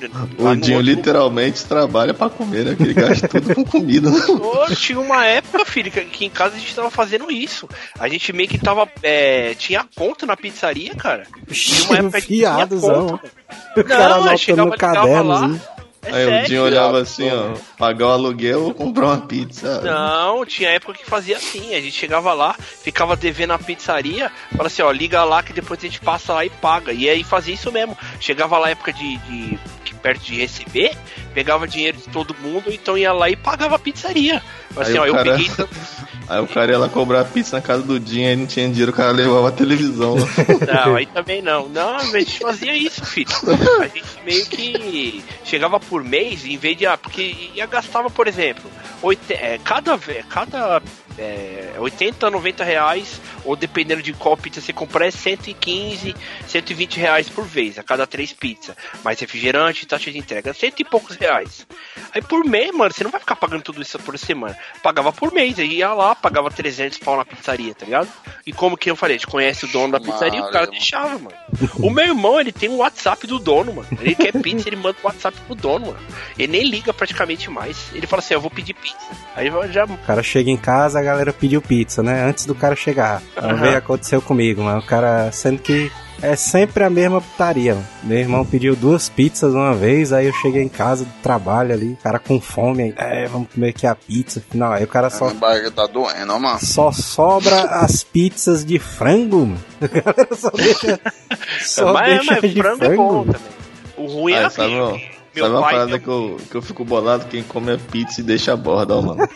Dinho 0.56 0.76
outro- 0.76 0.80
literalmente 0.80 1.64
trabalha 1.64 2.12
pra 2.12 2.28
comer, 2.28 2.64
né? 2.66 2.74
Que 2.74 2.82
ele 2.82 2.94
gasta 2.94 3.26
tudo 3.28 3.54
com 3.54 3.64
comida. 3.64 4.10
Ô, 4.10 4.74
tinha 4.74 5.00
uma 5.00 5.24
época, 5.24 5.64
filho, 5.64 5.90
que 5.90 6.00
aqui 6.00 6.24
em 6.26 6.30
casa 6.30 6.54
a 6.56 6.58
gente 6.58 6.74
tava 6.74 6.90
fazendo 6.90 7.30
isso. 7.30 7.68
A 7.98 8.08
gente 8.08 8.30
meio 8.32 8.48
que 8.48 8.58
tava. 8.58 8.86
é, 9.02 9.54
tinha 9.54 9.84
conta 9.96 10.26
na 10.26 10.36
pizzaria, 10.36 10.94
cara. 10.94 11.24
Tinha 11.50 11.84
uma 11.88 11.98
época 11.98 12.20
que 12.20 12.26
tinha 12.26 12.66
conta. 12.66 13.20
O 13.76 13.84
cara 13.84 14.18
Não, 14.20 14.36
chegava, 14.36 14.76
caderno. 14.76 15.28
lá. 15.28 15.50
É 16.02 16.12
Aí 16.14 16.24
o 16.26 16.28
sério. 16.30 16.48
Dinho 16.48 16.64
olhava 16.64 17.00
assim, 17.00 17.28
ó, 17.30 17.54
pagar 17.76 18.06
o 18.06 18.10
aluguel 18.12 18.64
ou 18.64 18.74
comprar 18.74 19.06
uma 19.06 19.20
pizza. 19.26 19.82
Não, 19.82 20.46
tinha 20.46 20.70
época 20.70 20.94
que 20.94 21.04
fazia 21.04 21.36
assim. 21.36 21.74
A 21.74 21.80
gente 21.80 21.92
chegava 21.92 22.32
lá, 22.32 22.54
ficava 22.54 23.14
devendo 23.16 23.52
a 23.52 23.58
pizzaria, 23.58 24.30
falava 24.50 24.66
assim, 24.68 24.82
ó, 24.82 24.90
liga 24.90 25.22
lá 25.24 25.42
que 25.42 25.52
depois 25.52 25.78
a 25.80 25.82
gente 25.82 26.00
passa 26.00 26.32
lá 26.32 26.44
e 26.44 26.50
paga. 26.50 26.92
E 26.92 27.08
aí 27.08 27.22
fazia 27.22 27.52
isso 27.54 27.70
mesmo. 27.70 27.96
Chegava 28.18 28.56
lá 28.58 28.70
época 28.70 28.92
de, 28.92 29.16
de- 29.18 29.58
perto 30.00 30.22
de 30.24 30.36
receber, 30.36 30.96
pegava 31.34 31.66
dinheiro 31.66 31.96
de 31.98 32.08
todo 32.08 32.34
mundo, 32.40 32.64
então 32.72 32.96
ia 32.98 33.12
lá 33.12 33.28
e 33.30 33.36
pagava 33.36 33.76
a 33.76 33.78
pizzaria. 33.78 34.42
Mas 34.74 34.88
Aí 34.88 34.92
assim, 34.92 34.98
ó, 34.98 35.02
o 35.04 35.06
eu 35.06 35.14
cara- 35.14 35.32
peguei 35.32 35.48
tanto. 35.56 35.70
Aí 36.30 36.40
o 36.40 36.46
cara 36.46 36.70
ia 36.70 36.78
lá 36.78 36.88
cobrar 36.88 37.24
pizza 37.24 37.56
na 37.56 37.62
casa 37.62 37.82
do 37.82 37.98
Dinho, 37.98 38.28
aí 38.28 38.36
não 38.36 38.46
tinha 38.46 38.68
dinheiro, 38.68 38.92
o 38.92 38.94
cara 38.94 39.10
levava 39.10 39.48
a 39.48 39.50
televisão. 39.50 40.14
Não, 40.86 40.94
aí 40.94 41.04
também 41.06 41.42
não. 41.42 41.68
Não, 41.68 41.96
a 41.96 42.04
gente 42.04 42.38
fazia 42.38 42.72
isso, 42.72 43.04
filho. 43.04 43.28
A 43.82 43.88
gente 43.88 44.04
meio 44.24 44.46
que 44.46 45.24
chegava 45.44 45.80
por 45.80 46.04
mês, 46.04 46.44
em 46.44 46.56
vez 46.56 46.76
de. 46.76 46.86
Ah, 46.86 46.96
porque 46.96 47.50
ia 47.52 47.66
gastava, 47.66 48.08
por 48.08 48.28
exemplo, 48.28 48.70
oite- 49.02 49.32
é, 49.32 49.58
cada, 49.64 49.98
cada 50.28 50.80
é, 51.20 51.74
80, 51.78 52.30
90 52.30 52.64
reais, 52.64 53.20
ou 53.44 53.54
dependendo 53.54 54.02
de 54.02 54.12
qual 54.12 54.36
pizza 54.36 54.60
você 54.60 54.72
comprar, 54.72 55.06
é 55.06 55.10
115, 55.10 56.14
120 56.46 56.98
reais 56.98 57.28
por 57.28 57.44
vez, 57.44 57.78
a 57.78 57.82
cada 57.82 58.06
três 58.06 58.32
pizzas. 58.32 58.74
Mais 59.04 59.20
refrigerante, 59.20 59.86
taxa 59.86 60.10
de 60.10 60.18
entrega, 60.18 60.54
cento 60.54 60.80
e 60.80 60.84
poucos 60.84 61.16
reais. 61.16 61.66
Aí 62.14 62.22
por 62.22 62.44
mês, 62.44 62.74
mano, 62.74 62.92
você 62.92 63.04
não 63.04 63.10
vai 63.10 63.20
ficar 63.20 63.36
pagando 63.36 63.62
tudo 63.62 63.82
isso 63.82 63.98
por 63.98 64.18
semana. 64.18 64.56
Pagava 64.82 65.12
por 65.12 65.32
mês, 65.32 65.58
aí 65.58 65.76
ia 65.76 65.92
lá, 65.92 66.14
pagava 66.14 66.50
300 66.50 66.98
pau 66.98 67.16
na 67.16 67.24
pizzaria, 67.24 67.74
tá 67.74 67.84
ligado? 67.84 68.08
E 68.46 68.52
como 68.52 68.76
que 68.76 68.90
eu 68.90 68.96
falei, 68.96 69.16
a 69.16 69.18
gente 69.18 69.28
conhece 69.28 69.66
o 69.66 69.68
dono 69.68 69.92
da 69.92 70.00
pizzaria, 70.00 70.42
o 70.42 70.50
cara 70.50 70.66
deixava, 70.66 71.18
mano. 71.18 71.36
O 71.78 71.90
meu 71.90 72.06
irmão, 72.06 72.40
ele 72.40 72.52
tem 72.52 72.68
um 72.68 72.78
WhatsApp 72.78 73.26
do 73.26 73.38
dono, 73.38 73.74
mano. 73.74 73.88
Ele 74.00 74.14
quer 74.14 74.32
pizza, 74.32 74.68
ele 74.68 74.76
manda 74.76 74.96
o 75.02 75.06
WhatsApp 75.06 75.38
pro 75.46 75.54
dono, 75.54 75.88
mano. 75.88 75.98
Ele 76.38 76.52
nem 76.52 76.64
liga 76.64 76.92
praticamente 76.92 77.50
mais. 77.50 77.90
Ele 77.92 78.06
fala 78.06 78.20
assim, 78.20 78.34
eu 78.34 78.40
vou 78.40 78.50
pedir 78.50 78.74
pizza. 78.74 78.98
Aí 79.36 79.50
já. 79.70 79.84
O 79.84 79.98
cara 79.98 80.22
chega 80.22 80.50
em 80.50 80.56
casa, 80.56 80.98
a 80.98 81.02
galera 81.10 81.32
pediu 81.32 81.60
pizza, 81.62 82.02
né? 82.02 82.24
Antes 82.24 82.46
do 82.46 82.54
cara 82.54 82.74
chegar. 82.76 83.22
Aham. 83.36 83.54
vez 83.56 83.74
aconteceu 83.76 84.20
comigo, 84.22 84.62
mano. 84.62 84.80
O 84.80 84.86
cara, 84.86 85.30
sendo 85.32 85.58
que 85.60 85.90
é 86.22 86.36
sempre 86.36 86.84
a 86.84 86.90
mesma 86.90 87.20
putaria, 87.20 87.74
mano. 87.74 87.86
Meu 88.02 88.18
irmão 88.18 88.44
pediu 88.44 88.76
duas 88.76 89.08
pizzas 89.08 89.54
uma 89.54 89.74
vez, 89.74 90.12
aí 90.12 90.26
eu 90.26 90.32
cheguei 90.34 90.62
em 90.62 90.68
casa 90.68 91.04
do 91.04 91.12
trabalho 91.22 91.72
ali, 91.72 91.92
o 91.92 91.96
cara 91.96 92.18
com 92.18 92.38
fome, 92.40 92.82
aí, 92.82 92.94
é, 93.24 93.26
vamos 93.26 93.48
comer 93.52 93.70
aqui 93.70 93.86
a 93.86 93.94
pizza. 93.94 94.42
Final, 94.50 94.72
aí 94.74 94.84
o 94.84 94.88
cara 94.88 95.08
só, 95.08 95.26
Minha 95.28 95.40
barriga 95.40 95.70
tá 95.70 95.86
doendo, 95.86 96.38
mano. 96.38 96.58
só 96.60 96.92
sobra 96.92 97.62
as 97.80 98.02
pizzas 98.04 98.64
de 98.64 98.78
frango, 98.78 99.46
mano. 99.46 99.60
Só 100.36 100.50
deixa, 100.50 101.00
só 101.62 101.92
mas 101.94 102.16
deixa 102.18 102.38
mas 102.42 102.52
de 102.54 102.60
frango, 102.60 102.78
frango. 102.78 102.92
é 102.92 102.96
bom 102.96 103.24
também. 103.24 103.40
O 103.96 104.06
ruim 104.06 104.32
é 104.34 104.44
assim. 104.44 104.78
ó, 104.78 104.98
meu 105.34 105.44
sabe 105.44 105.54
uma 105.56 105.62
pai 105.62 105.72
parada 105.74 105.98
que 105.98 106.08
eu, 106.08 106.36
que 106.50 106.54
eu 106.56 106.62
fico 106.62 106.84
bolado? 106.84 107.26
Quem 107.26 107.42
come 107.42 107.72
a 107.72 107.78
pizza 107.78 108.20
e 108.20 108.24
deixa 108.24 108.52
a 108.52 108.56
borda, 108.56 108.96
ó, 108.96 109.02
mano. 109.02 109.28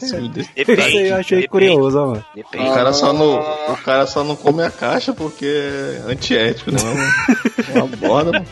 Isso 0.00 0.16
me 0.20 0.28
deixa- 0.28 0.50
Isso 0.56 0.70
aí 0.80 1.08
eu 1.08 1.16
achei 1.16 1.40
depende, 1.42 1.48
curioso, 1.48 1.98
ó, 1.98 2.06
mano. 2.08 2.24
Depende. 2.34 2.68
O 2.70 2.74
cara, 2.74 2.92
só 2.92 3.12
não, 3.12 3.40
o 3.72 3.76
cara 3.84 4.06
só 4.06 4.24
não 4.24 4.36
come 4.36 4.62
a 4.62 4.70
caixa 4.70 5.12
porque 5.12 5.44
é 5.46 6.10
antiético, 6.10 6.70
né? 6.70 6.78
Uma 7.74 7.86
borda, 7.86 8.32
mano. 8.32 8.46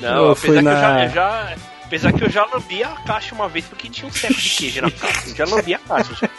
Não, 0.00 0.24
Eu 0.26 0.30
apesar 0.32 0.46
fui 0.46 0.56
que 0.58 0.62
na- 0.62 1.04
eu 1.04 1.08
já, 1.08 1.08
já- 1.08 1.56
Apesar 1.86 2.12
que 2.12 2.24
eu 2.24 2.28
já 2.28 2.44
lambi 2.44 2.82
a 2.82 2.88
caixa 3.06 3.32
uma 3.34 3.48
vez 3.48 3.64
porque 3.64 3.88
tinha 3.88 4.08
um 4.08 4.12
seco 4.12 4.34
de 4.34 4.50
queijo 4.50 4.82
na 4.82 4.90
caixa. 4.90 5.28
Eu 5.30 5.36
já 5.36 5.44
lambi 5.44 5.74
a 5.74 5.78
caixa. 5.78 6.14
Já. 6.20 6.30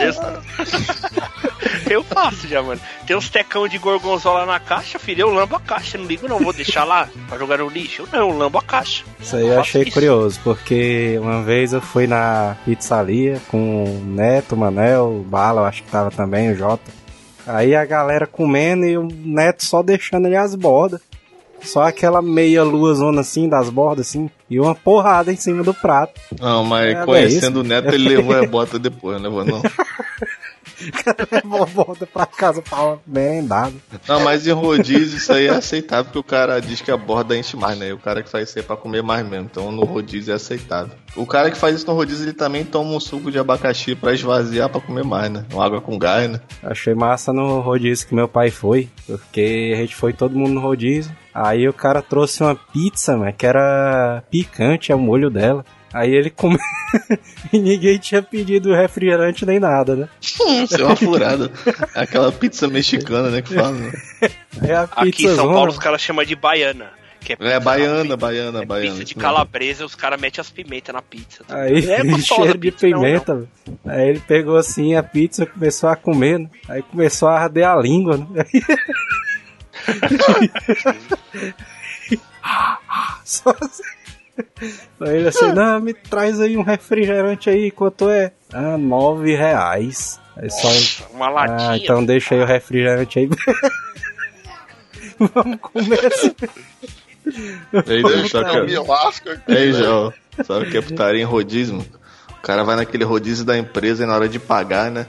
Eu, 0.00 0.12
eu 1.98 2.04
faço 2.04 2.46
já, 2.48 2.62
mano. 2.62 2.80
Tem 3.06 3.16
uns 3.16 3.28
tecão 3.30 3.66
de 3.68 3.78
gorgonzola 3.78 4.44
na 4.46 4.58
caixa, 4.60 4.98
filho. 4.98 5.22
Eu 5.22 5.30
lambo 5.30 5.56
a 5.56 5.60
caixa. 5.60 5.96
Não 5.98 6.04
ligo, 6.06 6.28
não. 6.28 6.38
Vou 6.38 6.52
deixar 6.52 6.84
lá 6.84 7.08
pra 7.28 7.38
jogar 7.38 7.58
no 7.58 7.68
lixo. 7.68 8.02
Eu 8.02 8.08
não, 8.12 8.30
eu 8.30 8.38
lambo 8.38 8.58
a 8.58 8.62
caixa. 8.62 9.04
Isso 9.20 9.36
aí 9.36 9.42
eu 9.42 9.48
Faço 9.56 9.60
achei 9.60 9.82
isso. 9.82 9.92
curioso, 9.92 10.40
porque 10.42 11.18
uma 11.20 11.42
vez 11.42 11.72
eu 11.72 11.80
fui 11.80 12.06
na 12.06 12.56
pizzaria 12.64 13.40
com 13.48 13.84
o 13.84 14.04
Neto, 14.04 14.54
o 14.54 14.58
Manel, 14.58 15.20
o 15.20 15.22
Bala, 15.22 15.62
eu 15.62 15.66
acho 15.66 15.82
que 15.82 15.90
tava 15.90 16.10
também, 16.10 16.50
o 16.52 16.56
Jota. 16.56 16.90
Aí 17.46 17.74
a 17.74 17.84
galera 17.84 18.26
comendo 18.26 18.84
e 18.86 18.98
o 18.98 19.06
Neto 19.10 19.64
só 19.64 19.82
deixando 19.82 20.26
ali 20.26 20.36
as 20.36 20.54
bordas. 20.54 21.00
Só 21.66 21.82
aquela 21.82 22.22
meia 22.22 22.62
lua 22.62 22.94
zona 22.94 23.20
assim 23.20 23.48
das 23.48 23.68
bordas 23.68 24.08
assim 24.08 24.30
e 24.48 24.58
uma 24.60 24.74
porrada 24.74 25.32
em 25.32 25.36
cima 25.36 25.62
do 25.62 25.74
prato. 25.74 26.20
Não, 26.40 26.64
mas 26.64 26.94
É, 26.94 27.04
conhecendo 27.04 27.60
o 27.60 27.64
Neto, 27.64 27.92
ele 27.94 28.08
levou 28.08 28.36
a 28.36 28.46
bota 28.46 28.78
depois, 28.78 29.20
não 29.20 29.30
levou 29.30 29.44
não. 29.44 29.58
O 29.58 30.92
cara 31.02 31.28
levou 31.32 31.62
a 31.62 31.66
borda 31.66 32.06
pra 32.06 32.26
casa 32.26 32.62
pra 32.62 32.96
merendado. 33.06 33.74
Não, 34.06 34.20
mas 34.20 34.46
em 34.46 34.52
rodízio 34.52 35.16
isso 35.16 35.32
aí 35.32 35.46
é 35.46 35.50
aceitável, 35.50 36.04
porque 36.04 36.18
o 36.18 36.22
cara 36.22 36.60
diz 36.60 36.80
que 36.80 36.90
a 36.90 36.96
borda 36.96 37.36
enche 37.36 37.56
mais, 37.56 37.78
né? 37.78 37.88
E 37.88 37.92
o 37.92 37.98
cara 37.98 38.22
que 38.22 38.28
faz 38.28 38.48
isso 38.48 38.58
aí 38.58 38.64
é 38.64 38.66
pra 38.66 38.76
comer 38.76 39.02
mais 39.02 39.26
mesmo. 39.26 39.48
Então 39.50 39.72
no 39.72 39.84
rodízio 39.84 40.32
é 40.32 40.36
aceitável. 40.36 40.92
O 41.16 41.26
cara 41.26 41.50
que 41.50 41.56
faz 41.56 41.76
isso 41.76 41.86
no 41.86 41.94
rodízio, 41.94 42.24
ele 42.24 42.32
também 42.32 42.64
toma 42.64 42.90
um 42.90 43.00
suco 43.00 43.30
de 43.30 43.38
abacaxi 43.38 43.94
pra 43.94 44.12
esvaziar 44.12 44.68
pra 44.68 44.80
comer 44.80 45.04
mais, 45.04 45.30
né? 45.30 45.44
Uma 45.52 45.64
água 45.64 45.80
com 45.80 45.98
gás, 45.98 46.30
né? 46.30 46.40
Achei 46.62 46.94
massa 46.94 47.32
no 47.32 47.60
rodízio 47.60 48.06
que 48.06 48.14
meu 48.14 48.28
pai 48.28 48.50
foi, 48.50 48.88
porque 49.06 49.72
a 49.74 49.78
gente 49.78 49.96
foi 49.96 50.12
todo 50.12 50.36
mundo 50.38 50.52
no 50.52 50.60
rodízio. 50.60 51.10
Aí 51.38 51.68
o 51.68 51.72
cara 51.72 52.00
trouxe 52.00 52.42
uma 52.42 52.54
pizza, 52.54 53.16
mano, 53.16 53.32
que 53.32 53.44
era 53.46 54.22
picante, 54.30 54.90
é 54.90 54.94
o 54.94 54.98
molho 54.98 55.28
dela. 55.28 55.64
Aí 55.92 56.12
ele 56.14 56.30
comeu 56.30 56.58
e 57.52 57.58
ninguém 57.58 57.98
tinha 57.98 58.22
pedido 58.22 58.74
refrigerante 58.74 59.44
nem 59.46 59.58
nada, 59.60 59.94
né? 59.96 60.08
Isso 60.20 60.80
é 60.80 60.84
uma 60.84 60.96
furada. 60.96 61.50
Aquela 61.94 62.32
pizza 62.32 62.66
mexicana, 62.68 63.30
né? 63.30 63.42
Que 63.42 63.54
fala. 63.54 63.72
né? 63.72 63.92
Aí 64.62 64.72
a 64.72 64.82
Aqui 64.82 65.08
em 65.08 65.10
pizza 65.12 65.34
São 65.36 65.52
Paulo 65.52 65.70
os 65.70 65.78
caras 65.78 66.00
chamam 66.00 66.24
de 66.24 66.34
baiana. 66.34 66.90
Que 67.20 67.32
é, 67.32 67.34
É 67.34 67.38
pizza 67.38 67.60
baiana, 67.60 68.04
na- 68.04 68.16
baiana, 68.16 68.62
é 68.62 68.66
baiana. 68.66 68.90
Pizza 68.90 69.04
de 69.04 69.14
mesmo. 69.16 69.20
calabresa, 69.20 69.84
os 69.84 69.94
caras 69.94 70.20
metem 70.20 70.40
as 70.40 70.50
pimentas 70.50 70.94
na 70.94 71.02
pizza. 71.02 71.44
Aí, 71.48 71.78
É 71.90 72.02
gostosa 72.04 72.42
cheiro 72.42 72.58
de 72.58 72.70
pizza, 72.70 72.88
não, 72.88 73.00
pimenta, 73.00 73.34
velho. 73.34 73.48
Aí 73.86 74.08
ele 74.08 74.20
pegou 74.20 74.56
assim 74.56 74.94
a 74.94 75.02
pizza, 75.02 75.44
começou 75.46 75.88
a 75.88 75.96
comer, 75.96 76.38
né? 76.40 76.48
Aí 76.68 76.82
começou 76.82 77.28
a 77.28 77.38
arder 77.40 77.66
a 77.68 77.76
língua, 77.76 78.16
né? 78.16 78.44
Só 83.24 83.54
assim. 83.60 83.82
Aí 85.00 85.16
ele 85.16 85.28
assim, 85.28 85.52
não, 85.52 85.80
me 85.80 85.94
traz 85.94 86.40
aí 86.40 86.56
um 86.56 86.62
refrigerante 86.62 87.48
aí, 87.48 87.70
quanto 87.70 88.10
é? 88.10 88.32
Ah, 88.52 88.76
nove 88.76 89.34
reais. 89.34 90.20
Aí 90.36 90.50
só. 90.50 90.68
Uma 91.12 91.30
latinha. 91.30 91.70
Ah, 91.70 91.76
então 91.76 92.04
deixa 92.04 92.34
aí 92.34 92.42
o 92.42 92.44
refrigerante 92.44 93.18
aí. 93.18 93.28
Vamos 95.18 95.58
comer 95.60 96.06
assim. 96.06 96.34
Ei, 97.86 98.02
Deixa 98.02 98.28
só 98.28 98.44
que 98.44 98.56
eu 98.56 98.66
que... 98.66 98.72
me 98.72 98.78
lasco 98.78 99.30
aqui. 99.30 99.52
Ei. 99.52 99.72
João, 99.72 100.12
sabe 100.44 100.66
o 100.66 100.70
que 100.70 100.78
é 100.78 100.82
putaria 100.82 101.20
em 101.20 101.24
rodízio? 101.24 101.76
mano? 101.76 101.88
O 102.30 102.42
cara 102.42 102.62
vai 102.62 102.76
naquele 102.76 103.04
rodízio 103.04 103.44
da 103.44 103.58
empresa 103.58 104.04
e 104.04 104.06
na 104.06 104.14
hora 104.14 104.28
de 104.28 104.38
pagar, 104.38 104.90
né? 104.90 105.06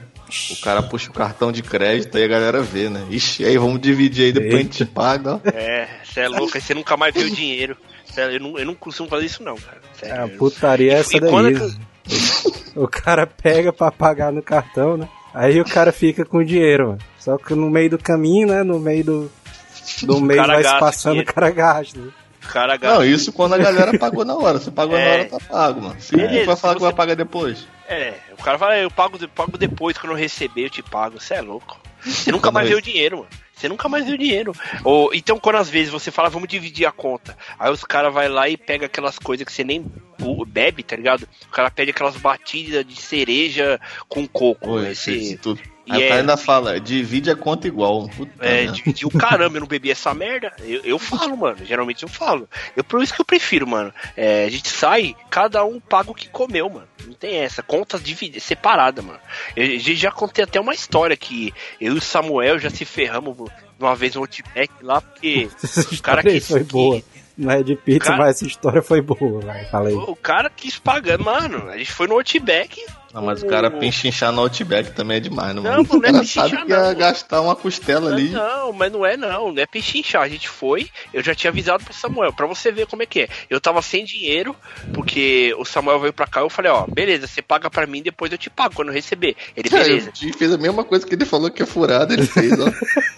O 0.52 0.62
cara 0.62 0.84
puxa 0.84 1.10
o 1.10 1.14
cartão 1.14 1.52
de 1.52 1.62
crédito 1.64 2.18
e 2.18 2.24
a 2.24 2.28
galera 2.28 2.62
vê, 2.62 2.90
né? 2.90 3.06
Ixi, 3.10 3.46
aí 3.46 3.58
vamos 3.58 3.80
dividir 3.80 4.26
aí, 4.26 4.32
depois 4.34 4.54
a 4.56 4.58
gente 4.64 4.86
paga, 4.86 5.36
ó. 5.36 5.40
É, 5.50 5.88
você 6.04 6.20
é 6.22 6.28
louco, 6.28 6.52
aí 6.56 6.62
você 6.62 6.74
nunca 6.74 6.98
mais 6.98 7.14
vê 7.14 7.22
o 7.24 7.30
dinheiro. 7.30 7.78
Cê- 8.06 8.36
Eu 8.36 8.40
não, 8.40 8.58
eu 8.60 8.66
não 8.66 8.76
costumo 8.76 9.08
fazer 9.10 9.26
isso, 9.26 9.42
não, 9.44 9.56
cara. 9.56 9.78
Sério. 9.98 10.24
A 10.36 10.38
putaria 10.38 10.94
é 10.94 11.00
essa 11.00 11.20
daí. 11.20 11.32
que- 11.56 11.78
O 12.76 12.88
cara 12.88 13.26
pega 13.26 13.72
pra 13.74 13.92
pagar 13.92 14.32
no 14.32 14.42
cartão, 14.44 14.98
né? 14.98 15.08
Aí 15.34 15.60
o 15.60 15.66
cara 15.66 15.92
fica 15.92 16.24
com 16.26 16.38
o 16.40 16.46
dinheiro, 16.46 16.88
mano. 16.90 17.00
Só 17.20 17.38
que 17.38 17.54
no 17.56 17.70
meio 17.70 17.90
do 17.92 17.98
caminho, 17.98 18.48
né? 18.48 18.64
No 18.64 18.80
meio 18.80 19.04
do. 19.04 19.32
Do 20.04 20.22
mês 20.22 20.40
cara 20.40 20.54
vai 20.56 20.64
se 20.64 20.80
passando, 20.80 21.22
o 21.22 21.26
cara 21.26 21.50
gasta. 21.52 22.00
né? 22.00 22.10
Cara. 22.42 22.78
Não, 22.82 23.04
isso 23.04 23.32
quando 23.34 23.54
a 23.54 23.58
galera 23.58 23.98
pagou 23.98 24.24
na 24.24 24.36
hora. 24.36 24.60
Se 24.60 24.72
pagou 24.72 24.96
na 24.98 25.02
É. 25.04 25.14
hora, 25.14 25.26
tá 25.26 25.40
pago, 25.40 25.82
mano. 25.82 26.00
Se 26.00 26.16
Beleza, 26.16 26.46
vai 26.46 26.56
falar 26.56 26.76
que 26.76 26.82
vai 26.82 26.94
pagar 26.94 27.16
depois. 27.16 27.68
É, 27.90 28.16
o 28.38 28.42
cara 28.44 28.58
fala, 28.58 28.78
eu 28.78 28.92
pago, 28.92 29.18
eu 29.22 29.30
pago 29.30 29.58
depois, 29.58 29.98
quando 29.98 30.12
eu 30.12 30.18
receber, 30.18 30.66
eu 30.66 30.70
te 30.70 30.82
pago. 30.84 31.20
Você 31.20 31.36
é 31.36 31.42
louco. 31.42 31.80
Você 32.04 32.32
nunca 32.32 32.52
mais 32.52 32.68
vê 32.68 32.74
eu- 32.74 32.80
o 32.80 32.82
dinheiro, 32.82 33.18
mano. 33.18 33.30
Você 33.54 33.68
nunca 33.68 33.90
mais 33.90 34.06
vê 34.06 34.12
o 34.14 34.18
dinheiro. 34.18 34.54
Ou, 34.84 35.12
então, 35.16 35.40
quando 35.40 35.56
às 35.56 35.68
vezes 35.68 35.92
você 35.92 36.12
fala, 36.12 36.30
vamos 36.30 36.48
dividir 36.48 36.86
a 36.86 36.92
conta. 36.92 37.36
Aí 37.58 37.72
os 37.72 37.84
caras 37.84 38.14
vai 38.14 38.30
lá 38.30 38.48
e 38.48 38.56
pega 38.56 38.86
aquelas 38.86 39.18
coisas 39.18 39.44
que 39.44 39.52
você 39.52 39.64
nem 39.64 39.84
bebe, 40.46 40.84
tá 40.84 40.96
ligado? 40.96 41.28
O 41.48 41.52
cara 41.52 41.72
pede 41.72 41.90
aquelas 41.90 42.16
batidas 42.18 42.86
de 42.86 42.96
cereja 43.02 43.80
com 44.08 44.28
coco. 44.28 44.74
Oi, 44.74 44.92
esse 44.92 45.38
tudo. 45.38 45.60
E 45.88 45.92
Aí 45.94 46.00
o 46.00 46.04
é- 46.04 46.08
cara 46.10 46.20
ainda 46.22 46.38
fala, 46.38 46.80
divide 46.80 47.32
a 47.32 47.36
conta 47.36 47.68
igual. 47.68 48.08
Puta 48.10 48.32
É, 48.46 48.66
dividir 48.66 49.08
o 49.08 49.12
caramba, 49.12 49.58
eu 49.58 49.62
não 49.62 49.68
bebi 49.68 49.90
essa 49.90 50.14
merda. 50.14 50.52
Eu, 50.60 50.82
eu 50.84 51.00
falo, 51.00 51.36
mano. 51.38 51.58
Geralmente 51.66 52.04
eu 52.04 52.10
falo. 52.10 52.48
Eu, 52.76 52.84
por 52.84 53.02
isso 53.02 53.14
que 53.14 53.22
eu 53.22 53.26
prefiro, 53.26 53.66
mano. 53.66 53.94
É, 54.16 54.46
a 54.46 54.50
gente 54.50 54.68
sai, 54.70 55.16
cada 55.30 55.64
um 55.64 55.80
paga 55.80 56.12
o 56.12 56.16
que 56.16 56.28
comeu, 56.30 56.70
mano. 56.70 56.88
Não 57.06 57.14
tem 57.14 57.38
essa. 57.38 57.64
Contas 57.64 58.04
dividi- 58.04 58.40
separada, 58.40 59.02
mano. 59.02 59.20
Eu, 59.56 59.64
a 59.64 59.68
gente 59.80 59.96
já 59.96 60.12
contei 60.12 60.44
até 60.44 60.60
uma 60.60 60.74
história 60.74 61.16
que 61.16 61.54
eu 61.80 61.94
e 61.96 61.98
o 61.98 62.02
Samuel 62.02 62.60
já 62.60 62.70
se 62.70 62.84
ferramos 62.86 63.36
uma 63.80 63.96
vez 63.96 64.16
no 64.16 64.22
Outback 64.22 64.72
lá, 64.82 65.00
porque 65.02 65.48
Essa 65.64 65.82
o 65.96 66.02
cara 66.02 66.22
quis. 66.22 66.48
foi 66.48 66.64
boa. 66.64 67.02
Não 67.38 67.52
é 67.52 67.62
de 67.62 67.76
pizza, 67.76 68.06
Cara- 68.10 68.18
mas 68.18 68.30
essa 68.38 68.48
história 68.48 68.82
foi 68.82 69.00
boa, 69.00 69.40
vai. 69.42 69.64
Fala 69.66 69.90
aí. 69.90 69.94
O 69.96 70.16
cara 70.16 70.50
quis 70.50 70.80
pagar, 70.80 71.20
mano. 71.20 71.70
A 71.70 71.78
gente 71.78 71.92
foi 71.92 72.08
no 72.08 72.16
Outback. 72.16 72.84
Não, 73.18 73.26
mas 73.26 73.42
o 73.42 73.48
cara 73.48 73.72
pinchinchar 73.72 74.32
no 74.32 74.42
Outback 74.42 74.92
também 74.92 75.18
é 75.18 75.20
demais, 75.20 75.56
né, 75.56 75.62
Não, 75.62 75.64
mano? 75.64 75.84
não 75.90 75.96
é 75.96 75.98
o 75.98 76.02
cara 76.02 76.20
pinchinchar, 76.20 76.50
sabe 76.52 76.66
que 76.66 76.72
ia 76.72 76.84
não. 76.84 76.96
gastar 76.96 77.42
uma 77.42 77.56
costela 77.56 78.12
ali. 78.12 78.30
Não, 78.30 78.72
mas 78.72 78.92
não 78.92 79.04
é 79.04 79.18
não, 79.18 79.52
não 79.52 79.60
é 79.60 79.66
pechinchar. 79.66 80.22
A 80.22 80.30
gente 80.30 80.48
foi, 80.48 80.88
eu 81.12 81.24
já 81.24 81.34
tinha 81.34 81.50
avisado 81.50 81.84
pro 81.84 81.96
Samuel, 81.96 82.32
pra 82.32 82.46
você 82.46 82.72
ver 82.72 82.86
como 82.86 83.02
é 83.02 83.08
que 83.08 83.22
é. 83.22 83.30
Eu 83.50 83.60
tava 83.60 83.82
sem 83.82 84.06
dinheiro, 84.06 84.56
porque 84.94 85.52
o 85.58 85.66
Samuel 85.66 86.00
veio 86.00 86.14
pra 86.14 86.28
cá, 86.28 86.42
eu 86.42 86.50
falei, 86.50 86.72
ó, 86.72 86.86
beleza, 86.86 87.26
você 87.26 87.42
paga 87.42 87.72
pra 87.72 87.88
mim, 87.88 88.04
depois 88.04 88.32
eu 88.32 88.38
te 88.38 88.52
pago 88.52 88.76
quando 88.76 88.90
eu 88.90 88.94
receber. 88.94 89.36
Ele, 89.56 89.68
beleza. 89.68 90.12
Ele 90.22 90.34
fez 90.34 90.54
a 90.54 90.58
mesma 90.60 90.84
coisa 90.84 91.04
que 91.04 91.16
ele 91.16 91.26
falou 91.26 91.50
que 91.50 91.64
é 91.64 91.66
furada, 91.66 92.14
ele 92.14 92.28
fez, 92.28 92.54
ó. 92.60 92.68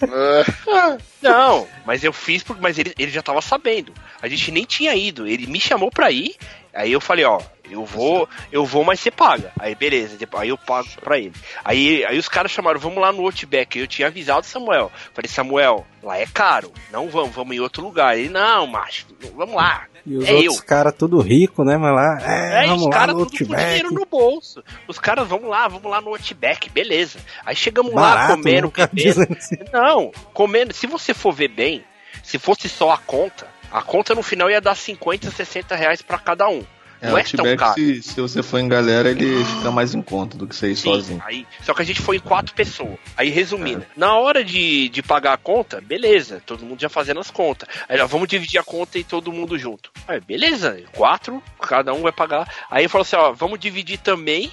É, 0.06 0.98
Não, 1.20 1.68
mas 1.84 2.02
eu 2.02 2.12
fiz, 2.12 2.42
porque, 2.42 2.62
mas 2.62 2.78
ele, 2.78 2.94
ele 2.98 3.10
já 3.10 3.22
tava 3.22 3.42
sabendo. 3.42 3.92
A 4.22 4.28
gente 4.28 4.50
nem 4.50 4.64
tinha 4.64 4.94
ido, 4.96 5.26
ele 5.26 5.46
me 5.46 5.60
chamou 5.60 5.90
pra 5.90 6.10
ir, 6.10 6.34
aí 6.74 6.92
eu 6.92 7.00
falei, 7.00 7.24
ó, 7.24 7.40
eu 7.70 7.84
vou, 7.84 8.28
eu 8.50 8.64
vou, 8.64 8.82
mas 8.84 9.00
você 9.00 9.10
paga. 9.10 9.52
Aí 9.58 9.74
beleza, 9.74 10.16
aí 10.34 10.48
eu 10.48 10.58
pago 10.58 10.88
pra 11.02 11.18
ele. 11.18 11.32
Aí, 11.64 12.04
aí 12.04 12.18
os 12.18 12.28
caras 12.28 12.50
chamaram, 12.50 12.80
vamos 12.80 12.98
lá 13.00 13.12
no 13.12 13.22
Outback. 13.24 13.78
Eu 13.78 13.86
tinha 13.86 14.08
avisado 14.08 14.40
o 14.40 14.44
Samuel. 14.44 14.90
Falei, 15.14 15.28
Samuel, 15.28 15.86
lá 16.02 16.18
é 16.18 16.26
caro, 16.26 16.72
não 16.92 17.08
vamos, 17.08 17.34
vamos 17.34 17.54
em 17.56 17.60
outro 17.60 17.82
lugar. 17.82 18.18
Ele, 18.18 18.28
não, 18.28 18.66
macho, 18.66 19.06
vamos 19.36 19.54
lá. 19.54 19.84
E 20.06 20.16
os 20.16 20.26
é 20.26 20.32
outros 20.32 20.60
caras 20.62 20.94
tudo 20.96 21.20
rico, 21.20 21.62
né? 21.62 21.76
Mas 21.76 21.94
lá, 21.94 22.18
é, 22.22 22.66
É, 22.66 22.72
os 22.72 22.84
lá 22.84 22.90
caras 22.90 23.14
tudo 23.14 23.30
com 23.30 23.36
Outback. 23.36 23.64
dinheiro 23.66 23.90
no 23.92 24.06
bolso. 24.06 24.64
Os 24.88 24.98
caras, 24.98 25.28
vamos 25.28 25.48
lá, 25.48 25.68
vamos 25.68 25.90
lá 25.90 26.00
no 26.00 26.08
Outback, 26.08 26.70
beleza. 26.70 27.18
Aí 27.44 27.54
chegamos 27.54 27.92
lá 27.92 28.14
Barato, 28.14 28.36
comendo, 28.38 28.62
nunca 28.62 28.86
bebendo. 28.92 29.36
assim. 29.38 29.56
Não, 29.72 30.10
comendo. 30.32 30.72
Se 30.72 30.86
você 30.86 31.12
for 31.12 31.32
ver 31.32 31.48
bem, 31.48 31.84
se 32.22 32.38
fosse 32.38 32.66
só 32.68 32.92
a 32.92 32.98
conta, 32.98 33.46
a 33.70 33.82
conta 33.82 34.14
no 34.14 34.22
final 34.22 34.50
ia 34.50 34.60
dar 34.60 34.74
50, 34.74 35.30
60 35.30 35.74
reais 35.76 36.02
pra 36.02 36.18
cada 36.18 36.48
um. 36.48 36.64
É, 37.02 37.08
Não 37.08 37.16
é 37.16 37.22
tão 37.22 37.56
caro. 37.56 37.72
se, 37.74 38.02
se 38.02 38.20
você 38.20 38.42
for 38.42 38.58
em 38.58 38.68
galera, 38.68 39.08
ele 39.10 39.42
fica 39.42 39.70
mais 39.70 39.94
em 39.94 40.02
conta 40.02 40.36
do 40.36 40.46
que 40.46 40.54
você 40.54 40.72
ir 40.72 40.76
Sim, 40.76 40.82
sozinho. 40.82 41.22
aí, 41.24 41.46
só 41.62 41.72
que 41.72 41.80
a 41.80 41.84
gente 41.84 42.02
foi 42.02 42.16
em 42.16 42.20
quatro 42.20 42.54
pessoas. 42.54 42.98
Aí, 43.16 43.30
resumindo, 43.30 43.86
na 43.96 44.14
hora 44.18 44.44
de, 44.44 44.90
de 44.90 45.02
pagar 45.02 45.32
a 45.32 45.38
conta, 45.38 45.80
beleza, 45.80 46.42
todo 46.44 46.62
mundo 46.62 46.78
já 46.78 46.90
fazendo 46.90 47.18
as 47.18 47.30
contas. 47.30 47.66
Aí, 47.88 47.96
já 47.96 48.04
vamos 48.04 48.28
dividir 48.28 48.60
a 48.60 48.62
conta 48.62 48.98
e 48.98 49.04
todo 49.04 49.32
mundo 49.32 49.58
junto. 49.58 49.90
Aí, 50.06 50.20
beleza, 50.20 50.78
quatro, 50.92 51.42
cada 51.58 51.94
um 51.94 52.02
vai 52.02 52.12
pagar. 52.12 52.46
Aí 52.70 52.86
falou 52.86 53.00
assim: 53.02 53.16
ó, 53.16 53.32
vamos 53.32 53.58
dividir 53.58 53.96
também 54.00 54.52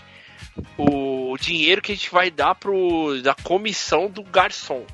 o 0.78 1.36
dinheiro 1.38 1.82
que 1.82 1.92
a 1.92 1.96
gente 1.96 2.10
vai 2.12 2.32
dar 2.32 2.56
pro 2.56 3.22
da 3.22 3.34
comissão 3.44 4.10
do 4.10 4.24
garçom. 4.24 4.86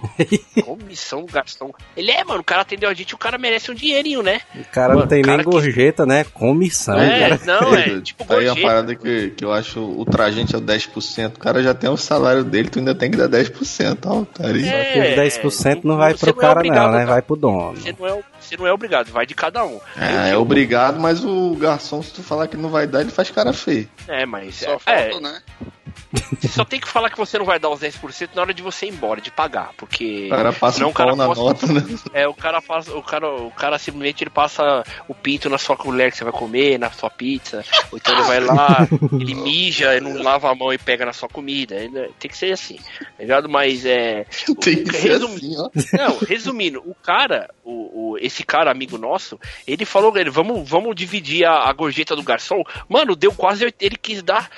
comissão 0.64 1.24
do 1.24 1.32
garçom. 1.32 1.72
Ele 1.96 2.10
é, 2.10 2.22
mano, 2.24 2.40
o 2.40 2.44
cara 2.44 2.62
atendeu 2.62 2.88
a 2.88 2.94
gente, 2.94 3.14
o 3.14 3.18
cara 3.18 3.38
merece 3.38 3.70
um 3.70 3.74
dinheirinho, 3.74 4.22
né? 4.22 4.40
O 4.54 4.64
cara 4.72 4.88
não 4.92 5.00
Mano, 5.00 5.08
tem 5.08 5.22
cara 5.22 5.36
nem 5.38 5.44
que- 5.46 5.50
gorjeta, 5.52 6.06
né? 6.06 6.24
Comissão. 6.24 6.98
É, 6.98 7.36
cara. 7.36 7.40
não, 7.60 7.74
é 7.74 8.00
tipo 8.00 8.24
Tá 8.24 8.34
aí 8.34 8.46
uma 8.46 8.54
gorjeta. 8.54 8.66
parada 8.66 8.94
que, 8.94 9.30
que 9.30 9.44
eu 9.44 9.52
acho 9.52 9.80
ultragente 9.80 10.54
é 10.54 10.58
o 10.58 10.60
10%. 10.60 11.36
O 11.36 11.38
cara 11.38 11.62
já 11.62 11.74
tem 11.74 11.88
o 11.90 11.96
salário 11.96 12.44
dele, 12.44 12.68
tu 12.68 12.78
ainda 12.78 12.94
tem 12.94 13.10
que 13.10 13.16
dar 13.16 13.28
10%. 13.28 13.98
Ó, 14.06 14.24
tá 14.24 14.46
aí. 14.48 14.66
É, 14.68 14.90
Aquele 14.90 15.28
10% 15.30 15.80
não 15.84 15.96
vai 15.96 16.12
você 16.14 16.26
pro 16.32 16.34
não 16.34 16.38
é 16.38 16.46
cara, 16.46 16.58
obrigado 16.60 16.86
não, 16.86 16.92
né? 16.98 17.02
a- 17.02 17.06
Vai 17.06 17.22
pro 17.22 17.36
dono. 17.36 17.76
Você 17.76 17.94
não, 17.98 18.06
é, 18.06 18.20
você 18.40 18.56
não 18.56 18.66
é 18.66 18.72
obrigado, 18.72 19.10
vai 19.10 19.26
de 19.26 19.34
cada 19.34 19.64
um. 19.64 19.80
É, 19.96 20.30
é 20.30 20.36
obrigado, 20.36 20.98
mas 21.00 21.24
o 21.24 21.54
garçom, 21.56 22.02
se 22.02 22.12
tu 22.12 22.22
falar 22.22 22.46
que 22.48 22.56
não 22.56 22.68
vai 22.70 22.86
dar, 22.86 23.00
ele 23.00 23.10
faz 23.10 23.30
cara 23.30 23.52
feio. 23.52 23.88
É, 24.08 24.24
mas. 24.26 24.56
só 24.56 24.74
é, 24.86 25.10
falta, 25.10 25.20
né? 25.20 25.40
Você 26.40 26.48
só 26.48 26.64
tem 26.64 26.80
que 26.80 26.88
falar 26.88 27.10
que 27.10 27.16
você 27.18 27.38
não 27.38 27.44
vai 27.44 27.58
dar 27.58 27.68
os 27.70 27.80
10% 27.80 28.30
na 28.34 28.42
hora 28.42 28.54
de 28.54 28.62
você 28.62 28.86
ir 28.86 28.90
embora, 28.90 29.20
de 29.20 29.30
pagar. 29.30 29.70
Porque. 29.76 30.26
O 30.26 30.30
cara 30.30 30.52
passa 30.52 30.76
senão 30.78 30.90
o 30.90 30.92
pau 30.94 31.16
na 31.16 31.26
posta- 31.26 31.44
nota, 31.44 31.66
né? 31.72 31.98
É, 32.12 32.26
o 32.28 32.34
cara 32.34 32.60
faz. 32.60 32.88
O 32.88 33.02
cara, 33.02 33.28
o 33.28 33.50
cara 33.50 33.78
simplesmente 33.78 34.22
ele 34.24 34.30
passa 34.30 34.84
o 35.08 35.14
pinto 35.14 35.48
na 35.48 35.58
sua 35.58 35.76
colher 35.76 36.10
que 36.10 36.16
você 36.18 36.24
vai 36.24 36.32
comer, 36.32 36.78
na 36.78 36.90
sua 36.90 37.10
pizza. 37.10 37.64
Ou 37.90 37.98
então 37.98 38.14
ele 38.14 38.22
vai 38.22 38.40
lá, 38.40 38.86
ele 39.20 39.34
mija, 39.34 39.94
ele 39.94 40.08
não 40.08 40.22
lava 40.22 40.50
a 40.50 40.54
mão 40.54 40.72
e 40.72 40.78
pega 40.78 41.04
na 41.06 41.12
sua 41.12 41.28
comida. 41.28 41.76
Tem 42.18 42.30
que 42.30 42.36
ser 42.36 42.52
assim, 42.52 42.76
tá 42.76 43.04
ligado? 43.20 43.48
Mas 43.48 43.84
é. 43.84 44.26
Tem 44.60 44.82
que 44.84 44.92
ser 44.96 45.12
assim, 45.22 45.54
ó. 45.58 45.70
Não, 45.96 46.18
resumindo, 46.18 46.80
o 46.86 46.94
cara, 46.94 47.48
o, 47.64 48.12
o- 48.12 48.18
esse 48.18 48.44
cara 48.44 48.70
amigo 48.70 48.98
nosso, 48.98 49.38
ele 49.66 49.84
falou, 49.84 50.16
ele, 50.16 50.30
vamos, 50.30 50.68
vamos 50.68 50.94
dividir 50.94 51.44
a, 51.44 51.68
a 51.68 51.72
gorjeta 51.72 52.14
do 52.16 52.22
garçom. 52.22 52.62
Mano, 52.88 53.14
deu 53.16 53.32
quase, 53.32 53.72
ele 53.80 53.96
quis 53.96 54.22
dar 54.22 54.50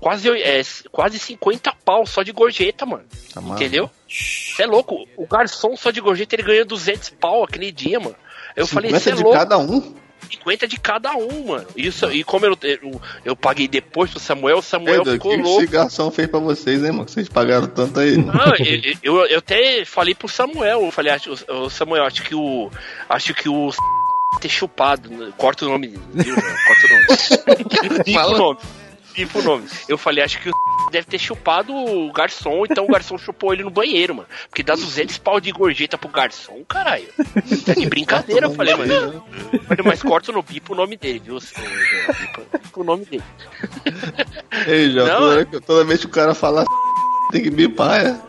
quase, 0.00 0.30
é, 0.30 0.60
quase 0.90 1.18
50 1.18 1.72
pau 1.84 2.06
só 2.06 2.22
de 2.22 2.32
gorjeta, 2.32 2.86
mano. 2.86 3.04
Tá. 3.32 3.40
Entendeu? 3.40 3.90
Você 4.08 4.62
é 4.62 4.66
louco, 4.66 5.06
o 5.16 5.26
garçom 5.26 5.76
só 5.76 5.90
de 5.90 6.00
gorjeta 6.00 6.34
ele 6.34 6.42
ganha 6.42 6.64
200 6.64 7.10
pau 7.10 7.44
aquele 7.44 7.70
dia, 7.70 7.98
mano. 8.00 8.16
Eu 8.56 8.66
falei, 8.66 8.90
50 8.90 9.04
você 9.04 9.10
é 9.10 9.14
de 9.14 9.22
louco. 9.22 9.38
cada 9.38 9.58
um? 9.58 9.94
50 10.30 10.68
de 10.68 10.80
cada 10.80 11.16
um, 11.16 11.46
mano. 11.46 11.66
Isso, 11.76 12.10
e 12.12 12.24
como 12.24 12.44
eu, 12.44 12.56
eu, 12.62 13.00
eu 13.24 13.36
paguei 13.36 13.68
depois 13.68 14.10
pro 14.10 14.20
Samuel, 14.20 14.58
o 14.58 14.62
Samuel 14.62 15.04
Pedro, 15.04 15.12
ficou 15.12 15.30
que 15.30 15.42
louco. 15.42 15.62
esse 15.62 15.72
garçom 15.72 16.10
fez 16.10 16.28
pra 16.28 16.40
vocês, 16.40 16.82
hein, 16.84 16.92
mano? 16.92 17.04
Que 17.04 17.12
vocês 17.12 17.28
pagaram 17.28 17.66
tanto 17.68 18.00
aí. 18.00 18.16
Não, 18.16 18.34
eu, 18.58 18.94
eu, 19.02 19.26
eu 19.26 19.38
até 19.38 19.84
falei 19.84 20.14
pro 20.14 20.28
Samuel, 20.28 20.84
eu 20.84 20.90
falei, 20.90 21.12
acho, 21.12 21.32
o 21.48 21.70
Samuel, 21.70 22.04
acho 22.04 22.22
que 22.22 22.34
o. 22.34 22.70
Acho 23.08 23.32
que 23.32 23.48
o 23.48 23.70
ter 24.40 24.48
chupado. 24.48 25.10
né? 25.10 25.32
Corta 25.36 25.64
o 25.64 25.68
nome 25.68 25.88
viu? 26.12 26.34
Corta 26.34 26.86
o 26.86 26.90
nome. 26.90 28.04
Diga 28.04 28.26
o 28.26 28.38
nome. 28.38 28.58
O 29.34 29.42
nome. 29.42 29.66
Eu 29.88 29.96
falei, 29.98 30.22
acho 30.22 30.40
que 30.40 30.48
o 30.50 30.52
deve 30.90 31.06
ter 31.06 31.18
chupado 31.18 31.74
o 31.74 32.12
garçom, 32.12 32.64
então 32.64 32.84
o 32.84 32.88
garçom 32.88 33.18
chupou 33.18 33.52
ele 33.52 33.62
no 33.62 33.70
banheiro, 33.70 34.14
mano. 34.14 34.28
Porque 34.48 34.62
dá 34.62 34.74
200 34.74 35.18
pau 35.18 35.40
de 35.40 35.50
gorjeta 35.52 35.98
pro 35.98 36.08
garçom, 36.08 36.64
caralho. 36.64 37.08
Tá 37.66 37.74
de 37.74 37.86
brincadeira, 37.86 38.46
eu 38.46 38.54
falei, 38.54 38.74
mano. 38.74 39.24
Olha, 39.70 39.82
Mas 39.84 40.02
corta 40.02 40.32
no 40.32 40.42
pipo 40.42 40.72
o 40.72 40.76
nome 40.76 40.96
dele, 40.96 41.20
viu? 41.24 41.38
Pipa 41.38 42.80
o 42.80 42.84
nome 42.84 43.04
dele. 43.04 43.24
Ei, 44.66 44.90
já, 44.92 45.04
Não, 45.04 45.18
toda, 45.20 45.44
vez- 45.44 45.64
toda 45.66 45.84
vez 45.84 46.00
que 46.00 46.06
o 46.06 46.10
cara 46.10 46.34
fala 46.34 46.64
tem 47.30 47.42
que 47.42 47.50
bipar, 47.50 48.06
é? 48.06 48.20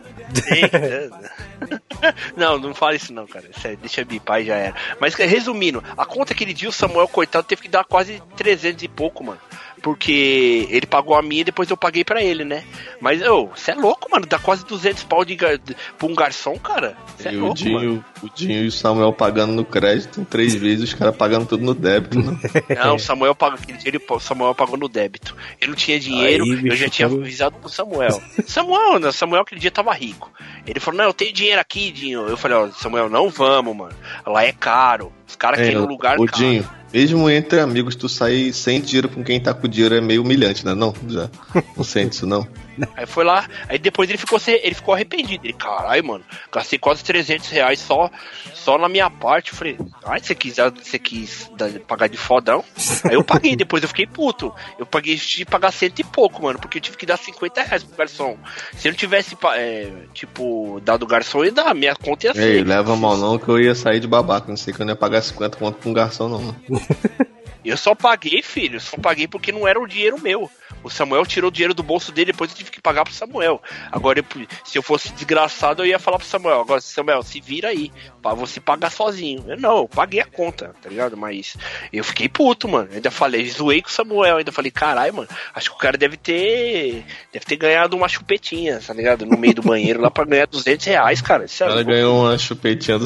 Não, 2.36 2.58
não 2.58 2.74
fala 2.74 2.94
isso 2.94 3.12
não, 3.12 3.26
cara. 3.26 3.44
Deixa 3.80 4.04
bipar 4.04 4.40
e 4.40 4.46
já 4.46 4.56
era. 4.56 4.74
Mas 5.00 5.14
resumindo, 5.14 5.82
a 5.96 6.04
conta 6.06 6.34
que 6.34 6.44
ele 6.44 6.54
deu, 6.54 6.70
o 6.70 6.72
Samuel, 6.72 7.08
coitado, 7.08 7.46
teve 7.46 7.62
que 7.62 7.68
dar 7.68 7.84
quase 7.84 8.22
300 8.36 8.82
e 8.84 8.88
pouco, 8.88 9.22
mano. 9.24 9.40
Porque 9.82 10.66
ele 10.70 10.86
pagou 10.86 11.16
a 11.16 11.22
minha 11.22 11.40
e 11.40 11.44
depois 11.44 11.70
eu 11.70 11.76
paguei 11.76 12.04
pra 12.04 12.22
ele, 12.22 12.44
né? 12.44 12.64
Mas, 13.00 13.22
ô, 13.22 13.46
você 13.46 13.70
é 13.70 13.74
louco, 13.74 14.10
mano. 14.10 14.26
Dá 14.26 14.38
quase 14.38 14.64
200 14.66 15.04
pau 15.04 15.24
de 15.24 15.34
gar... 15.34 15.58
pra 15.58 16.06
um 16.06 16.14
garçom, 16.14 16.58
cara. 16.58 16.96
Você 17.16 17.28
é 17.28 17.32
E 17.32 17.36
o 17.36 17.40
louco, 17.46 17.64
mano. 17.64 17.80
Dinho, 17.80 18.04
o 18.22 18.28
Dinho 18.28 18.64
e 18.64 18.66
o 18.66 18.72
Samuel 18.72 19.12
pagando 19.12 19.52
no 19.52 19.64
crédito 19.64 20.26
três 20.28 20.54
vezes, 20.54 20.90
os 20.90 20.94
caras 20.94 21.16
pagando 21.16 21.46
tudo 21.46 21.64
no 21.64 21.74
débito, 21.74 22.18
né? 22.20 22.38
Não, 22.76 22.96
o 22.96 22.98
Samuel 22.98 23.34
pagou 23.34 23.58
ele, 23.84 24.00
o 24.08 24.20
Samuel 24.20 24.54
pagou 24.54 24.76
no 24.76 24.88
débito. 24.88 25.36
Eu 25.60 25.68
não 25.68 25.74
tinha 25.74 25.98
dinheiro, 25.98 26.44
Aí, 26.44 26.66
eu 26.66 26.76
já 26.76 26.88
tinha 26.88 27.06
avisado 27.06 27.56
pro 27.58 27.68
Samuel. 27.68 28.20
Samuel, 28.46 28.98
né, 28.98 29.12
Samuel 29.12 29.42
aquele 29.42 29.60
dia 29.60 29.70
tava 29.70 29.92
rico. 29.92 30.30
Ele 30.66 30.80
falou, 30.80 30.98
não, 30.98 31.04
eu 31.06 31.14
tenho 31.14 31.32
dinheiro 31.32 31.60
aqui, 31.60 31.90
Dinho. 31.90 32.26
Eu 32.28 32.36
falei, 32.36 32.56
ó, 32.56 32.68
Samuel, 32.70 33.08
não 33.08 33.28
vamos, 33.28 33.76
mano. 33.76 33.94
Lá 34.26 34.44
é 34.44 34.52
caro. 34.52 35.12
Os 35.26 35.36
caras 35.36 35.60
querem 35.60 35.78
um 35.78 35.86
lugar 35.86 36.18
Ô, 36.18 36.26
caro. 36.26 36.38
Dinho, 36.38 36.68
mesmo 36.92 37.30
entre 37.30 37.60
amigos, 37.60 37.94
tu 37.94 38.08
sair 38.08 38.52
sem 38.52 38.80
dinheiro 38.80 39.08
com 39.08 39.22
quem 39.22 39.40
tá 39.40 39.54
com 39.54 39.68
dinheiro 39.68 39.94
é 39.94 40.00
meio 40.00 40.22
humilhante, 40.22 40.64
né? 40.64 40.74
Não, 40.74 40.94
já. 41.08 41.30
Não 41.76 41.84
sente 41.84 42.14
isso, 42.14 42.26
não. 42.26 42.46
Aí 42.96 43.06
foi 43.06 43.24
lá, 43.24 43.46
aí 43.68 43.78
depois 43.78 44.08
ele 44.08 44.18
ficou, 44.18 44.38
se- 44.38 44.60
ele 44.62 44.74
ficou 44.74 44.94
arrependido. 44.94 45.44
Ele, 45.46 45.52
caralho, 45.52 46.04
mano, 46.04 46.24
gastei 46.52 46.78
quase 46.78 47.02
300 47.04 47.48
reais 47.50 47.78
só, 47.80 48.10
só 48.54 48.78
na 48.78 48.88
minha 48.88 49.08
parte. 49.10 49.52
Eu 49.52 49.58
falei, 49.58 49.78
ai, 50.04 50.20
você 50.20 50.34
quis, 50.34 50.56
você 50.56 50.98
quis 50.98 51.50
pagar 51.86 52.08
de 52.08 52.16
fodão? 52.16 52.64
Aí 53.04 53.14
eu 53.14 53.24
paguei, 53.24 53.56
depois 53.56 53.82
eu 53.82 53.88
fiquei 53.88 54.06
puto. 54.06 54.52
Eu 54.78 54.86
paguei, 54.86 55.16
tive 55.16 55.44
que 55.44 55.50
pagar 55.50 55.72
cento 55.72 55.98
e 56.00 56.04
pouco, 56.04 56.42
mano, 56.42 56.58
porque 56.58 56.78
eu 56.78 56.82
tive 56.82 56.96
que 56.96 57.06
dar 57.06 57.16
50 57.16 57.62
reais 57.62 57.82
pro 57.84 57.96
garçom. 57.96 58.36
Se 58.76 58.88
eu 58.88 58.92
não 58.92 58.98
tivesse, 58.98 59.36
é, 59.54 59.90
tipo, 60.12 60.80
dado 60.84 61.02
o 61.04 61.06
garçom, 61.06 61.44
ia 61.44 61.52
dar, 61.52 61.74
minha 61.74 61.94
conta 61.94 62.26
ia 62.26 62.34
ser. 62.34 62.56
Ei, 62.56 62.64
leva 62.64 62.96
mal 62.96 63.16
não 63.16 63.38
que 63.38 63.48
eu 63.48 63.58
ia 63.60 63.74
sair 63.74 64.00
de 64.00 64.06
babaca. 64.06 64.46
Não 64.48 64.56
sei 64.56 64.72
que 64.74 64.80
eu 64.80 64.86
não 64.86 64.92
ia 64.92 64.96
pagar 64.96 65.22
50 65.22 65.56
conto 65.56 65.78
pra 65.78 65.90
um 65.90 65.92
garçom, 65.92 66.28
não. 66.28 66.56
Eu 67.64 67.76
só 67.76 67.94
paguei, 67.94 68.42
filho, 68.42 68.80
só 68.80 68.96
paguei 68.96 69.26
porque 69.28 69.52
não 69.52 69.66
era 69.68 69.78
o 69.80 69.86
dinheiro 69.86 70.20
meu. 70.20 70.50
O 70.82 70.88
Samuel 70.88 71.26
tirou 71.26 71.48
o 71.48 71.52
dinheiro 71.52 71.74
do 71.74 71.82
bolso 71.82 72.10
dele, 72.10 72.32
depois 72.32 72.50
eu 72.50 72.56
tive 72.56 72.70
que 72.70 72.80
pagar 72.80 73.04
pro 73.04 73.12
Samuel. 73.12 73.60
Agora, 73.92 74.18
eu- 74.20 74.46
se 74.64 74.78
eu 74.78 74.82
fosse 74.82 75.12
desgraçado, 75.12 75.82
eu 75.82 75.86
ia 75.86 75.98
falar 75.98 76.16
pro 76.16 76.26
Samuel. 76.26 76.60
Agora, 76.60 76.80
Samuel, 76.80 77.22
se 77.22 77.38
vira 77.40 77.68
aí, 77.68 77.92
pra 78.22 78.32
você 78.32 78.60
pagar 78.60 78.90
sozinho. 78.90 79.44
Eu 79.46 79.58
não, 79.58 79.78
eu 79.78 79.88
paguei 79.88 80.20
a 80.20 80.24
conta, 80.24 80.74
tá 80.80 80.88
ligado? 80.88 81.16
Mas 81.18 81.54
eu 81.92 82.02
fiquei 82.02 82.28
puto, 82.30 82.66
mano. 82.66 82.88
Eu 82.90 82.94
ainda 82.96 83.10
falei, 83.10 83.46
zoei 83.50 83.82
com 83.82 83.88
o 83.88 83.92
Samuel, 83.92 84.38
ainda 84.38 84.52
falei, 84.52 84.70
caralho, 84.70 85.12
mano, 85.14 85.28
acho 85.54 85.68
que 85.70 85.76
o 85.76 85.78
cara 85.80 85.98
deve 85.98 86.16
ter. 86.16 87.04
Deve 87.32 87.44
ter 87.44 87.56
ganhado 87.56 87.94
uma 87.96 88.08
chupetinha, 88.08 88.80
tá 88.80 88.94
ligado? 88.94 89.26
No 89.26 89.36
meio 89.36 89.54
do 89.54 89.62
banheiro 89.62 90.00
lá 90.00 90.10
pra 90.10 90.24
ganhar 90.24 90.46
200 90.46 90.86
reais, 90.86 91.20
cara. 91.20 91.44
Isso 91.44 91.62
é 91.62 91.66
Ela 91.66 91.74
louco. 91.76 91.90
ganhou 91.90 92.20
uma 92.24 92.38
chupetinha 92.38 92.98
do. 92.98 93.04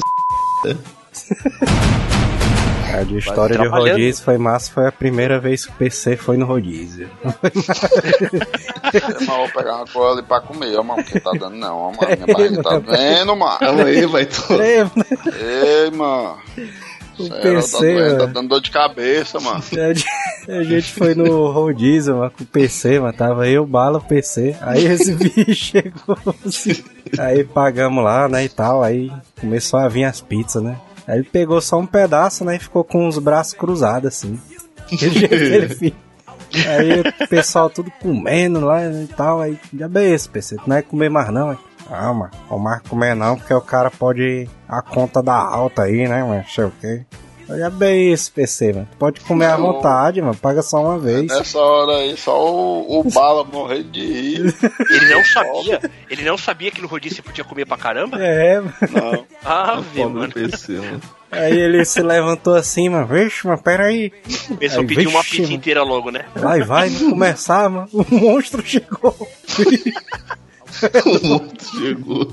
A 2.93 3.03
de 3.03 3.17
história 3.17 3.57
de 3.57 3.67
rodízio 3.67 4.23
foi 4.23 4.37
massa, 4.37 4.71
foi 4.71 4.87
a 4.87 4.91
primeira 4.91 5.39
vez 5.39 5.65
que 5.65 5.71
o 5.71 5.75
PC 5.75 6.15
foi 6.17 6.37
no 6.37 6.45
rodízio. 6.45 7.09
Mas 8.93 9.21
eu 9.21 9.25
vou 9.25 9.49
pegar 9.49 9.75
uma 9.77 9.85
coisa 9.87 10.19
ali 10.19 10.23
pra 10.23 10.41
comer, 10.41 10.75
ó, 10.77 10.83
mano, 10.83 11.03
porque 11.03 11.19
tá 11.19 11.31
dando 11.31 11.55
não, 11.55 11.77
ó, 11.77 11.91
mano. 11.91 12.15
Minha 12.23 12.35
barriga 12.37 12.63
tá 12.63 12.79
vendo, 12.85 13.35
mano. 13.35 13.59
Calma 13.59 13.83
aí, 13.83 14.05
vai 14.05 14.25
tu. 14.27 14.53
É, 14.61 14.81
Ei, 15.83 15.91
mano. 15.91 16.37
O 17.17 17.23
Sério, 17.27 17.41
PC, 17.55 17.71
tá, 17.71 17.79
doendo, 17.79 18.17
tá 18.17 18.25
dando 18.25 18.49
dor 18.49 18.61
de 18.61 18.71
cabeça, 18.71 19.39
mano. 19.39 19.57
A 19.57 19.93
gente- 19.93 20.05
a 20.49 20.63
gente 20.63 20.91
foi 20.93 21.15
no 21.15 21.49
rodízio, 21.49 22.17
mano, 22.17 22.31
com 22.31 22.43
o 22.43 22.47
PC, 22.47 22.99
mano. 22.99 23.13
Tava 23.13 23.47
eu, 23.47 23.65
bala, 23.65 23.99
o 23.99 24.01
PC. 24.03 24.55
Aí 24.61 24.85
esse 24.85 25.13
bicho 25.15 25.53
chegou 25.55 26.17
assim. 26.45 26.83
Aí 27.17 27.43
pagamos 27.45 28.03
lá, 28.03 28.27
né, 28.27 28.43
e 28.43 28.49
tal. 28.49 28.83
Aí 28.83 29.11
começou 29.39 29.79
a 29.79 29.87
vir 29.87 30.03
as 30.03 30.19
pizzas, 30.19 30.61
né? 30.61 30.75
Aí 31.07 31.19
ele 31.19 31.29
pegou 31.31 31.61
só 31.61 31.77
um 31.77 31.85
pedaço, 31.85 32.43
né, 32.43 32.55
e 32.55 32.59
ficou 32.59 32.83
com 32.83 33.07
os 33.07 33.17
braços 33.19 33.53
cruzados, 33.53 34.07
assim. 34.07 34.39
Aquele 34.91 35.19
jeito 35.19 35.29
que 35.29 35.35
ele 35.35 35.75
fez. 35.75 35.93
Aí 36.67 37.01
o 37.01 37.27
pessoal 37.27 37.69
tudo 37.69 37.91
comendo 38.01 38.61
lá 38.61 38.85
e 38.85 39.07
tal. 39.07 39.41
Aí, 39.41 39.59
já 39.73 39.87
bem 39.87 40.13
esse, 40.13 40.29
PC. 40.29 40.55
Tu 40.55 40.61
não 40.61 40.75
vai 40.75 40.83
comer 40.83 41.09
mais 41.09 41.29
não, 41.29 41.51
hein? 41.51 41.59
Mano, 41.89 42.29
não 42.49 42.59
mais 42.59 42.81
comer 42.81 43.15
não, 43.15 43.37
porque 43.37 43.53
o 43.53 43.61
cara 43.61 43.91
pode 43.91 44.49
a 44.67 44.81
conta 44.81 45.21
da 45.21 45.35
alta 45.35 45.83
aí, 45.83 46.07
né, 46.07 46.23
mano? 46.23 46.45
Sei 46.47 46.63
o 46.63 46.73
quê. 46.81 47.05
Já 47.47 47.69
bem 47.69 48.11
esse 48.11 48.31
PC, 48.31 48.73
mano. 48.73 48.87
Pode 48.97 49.21
comer 49.21 49.45
à 49.45 49.57
vontade, 49.57 50.21
mano. 50.21 50.35
Paga 50.35 50.61
só 50.61 50.81
uma 50.81 50.97
vez. 50.97 51.27
Nessa 51.27 51.59
hora 51.59 51.97
aí, 51.99 52.17
só 52.17 52.43
o, 52.43 52.99
o 52.99 53.03
bala 53.11 53.43
morrer 53.43 53.83
de 53.83 54.05
rir. 54.05 54.55
Ele 54.89 55.13
não 55.13 55.23
sabia, 55.23 55.91
ele 56.09 56.23
não 56.23 56.37
sabia 56.37 56.71
que 56.71 56.81
no 56.81 56.87
rodízio 56.87 57.17
você 57.17 57.21
podia 57.21 57.43
comer 57.43 57.65
pra 57.65 57.77
caramba? 57.77 58.17
É, 58.21 58.59
mano. 58.59 58.73
Não. 58.91 59.25
Ah, 59.43 59.81
mano. 59.95 60.31
PC, 60.31 60.73
mano. 60.73 61.01
Aí 61.31 61.57
ele 61.57 61.83
se 61.83 62.01
levantou 62.01 62.55
assim, 62.55 62.87
mano. 62.89 63.05
Vixe, 63.07 63.45
mano, 63.45 63.61
peraí. 63.61 64.11
Começou 64.47 64.79
a 64.79 64.81
Aí, 64.81 64.87
pedir 64.87 65.07
uma 65.07 65.23
pizza 65.23 65.41
mano. 65.43 65.53
inteira 65.53 65.83
logo, 65.83 66.11
né? 66.11 66.25
Vai, 66.35 66.61
vai, 66.61 66.89
começar, 66.89 67.69
mano. 67.69 67.89
O 67.91 68.05
monstro 68.15 68.65
chegou. 68.65 69.15
O 71.05 71.25
mundo 71.25 71.53
chegou. 71.79 72.27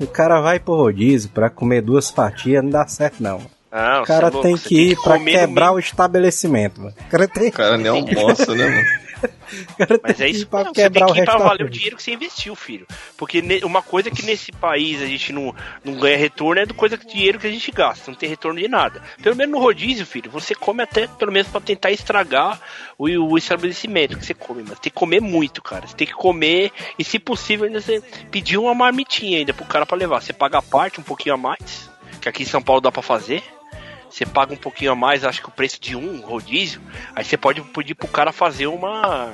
O 0.00 0.06
cara 0.08 0.40
vai 0.40 0.58
pro 0.58 0.74
rodízio 0.74 1.30
pra 1.30 1.48
comer 1.48 1.80
duas 1.80 2.10
fatias, 2.10 2.60
não 2.62 2.70
dá 2.70 2.84
certo, 2.88 3.22
não. 3.22 3.40
Não, 3.74 4.02
O 4.02 4.06
cara 4.06 4.30
você 4.30 4.30
é 4.30 4.30
louco, 4.30 4.42
tem 4.42 4.56
que 4.56 4.90
ir 4.92 4.96
no 4.96 5.24
quebrar 5.24 5.66
mínimo. 5.66 5.72
o 5.72 5.78
estabelecimento, 5.80 6.80
mano. 6.80 6.94
O 6.96 7.10
cara 7.10 7.26
tem, 7.26 7.48
O 7.48 7.52
cara 7.52 7.76
nem 7.76 7.88
almoça, 7.90 8.54
né, 8.54 8.66
mano? 8.68 9.04
o 9.74 9.76
cara 9.76 10.00
Mas 10.00 10.16
tem 10.16 10.26
é 10.26 10.30
isso 10.30 10.46
pra 10.46 10.60
mesmo, 10.60 10.74
você 10.74 10.82
tem 10.82 10.92
quebrar 10.92 11.06
o 11.08 11.12
que 11.12 11.20
ir 11.20 11.24
pra 11.24 11.38
valer 11.38 11.66
o 11.66 11.70
dinheiro 11.70 11.96
que 11.96 12.02
você 12.04 12.12
investiu, 12.12 12.54
filho. 12.54 12.86
Porque 13.16 13.42
uma 13.64 13.82
coisa 13.82 14.12
que 14.12 14.24
nesse 14.24 14.52
país 14.52 15.02
a 15.02 15.06
gente 15.06 15.32
não, 15.32 15.52
não 15.82 15.94
ganha 15.94 16.16
retorno 16.16 16.60
é 16.60 16.66
do 16.66 16.72
coisa 16.72 16.96
que 16.96 17.04
dinheiro 17.04 17.40
que 17.40 17.48
a 17.48 17.50
gente 17.50 17.72
gasta, 17.72 18.12
não 18.12 18.16
tem 18.16 18.28
retorno 18.28 18.60
de 18.60 18.68
nada. 18.68 19.02
Pelo 19.20 19.34
menos 19.34 19.52
no 19.52 19.60
rodízio, 19.60 20.06
filho, 20.06 20.30
você 20.30 20.54
come 20.54 20.80
até 20.80 21.08
pelo 21.08 21.32
menos 21.32 21.48
pra 21.48 21.60
tentar 21.60 21.90
estragar 21.90 22.60
o, 22.96 23.06
o 23.06 23.36
estabelecimento 23.36 24.16
que 24.16 24.24
você 24.24 24.34
come, 24.34 24.62
mas 24.62 24.78
tem 24.78 24.90
que 24.92 24.98
comer 24.98 25.20
muito, 25.20 25.60
cara. 25.60 25.84
Você 25.86 25.96
tem 25.96 26.06
que 26.06 26.14
comer 26.14 26.70
e 26.96 27.02
se 27.02 27.18
possível 27.18 27.66
ainda 27.66 27.80
você 27.80 28.00
pedir 28.30 28.56
uma 28.56 28.72
marmitinha 28.74 29.38
ainda 29.38 29.52
pro 29.52 29.64
cara 29.64 29.84
pra 29.84 29.96
levar. 29.96 30.22
Você 30.22 30.32
paga 30.32 30.58
a 30.58 30.62
parte 30.62 31.00
um 31.00 31.04
pouquinho 31.04 31.34
a 31.34 31.38
mais, 31.38 31.90
que 32.20 32.28
aqui 32.28 32.44
em 32.44 32.46
São 32.46 32.62
Paulo 32.62 32.80
dá 32.80 32.92
pra 32.92 33.02
fazer. 33.02 33.42
Você 34.14 34.24
paga 34.24 34.54
um 34.54 34.56
pouquinho 34.56 34.92
a 34.92 34.94
mais, 34.94 35.24
acho 35.24 35.42
que 35.42 35.48
o 35.48 35.50
preço 35.50 35.80
de 35.80 35.96
um 35.96 36.20
rodízio, 36.20 36.80
aí 37.16 37.24
você 37.24 37.36
pode 37.36 37.60
pedir 37.62 37.96
pro 37.96 38.06
cara 38.06 38.30
fazer 38.30 38.68
uma 38.68 39.32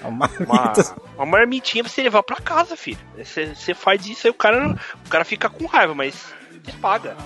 Uma 0.00 0.30
uma, 0.38 0.72
uma 1.16 1.26
marmitinha 1.26 1.82
pra 1.82 1.92
você 1.92 2.04
levar 2.04 2.22
pra 2.22 2.36
casa, 2.36 2.76
filho. 2.76 3.00
Você, 3.18 3.52
você 3.52 3.74
faz 3.74 4.06
isso 4.06 4.28
aí 4.28 4.30
o 4.30 4.34
cara, 4.34 4.78
o 5.04 5.08
cara 5.08 5.24
fica 5.24 5.48
com 5.48 5.66
raiva, 5.66 5.92
mas 5.92 6.32
você 6.62 6.70
paga. 6.80 7.16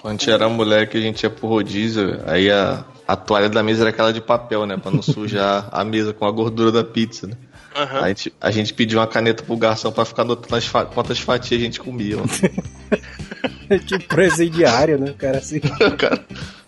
Quando 0.00 0.06
a 0.06 0.10
gente 0.12 0.30
era 0.30 0.48
moleque, 0.48 0.96
a 0.96 1.00
gente 1.00 1.22
ia 1.24 1.28
pro 1.28 1.46
rodízio, 1.46 2.22
aí 2.26 2.50
a, 2.50 2.86
a 3.06 3.16
toalha 3.16 3.50
da 3.50 3.62
mesa 3.62 3.82
era 3.82 3.90
aquela 3.90 4.10
de 4.10 4.22
papel, 4.22 4.64
né? 4.64 4.78
Pra 4.78 4.90
não 4.90 5.02
sujar 5.02 5.68
a 5.70 5.84
mesa 5.84 6.14
com 6.14 6.24
a 6.24 6.30
gordura 6.30 6.72
da 6.72 6.82
pizza, 6.82 7.26
né? 7.26 7.36
Aí 7.76 8.04
a 8.04 8.08
gente, 8.08 8.32
a 8.40 8.50
gente 8.50 8.74
pediu 8.74 8.98
uma 8.98 9.06
caneta 9.06 9.42
pro 9.42 9.56
garçom 9.56 9.90
pra 9.92 10.04
ficar 10.04 10.22
anotando 10.22 10.60
fa- 10.62 10.84
quantas 10.86 11.18
fatias 11.18 11.60
a 11.60 11.64
gente 11.64 11.80
comia. 11.80 12.16
tipo 13.86 14.04
presidiário, 14.08 14.98
né? 14.98 15.10
O 15.10 15.14
cara 15.14 15.38
assim. 15.38 15.58
o, 15.80 15.96
cara, 15.96 16.24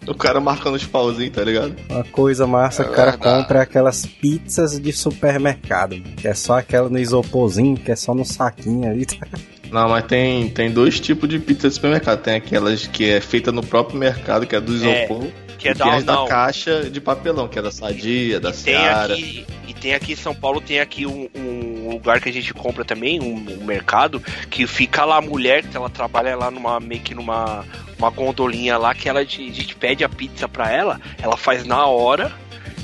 o 0.06 0.14
cara 0.14 0.40
marcando 0.40 0.74
os 0.74 0.84
pauzinhos, 0.84 1.34
tá 1.34 1.42
ligado? 1.44 1.74
Uma 1.88 2.04
coisa 2.04 2.46
massa 2.46 2.84
que 2.84 2.90
o 2.90 2.94
cara 2.94 3.12
compra 3.16 3.60
é 3.60 3.62
aquelas 3.62 4.04
pizzas 4.04 4.78
de 4.78 4.92
supermercado, 4.92 6.00
que 6.16 6.26
é 6.28 6.34
só 6.34 6.58
aquela 6.58 6.88
no 6.88 6.98
isoporzinho, 6.98 7.76
que 7.76 7.90
é 7.92 7.96
só 7.96 8.14
no 8.14 8.24
saquinho 8.24 8.90
ali. 8.90 9.06
tá? 9.06 9.26
Não, 9.70 9.88
mas 9.88 10.04
tem, 10.06 10.48
tem 10.48 10.70
dois 10.70 10.98
tipos 10.98 11.28
de 11.28 11.38
pizza 11.38 11.68
de 11.68 11.74
supermercado. 11.74 12.20
Tem 12.22 12.34
aquelas 12.36 12.86
que 12.86 13.04
é 13.10 13.20
feita 13.20 13.52
no 13.52 13.62
próprio 13.64 13.98
mercado, 13.98 14.46
que 14.46 14.56
é 14.56 14.60
do 14.60 14.72
isopor. 14.74 15.26
que 15.58 15.68
é 15.68 15.72
e 15.72 15.74
da- 15.74 15.84
tem 15.84 15.94
as 15.94 16.04
não. 16.04 16.24
da 16.24 16.28
caixa 16.30 16.88
de 16.90 17.00
papelão, 17.02 17.46
que 17.48 17.58
é 17.58 17.62
da 17.62 17.70
Sadia, 17.70 18.40
da 18.40 18.50
Tem 18.50 18.60
Seara. 18.60 19.12
aqui, 19.12 19.44
e 19.66 19.67
tem 19.80 19.94
aqui 19.94 20.12
em 20.12 20.16
São 20.16 20.34
Paulo, 20.34 20.60
tem 20.60 20.80
aqui 20.80 21.06
um, 21.06 21.28
um 21.34 21.90
lugar 21.90 22.20
que 22.20 22.28
a 22.28 22.32
gente 22.32 22.52
compra 22.52 22.84
também, 22.84 23.20
um, 23.20 23.34
um 23.60 23.64
mercado, 23.64 24.20
que 24.50 24.66
fica 24.66 25.04
lá 25.04 25.16
a 25.16 25.20
mulher, 25.22 25.62
que 25.64 25.76
ela 25.76 25.88
trabalha 25.90 26.36
lá 26.36 26.50
numa, 26.50 26.78
meio 26.80 27.00
que 27.00 27.14
numa 27.14 27.64
uma 27.98 28.10
gondolinha 28.10 28.76
lá 28.78 28.94
que 28.94 29.08
ela, 29.08 29.20
a 29.20 29.24
gente 29.24 29.74
pede 29.74 30.04
a 30.04 30.08
pizza 30.08 30.48
pra 30.48 30.70
ela, 30.70 31.00
ela 31.20 31.36
faz 31.36 31.64
na 31.66 31.84
hora 31.86 32.32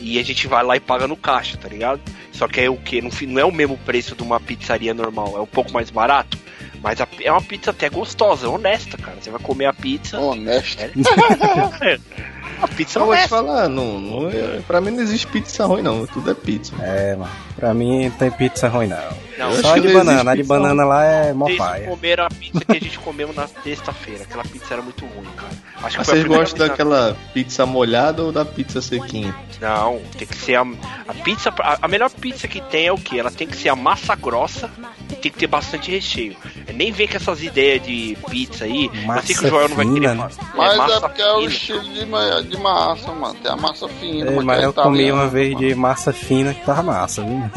e 0.01 0.19
a 0.19 0.23
gente 0.25 0.47
vai 0.49 0.65
lá 0.65 0.77
e 0.77 0.81
paga 0.81 1.07
no 1.07 1.17
caixa, 1.17 1.57
tá 1.57 1.69
ligado? 1.69 2.01
Só 2.33 2.49
que 2.49 2.61
é 2.61 2.69
o 2.69 2.77
que? 2.77 3.01
Não, 3.01 3.39
é 3.41 3.45
o 3.45 3.53
mesmo 3.53 3.79
preço 3.79 4.17
de 4.17 4.23
uma 4.23 4.41
pizzaria 4.41 4.93
normal, 4.93 5.35
é 5.37 5.41
um 5.41 5.47
pouco 5.47 5.73
mais 5.73 5.89
barato. 5.91 6.37
Mas 6.83 7.01
a- 7.01 7.09
é 7.23 7.31
uma 7.31 7.41
pizza 7.41 7.71
até 7.71 7.89
gostosa, 7.89 8.49
honesta, 8.49 8.99
cara. 8.99 9.17
Você 9.19 9.31
vai 9.31 9.41
comer 9.41 9.67
a 9.67 9.73
pizza. 9.73 10.19
Honesto. 10.21 10.83
É. 10.83 10.91
A 12.65 12.69
pizza 12.69 12.99
Eu 12.99 13.05
vou 13.07 13.15
te 13.15 13.29
falar, 13.29 13.69
não, 13.69 14.01
não, 14.01 14.31
é- 14.31 14.61
pra 14.67 14.81
mim 14.81 14.91
não 14.93 15.03
existe 15.03 15.27
pizza 15.27 15.67
ruim, 15.67 15.83
não. 15.83 16.07
Tudo 16.07 16.31
é 16.31 16.35
pizza. 16.35 16.73
É, 16.81 17.15
mano. 17.15 17.31
Pra 17.57 17.75
mim 17.75 18.05
não 18.05 18.11
tem 18.13 18.31
pizza 18.31 18.69
ruim, 18.69 18.87
não. 18.87 18.97
Não, 19.39 19.51
Eu 19.51 19.63
Só 19.63 19.77
de 19.79 19.93
banana. 19.93 20.31
A 20.31 20.35
de 20.35 20.43
banana 20.43 20.85
lá 20.85 21.05
é 21.05 21.33
mó 21.33 21.47
Vocês 21.47 21.59
paia. 21.59 21.89
comeram 21.89 22.25
a 22.27 22.29
pizza 22.31 22.65
que 22.65 22.73
a 22.77 22.81
gente 22.81 22.99
comeu 23.01 23.33
na 23.33 23.47
sexta-feira. 23.49 24.23
Aquela 24.25 24.45
pizza 24.45 24.75
era 24.75 24.83
muito 24.83 25.05
ruim, 25.07 25.27
cara. 25.37 25.53
Acho 25.83 25.99
que 25.99 26.05
vocês 26.07 26.25
gostam 26.25 26.67
daquela 26.69 27.17
pizza 27.35 27.67
molhada 27.67 28.23
ou 28.23 28.33
da 28.33 28.45
pizza 28.45 28.81
sequinha? 28.81 29.35
Não, 29.61 30.01
tem 30.17 30.27
que 30.27 30.37
ser 30.37 30.57
a, 30.57 30.63
a 31.09 31.15
pizza. 31.15 31.53
A, 31.59 31.79
a 31.83 31.89
melhor 31.89 32.11
pizza 32.11 32.47
que 32.49 32.61
tem 32.61 32.87
é 32.87 32.93
o 32.93 32.97
que? 32.99 33.19
Ela 33.19 33.31
tem 33.31 33.47
que 33.47 33.57
ser 33.57 33.69
a 33.69 33.77
massa 33.77 34.15
grossa 34.15 34.71
e 35.11 35.17
tem 35.17 35.31
que 35.33 35.39
ter 35.39 35.47
bastante 35.47 35.91
recheio. 35.91 36.37
Nem 36.75 36.91
vem 36.93 37.07
com 37.07 37.17
essas 37.17 37.43
ideias 37.43 37.83
de 37.83 38.17
pizza 38.31 38.65
aí. 38.65 38.87
eu 38.87 38.91
sei 38.93 39.01
que 39.01 39.07
Massa 39.07 39.47
o 39.47 39.49
Joel 39.51 39.69
não 39.69 39.77
vai 39.77 39.87
querer 39.87 40.01
fina, 40.01 40.15
né? 40.15 40.23
fazer. 40.29 40.51
Mas 40.57 40.73
é, 40.73 40.77
massa 40.77 41.01
porque 41.01 41.23
é 41.23 41.33
o 41.33 41.39
fina. 41.41 41.51
estilo 41.53 41.83
de, 41.83 42.49
de 42.49 42.57
massa, 42.59 43.13
mano. 43.13 43.35
Tem 43.35 43.53
a 43.53 43.57
massa 43.57 43.89
fina, 43.89 44.31
É, 44.31 44.41
mas 44.41 44.63
eu 44.63 44.73
comi 44.73 44.95
italiana, 44.99 45.21
uma 45.23 45.29
vez 45.29 45.53
mano. 45.55 45.67
de 45.69 45.75
massa 45.75 46.13
fina 46.13 46.55
que 46.55 46.65
tava 46.65 46.83
massa, 46.83 47.23
viu? 47.23 47.51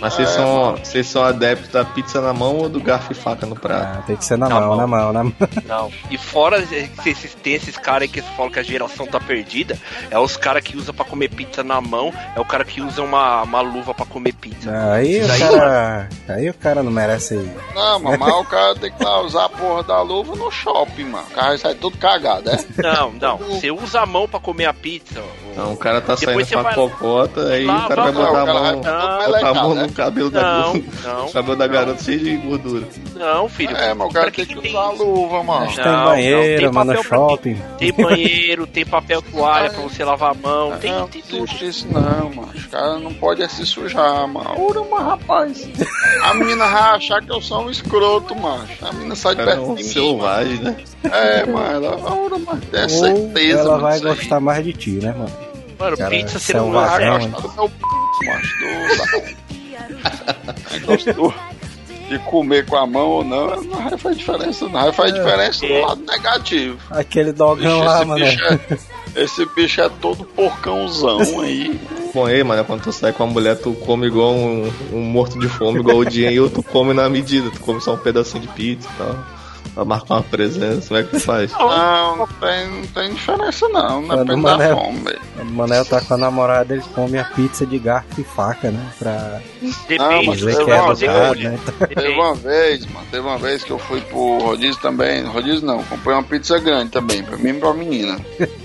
Mas 0.00 0.14
vocês, 0.14 0.28
É, 0.28 0.32
são, 0.32 0.59
vocês 0.76 1.06
são 1.06 1.22
adeptos 1.22 1.68
da 1.70 1.84
pizza 1.84 2.20
na 2.20 2.32
mão 2.32 2.56
ou 2.56 2.68
do 2.68 2.80
garfo 2.80 3.12
e 3.12 3.14
faca 3.14 3.46
no 3.46 3.54
prato? 3.56 3.98
Ah, 4.00 4.02
tem 4.06 4.16
que 4.16 4.24
ser 4.24 4.36
na, 4.38 4.48
Na 4.48 4.60
mão, 4.60 4.68
mão. 4.68 4.76
na 4.76 4.86
mão, 4.86 5.12
na 5.12 5.24
mão. 5.24 5.32
Não. 5.66 5.90
E 6.10 6.18
fora 6.18 6.60
que 6.62 7.08
esses, 7.08 7.34
tem 7.34 7.54
esses 7.54 7.76
caras 7.76 8.02
aí 8.02 8.08
que 8.08 8.20
falam 8.22 8.50
que 8.50 8.58
a 8.58 8.62
geração 8.62 9.06
tá 9.06 9.18
perdida, 9.20 9.78
é 10.10 10.18
os 10.18 10.36
caras 10.36 10.62
que 10.62 10.76
usam 10.76 10.94
pra 10.94 11.04
comer 11.04 11.28
pizza 11.30 11.62
na 11.62 11.80
mão, 11.80 12.12
é 12.36 12.40
o 12.40 12.44
cara 12.44 12.64
que 12.64 12.80
usa 12.80 13.02
uma, 13.02 13.42
uma 13.42 13.60
luva 13.60 13.94
pra 13.94 14.06
comer 14.06 14.32
pizza. 14.34 14.70
Aí 14.92 15.22
o 15.22 15.28
cara. 15.38 16.08
Aí 16.28 16.50
o 16.50 16.54
cara 16.54 16.82
não 16.82 16.90
merece. 16.92 17.34
Não, 17.74 17.98
mano, 18.00 18.18
mas 18.18 18.34
o 18.34 18.44
cara 18.44 18.74
tem 18.74 18.92
que 18.92 19.02
lá 19.04 19.20
usar 19.22 19.44
a 19.46 19.48
porra 19.48 19.82
da 19.82 20.00
luva 20.02 20.34
no 20.36 20.50
shopping, 20.50 21.04
mano. 21.04 21.26
O 21.30 21.34
cara 21.34 21.56
sai 21.58 21.74
todo 21.74 21.96
cagado, 21.98 22.50
é? 22.50 22.58
Não, 22.82 23.12
não. 23.12 23.36
Você 23.38 23.70
usa 23.70 24.00
a 24.00 24.06
mão 24.06 24.28
pra 24.28 24.40
comer 24.40 24.66
a 24.66 24.74
pizza. 24.74 25.20
ô- 25.20 25.49
Não, 25.60 25.72
o 25.74 25.76
cara 25.76 26.00
tá 26.00 26.14
Depois 26.14 26.48
saindo 26.48 26.48
você 26.48 26.54
com 26.54 26.60
a 26.60 26.62
vai- 26.62 26.74
popota, 26.74 27.48
aí 27.48 27.64
o 27.66 27.88
cara 27.88 28.02
vai 28.02 28.12
botar 28.12 28.40
a 28.40 28.46
mão, 28.46 28.74
botar 28.76 28.90
a 28.90 29.02
mão 29.04 29.18
melecado, 29.20 29.68
no 29.68 29.74
né? 29.74 29.90
cabelo 29.94 30.30
da 30.30 30.40
Não, 30.42 30.72
garota. 30.72 30.82
não. 31.04 31.26
O 31.26 31.32
cabelo 31.32 31.56
da 31.56 31.66
garota 31.66 32.02
cheio 32.02 32.18
de 32.20 32.36
gordura. 32.38 32.86
Não, 33.16 33.48
filho. 33.48 33.76
É, 33.76 33.92
mas 33.94 34.08
o 34.08 34.12
cara 34.12 34.30
tem 34.30 34.46
que 34.46 34.68
usar 34.68 34.80
a 34.80 34.90
luva, 34.92 35.42
mano. 35.42 35.66
Mas 35.66 35.76
tem 35.76 35.84
não, 35.84 36.04
banheiro, 36.04 36.60
tem 36.62 36.72
mano, 36.72 36.92
no 36.92 36.96
papel 36.96 37.08
pra 37.08 37.18
shopping. 37.18 37.62
Tem 37.78 37.92
banheiro, 37.92 38.66
tem 38.66 38.86
papel 38.86 39.22
toalha 39.22 39.70
pra 39.70 39.82
você 39.82 40.02
lavar 40.04 40.30
a 40.30 40.34
mão, 40.34 40.78
tem, 40.78 40.92
não, 40.92 41.06
tem 41.08 41.22
não 41.30 41.44
tudo. 41.46 41.64
isso 41.64 41.86
não, 41.90 42.30
mano. 42.34 42.48
Os 42.54 42.66
caras 42.66 43.02
não 43.02 43.12
podem 43.12 43.48
se 43.48 43.66
sujar, 43.66 44.26
mano. 44.26 44.54
Ora, 44.58 44.80
mas 44.90 45.04
rapaz. 45.04 45.68
A 46.22 46.34
menina 46.34 46.66
vai 46.66 46.82
achar 46.96 47.20
que 47.22 47.30
eu 47.30 47.40
sou 47.42 47.64
um 47.66 47.70
escroto, 47.70 48.34
mano. 48.34 48.64
A 48.80 48.92
menina 48.92 49.14
sai 49.14 49.34
de 49.34 49.42
é 49.42 49.44
perto 49.44 49.62
um 49.62 49.74
de 49.74 49.82
mim. 49.82 49.88
selvagem, 49.90 50.56
né? 50.60 50.76
É, 51.04 51.44
mano. 51.44 51.84
Ela, 51.86 51.96
ora, 52.14 52.38
mas 52.38 52.60
tem 52.70 52.82
Ou 52.82 52.88
certeza, 52.88 53.58
ela 53.60 53.70
mano. 53.78 53.82
vai 53.82 54.00
gostar 54.00 54.40
mais 54.40 54.64
de 54.64 54.72
ti, 54.72 54.90
né, 54.92 55.12
mano? 55.16 55.49
Mano, 55.80 55.96
Cara, 55.96 56.10
pizza 56.10 56.38
você 56.38 56.56
é 56.56 56.60
um 56.62 56.70
vagão, 56.72 57.00
Ela 57.06 57.22
hein? 57.22 57.30
gosta 57.30 57.48
do 57.48 57.54
meu 57.54 57.68
p. 57.70 57.76
Do... 60.80 61.14
Do... 61.14 61.34
De 62.10 62.18
comer 62.18 62.66
com 62.66 62.76
a 62.76 62.84
mão 62.88 63.06
ou 63.08 63.22
não, 63.24 63.62
não 63.62 63.96
fazer 63.96 64.16
diferença, 64.16 64.64
não. 64.64 64.72
Vai 64.72 64.92
fazer 64.92 65.12
diferença 65.12 65.64
É. 65.64 65.68
no 65.80 65.86
lado 65.86 66.02
negativo. 66.04 66.76
Aquele 66.90 67.32
dogão 67.32 67.84
lá, 67.84 67.98
esse, 67.98 68.04
mano. 68.04 68.24
bicho 68.24 68.44
é, 68.44 68.58
esse 69.22 69.46
bicho 69.54 69.80
é 69.80 69.88
todo 70.00 70.24
porcãozão 70.24 71.20
aí. 71.40 71.80
Bom, 72.12 72.26
aí, 72.26 72.42
mano, 72.42 72.64
quando 72.64 72.82
tu 72.82 72.90
sai 72.92 73.12
com 73.12 73.22
a 73.22 73.26
mulher, 73.28 73.56
tu 73.58 73.72
come 73.86 74.08
igual 74.08 74.32
um, 74.32 74.68
um 74.92 75.00
morto 75.02 75.38
de 75.38 75.48
fome, 75.48 75.78
igual 75.78 75.98
o 75.98 76.04
dinheiro, 76.04 76.42
ou 76.44 76.50
tu 76.50 76.64
come 76.64 76.92
na 76.92 77.08
medida, 77.08 77.48
tu 77.48 77.60
come 77.60 77.80
só 77.80 77.94
um 77.94 77.98
pedacinho 77.98 78.42
de 78.42 78.48
pizza 78.48 78.88
e 78.92 78.98
tal. 78.98 79.16
Pra 79.80 79.84
marcar 79.86 80.14
uma 80.16 80.22
presença, 80.22 80.88
como 80.88 81.00
é 81.00 81.02
que 81.04 81.08
tu 81.12 81.20
faz? 81.20 81.50
Não, 81.52 82.16
não 82.18 82.26
tem, 82.26 82.66
não 82.68 82.86
tem 82.88 83.14
diferença 83.14 83.66
não, 83.70 84.06
Quando 84.06 84.18
depende 84.26 84.40
o 84.40 84.44
da 84.44 84.50
Manel- 84.58 84.76
fome, 84.76 85.00
velho. 85.00 85.20
O 85.40 85.44
Manel 85.46 85.84
tá 85.86 86.00
com 86.02 86.12
a 86.14 86.16
namorada, 86.18 86.74
ele 86.74 86.82
come 86.94 87.18
a 87.18 87.24
pizza 87.24 87.64
de 87.64 87.78
garfo 87.78 88.20
e 88.20 88.24
faca, 88.24 88.70
né? 88.70 88.92
Pra 88.98 89.40
Depende, 89.88 90.36
dizer 90.36 90.54
que 90.64 90.70
é 90.70 90.76
escolha. 90.92 91.50
né? 91.52 91.58
Teve 91.64 91.94
Depende. 91.94 92.08
uma 92.14 92.34
vez, 92.34 92.86
mano, 92.92 93.06
teve 93.10 93.26
uma 93.26 93.38
vez 93.38 93.64
que 93.64 93.70
eu 93.70 93.78
fui 93.78 94.02
pro 94.02 94.38
rodízio 94.40 94.82
também, 94.82 95.24
rodízio 95.24 95.64
não, 95.66 95.82
comprei 95.84 96.14
uma 96.14 96.24
pizza 96.24 96.58
grande 96.58 96.90
também, 96.90 97.22
pra 97.22 97.38
mim 97.38 97.48
e 97.48 97.54
pra 97.54 97.72
menina. 97.72 98.18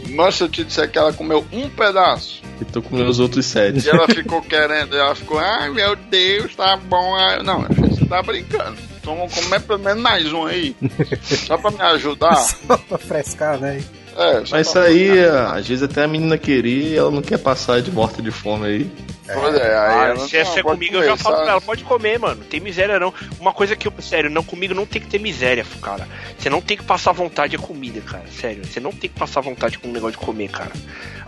Mas 0.09 0.35
se 0.35 0.43
eu 0.43 0.49
te 0.49 0.65
disser 0.65 0.91
que 0.91 0.97
ela 0.97 1.13
comeu 1.13 1.45
um 1.53 1.69
pedaço, 1.69 2.41
E 2.59 2.65
tu 2.65 2.81
comeu 2.81 3.05
os 3.07 3.21
outros 3.21 3.45
sete. 3.45 3.85
e 3.85 3.89
ela 3.89 4.05
ficou 4.09 4.41
querendo, 4.41 4.97
ela 4.97 5.15
ficou, 5.15 5.39
ai 5.39 5.69
meu 5.69 5.95
Deus, 5.95 6.53
tá 6.55 6.75
bom. 6.75 7.15
Não, 7.41 7.61
você 7.61 8.03
tá 8.05 8.21
brincando. 8.21 8.75
Então 9.05 9.15
vamos 9.15 9.35
comer 9.35 9.61
pelo 9.61 9.77
menos 9.77 10.01
mais 10.01 10.33
um 10.33 10.47
aí. 10.47 10.75
Só 11.21 11.59
pra 11.59 11.69
me 11.69 11.79
ajudar. 11.79 12.33
Só 12.41 12.75
pra 12.75 12.97
frescar, 12.97 13.59
né? 13.59 13.79
É, 14.17 14.45
só 14.45 14.55
Mas 14.55 14.67
isso 14.67 14.79
aí, 14.79 15.19
às 15.19 15.67
vezes 15.67 15.83
até 15.83 16.05
a 16.05 16.07
menina 16.07 16.37
queria 16.37 16.87
e 16.87 16.95
ela 16.95 17.11
não 17.11 17.21
quer 17.21 17.37
passar 17.37 17.81
de 17.81 17.91
morta 17.91 18.19
de 18.19 18.31
fome 18.31 18.65
aí. 18.65 18.91
Pois 19.31 19.55
é, 19.55 19.77
aí 19.77 19.99
Ah, 19.99 20.05
ela 20.07 20.27
se 20.27 20.37
essa 20.37 20.59
é 20.59 20.63
comigo, 20.63 20.95
eu 20.95 21.03
já 21.03 21.17
falo 21.17 21.35
pra 21.35 21.51
ela, 21.51 21.61
pode 21.61 21.83
comer, 21.83 22.17
mano. 22.17 22.39
Não 22.39 22.47
tem 22.47 22.59
miséria 22.59 22.97
não. 22.97 23.13
Uma 23.39 23.53
coisa 23.53 23.75
que 23.75 23.87
eu, 23.87 23.93
sério, 23.99 24.29
não 24.29 24.41
comigo 24.41 24.73
não 24.73 24.87
tem 24.87 25.01
que 25.01 25.07
ter 25.07 25.19
miséria, 25.19 25.65
cara. 25.81 26.07
Você 26.39 26.49
não 26.49 26.61
tem 26.61 26.75
que 26.75 26.83
passar 26.83 27.11
vontade 27.11 27.55
a 27.55 27.59
comida, 27.59 28.01
cara. 28.01 28.23
Sério, 28.31 28.65
você 28.65 28.79
não 28.79 28.91
tem 28.91 29.09
que 29.09 29.19
passar 29.19 29.41
vontade 29.41 29.77
com 29.77 29.89
o 29.89 29.91
negócio 29.91 30.17
de 30.17 30.25
comer, 30.25 30.49
cara. 30.49 30.71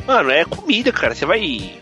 Mano, 0.07 0.31
é 0.31 0.45
comida, 0.45 0.91
cara. 0.91 1.13
Você 1.13 1.25
vai 1.27 1.77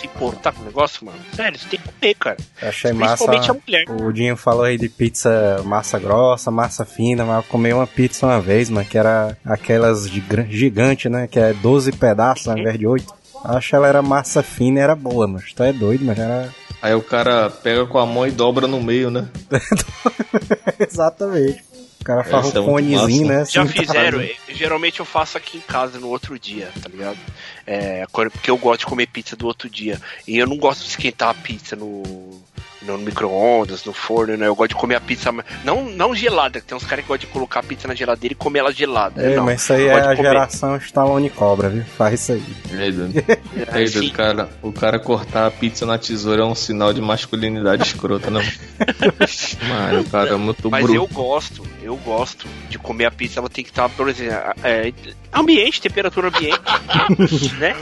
se 0.00 0.06
importar 0.06 0.52
com 0.52 0.62
o 0.62 0.64
negócio, 0.64 1.04
mano? 1.04 1.18
Sério, 1.34 1.58
você 1.58 1.68
tem 1.68 1.80
que 1.80 1.88
comer, 1.92 2.14
cara. 2.14 2.36
Eu 2.62 2.68
achei 2.68 2.92
massa. 2.92 3.26
Principalmente 3.26 3.50
a 3.50 3.54
mulher. 3.54 3.84
O 4.02 4.12
Dinho 4.12 4.36
falou 4.36 4.64
aí 4.64 4.78
de 4.78 4.88
pizza 4.88 5.62
massa 5.64 5.98
grossa, 5.98 6.50
massa 6.50 6.84
fina, 6.84 7.24
mas 7.24 7.36
eu 7.36 7.50
comi 7.50 7.72
uma 7.72 7.86
pizza 7.86 8.26
uma 8.26 8.40
vez, 8.40 8.70
mano, 8.70 8.86
que 8.86 8.98
era 8.98 9.36
aquelas 9.44 10.08
gigante, 10.08 11.08
né? 11.08 11.26
Que 11.26 11.38
é 11.38 11.52
12 11.52 11.92
pedaços 11.92 12.48
ao 12.48 12.58
invés 12.58 12.78
de 12.78 12.86
8. 12.86 13.20
Acho 13.44 13.70
que 13.70 13.76
ela 13.76 13.88
era 13.88 14.02
massa 14.02 14.42
fina 14.42 14.80
e 14.80 14.82
era 14.82 14.94
boa, 14.94 15.26
mas 15.26 15.52
tu 15.52 15.62
é 15.62 15.72
doido, 15.72 16.04
mas 16.04 16.18
era. 16.18 16.48
Aí 16.82 16.94
o 16.94 17.02
cara 17.02 17.50
pega 17.50 17.86
com 17.86 17.98
a 17.98 18.06
mão 18.06 18.26
e 18.26 18.30
dobra 18.30 18.66
no 18.66 18.82
meio, 18.82 19.10
né? 19.10 19.28
Exatamente. 20.80 21.69
O 22.10 22.16
cara 22.16 22.24
faz 22.24 22.54
é 22.54 22.60
um 22.60 22.64
muito 22.64 22.90
fonezinho, 22.90 23.28
né? 23.28 23.44
Já 23.44 23.62
assim, 23.62 23.72
fizeram, 23.72 24.18
tá- 24.18 24.24
eh, 24.24 24.36
geralmente 24.48 24.98
eu 25.00 25.06
faço 25.06 25.38
aqui 25.38 25.58
em 25.58 25.60
casa 25.60 25.98
no 26.00 26.08
outro 26.08 26.38
dia, 26.38 26.70
tá 26.82 26.88
ligado? 26.88 27.18
É, 27.66 28.04
porque 28.10 28.50
eu 28.50 28.58
gosto 28.58 28.80
de 28.80 28.86
comer 28.86 29.06
pizza 29.06 29.36
do 29.36 29.46
outro 29.46 29.70
dia. 29.70 30.00
E 30.26 30.36
eu 30.36 30.46
não 30.46 30.56
gosto 30.56 30.82
de 30.82 30.88
esquentar 30.88 31.28
a 31.28 31.34
pizza 31.34 31.76
no, 31.76 32.42
no 32.82 32.96
micro-ondas, 32.98 33.84
no 33.84 33.92
forno, 33.92 34.36
né? 34.36 34.46
Eu 34.46 34.54
gosto 34.54 34.70
de 34.70 34.74
comer 34.74 34.94
a 34.94 35.00
pizza. 35.00 35.30
Não, 35.64 35.84
não 35.84 36.14
gelada, 36.14 36.60
que 36.60 36.66
tem 36.66 36.76
uns 36.76 36.84
caras 36.84 37.04
que 37.04 37.08
gostam 37.08 37.26
de 37.28 37.32
colocar 37.32 37.60
a 37.60 37.62
pizza 37.62 37.86
na 37.86 37.94
geladeira 37.94 38.32
e 38.32 38.36
comer 38.36 38.60
ela 38.60 38.72
gelada. 38.72 39.20
É, 39.22 39.36
não. 39.36 39.44
mas 39.44 39.62
isso 39.62 39.72
aí 39.72 39.86
é 39.86 39.94
a 39.98 40.16
comer- 40.16 40.28
geração 40.28 40.76
Stallone 40.76 41.28
Cobra, 41.30 41.68
viu? 41.68 41.84
Faz 41.96 42.20
isso 42.20 42.32
aí. 42.32 42.42
Aí, 42.72 42.92
doido. 42.92 43.24
Aí, 43.70 43.86
Sim. 43.88 43.98
doido, 44.00 44.12
cara, 44.14 44.48
o 44.62 44.72
cara 44.72 44.98
cortar 44.98 45.46
a 45.46 45.50
pizza 45.50 45.84
na 45.84 45.98
tesoura 45.98 46.42
é 46.42 46.44
um 46.44 46.54
sinal 46.54 46.92
de 46.92 47.00
masculinidade 47.00 47.82
escrota, 47.82 48.30
né? 48.30 48.40
Mano, 49.68 50.00
o 50.00 50.04
cara 50.10 50.30
é 50.30 50.36
muito 50.36 50.70
Mas 50.70 50.84
bruto. 50.84 50.96
eu 50.98 51.06
gosto, 51.08 51.66
eu 51.82 51.96
gosto 51.96 52.46
de 52.68 52.78
comer 52.78 53.06
a 53.06 53.10
pizza, 53.10 53.40
ela 53.40 53.48
tem 53.48 53.62
que 53.64 53.70
estar, 53.70 53.88
por 53.90 54.08
exemplo, 54.08 54.36
é, 54.64 54.92
ambiente, 55.32 55.80
temperatura 55.80 56.28
ambiente, 56.28 56.60
né? 57.58 57.76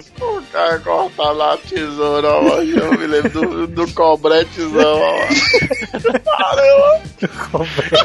O 0.48 0.50
cara 0.50 0.78
corta 0.80 1.22
lá 1.32 1.54
a 1.54 1.56
tesoura, 1.58 2.28
ó. 2.28 2.60
Eu 2.62 2.92
me 2.98 3.06
lembro 3.06 3.28
do, 3.30 3.66
do 3.66 3.92
cobretezão, 3.92 5.00
ó. 5.00 5.18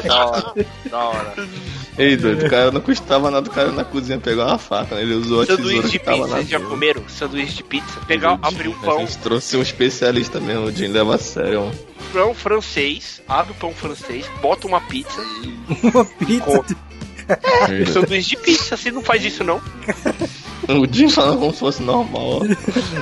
Da 0.06 0.26
hora, 0.26 0.54
da 0.90 0.98
hora. 0.98 1.34
Ei, 1.96 2.16
doido, 2.16 2.46
o 2.46 2.50
cara 2.50 2.70
não 2.72 2.80
custava 2.80 3.30
nada 3.30 3.48
o 3.48 3.52
cara 3.52 3.70
na 3.70 3.84
cozinha 3.84 4.18
pegar 4.18 4.46
uma 4.46 4.58
faca, 4.58 4.96
né? 4.96 5.02
Ele 5.02 5.14
usou 5.14 5.42
a 5.42 5.46
tesoura 5.46 5.62
Sanduíche 5.68 5.82
que 5.90 5.98
de 5.98 6.04
tava 6.04 6.16
pizza, 6.18 6.34
vocês 6.36 6.48
já 6.48 6.60
comeram? 6.60 7.08
Sanduíche 7.08 7.54
de 7.56 7.64
pizza. 7.64 8.00
Pegar, 8.06 8.38
abrir 8.42 8.68
um 8.68 8.72
A 8.72 8.84
pão, 8.84 8.98
gente 8.98 9.18
trouxe 9.18 9.56
um 9.56 9.62
especialista 9.62 10.40
mesmo, 10.40 10.64
o 10.66 10.72
Jim 10.72 10.88
leva 10.88 11.14
a 11.14 11.18
sério. 11.18 11.60
mano. 11.60 11.78
pão 12.12 12.34
francês, 12.34 13.22
abre 13.28 13.52
o 13.52 13.54
pão 13.54 13.72
francês, 13.72 14.26
bota 14.42 14.66
uma 14.66 14.80
pizza, 14.80 15.22
Uma 15.82 16.04
pizza. 16.04 16.44
Com- 16.44 16.64
doido. 17.68 17.92
sanduíche 17.92 18.30
de 18.30 18.36
pizza. 18.42 18.76
Você 18.76 18.90
não 18.90 19.02
faz 19.02 19.24
isso, 19.24 19.42
não? 19.44 19.60
O 20.80 20.86
Jim 20.92 21.08
falando 21.08 21.38
como 21.40 21.52
se 21.52 21.60
fosse 21.60 21.82
normal. 21.82 22.40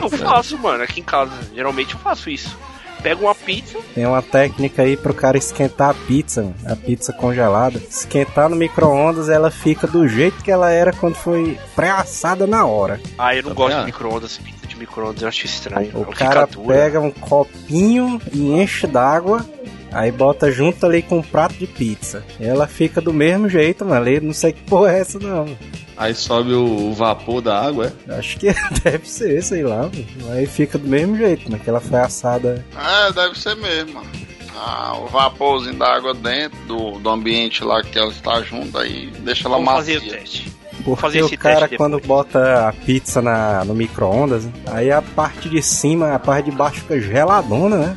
Eu 0.01 0.11
faço, 0.11 0.59
mano, 0.59 0.83
aqui 0.83 1.01
em 1.01 1.05
casa. 1.05 1.33
Geralmente 1.55 1.95
eu 1.95 2.01
faço 2.01 2.29
isso. 2.31 2.57
Pego 3.03 3.25
uma 3.25 3.35
pizza, 3.35 3.79
Tem 3.97 4.07
uma 4.07 4.23
técnica 4.23 4.83
aí 4.83 4.97
pro 4.97 5.13
cara 5.13 5.37
esquentar 5.37 5.91
a 5.91 5.95
pizza, 5.95 6.43
mano, 6.43 6.55
a 6.67 6.77
pizza 6.77 7.13
congelada. 7.13 7.77
Esquentar 7.91 8.49
no 8.49 8.55
micro-ondas, 8.55 9.29
ela 9.29 9.51
fica 9.51 9.89
do 9.89 10.07
jeito 10.07 10.41
que 10.45 10.53
ela 10.53 10.71
era 10.71 10.93
quando 10.93 11.17
foi 11.17 11.59
pré-assada 11.75 12.47
na 12.47 12.65
hora. 12.65 13.01
ah, 13.19 13.35
eu 13.35 13.43
não 13.43 13.49
Tá 13.51 13.55
gosto 13.57 13.71
vendo? 13.75 13.81
de 13.81 13.87
micro-ondas, 13.87 14.39
pizza 14.39 14.67
de 14.69 14.77
micro-ondas, 14.77 15.23
eu 15.23 15.29
acho 15.29 15.47
estranho. 15.47 15.91
O 16.01 16.07
cara 16.07 16.47
pega 16.47 17.01
um 17.01 17.11
copinho 17.11 18.23
e 18.33 18.53
enche 18.53 18.87
d'água, 18.87 19.45
Aí 19.93 20.11
bota 20.11 20.51
junto 20.51 20.84
ali 20.86 21.03
com 21.03 21.18
um 21.18 21.22
prato 21.22 21.55
de 21.55 21.66
pizza. 21.66 22.24
Ela 22.40 22.66
fica 22.66 23.01
do 23.01 23.12
mesmo 23.12 23.49
jeito, 23.49 23.84
mano. 23.84 24.01
Ali 24.01 24.20
não 24.20 24.32
sei 24.32 24.53
que 24.53 24.62
porra 24.62 24.93
é 24.93 25.01
essa, 25.01 25.18
não. 25.18 25.57
Aí 25.97 26.14
sobe 26.14 26.53
o, 26.55 26.93
vapor 26.95 27.43
da 27.43 27.61
água, 27.61 27.93
é? 28.09 28.14
Acho 28.14 28.38
que 28.38 28.49
deve 28.82 29.09
ser, 29.09 29.43
sei 29.43 29.62
lá. 29.62 29.82
mano. 29.82 30.32
Aí 30.32 30.47
fica 30.47 30.78
do 30.78 30.88
mesmo 30.88 31.16
jeito, 31.16 31.51
né? 31.51 31.61
Que 31.62 31.68
ela 31.68 31.80
foi 31.80 32.01
assada. 32.01 32.64
É, 32.76 33.12
deve 33.12 33.38
ser 33.38 33.55
mesmo. 33.57 33.95
mano. 33.95 34.11
Ah, 34.55 34.97
o 34.97 35.07
vaporzinho 35.07 35.74
da 35.76 35.95
água 35.95 36.14
dentro 36.14 36.59
do, 36.66 36.99
do 36.99 37.11
ambiente 37.11 37.64
lá 37.64 37.82
que 37.82 37.99
ela 37.99 38.11
está 38.11 38.40
junto, 38.43 38.78
aí 38.78 39.11
deixa 39.20 39.49
ela 39.49 39.57
Vamos 39.57 39.72
fazer 39.72 39.99
o 39.99 40.03
macia. 40.03 40.18
teste. 40.18 40.53
Porque 40.84 41.01
fazer 41.01 41.22
o 41.22 41.38
cara, 41.38 41.61
teste 41.61 41.76
quando 41.76 41.99
bota 42.01 42.68
a 42.68 42.72
pizza 42.72 43.20
na, 43.22 43.64
no 43.64 43.74
micro-ondas, 43.74 44.49
aí 44.66 44.90
a 44.90 45.01
parte 45.01 45.49
de 45.49 45.62
cima, 45.62 46.14
a 46.14 46.18
parte 46.18 46.51
de 46.51 46.57
baixo 46.57 46.80
fica 46.80 47.01
geladona, 47.01 47.76
né? 47.76 47.97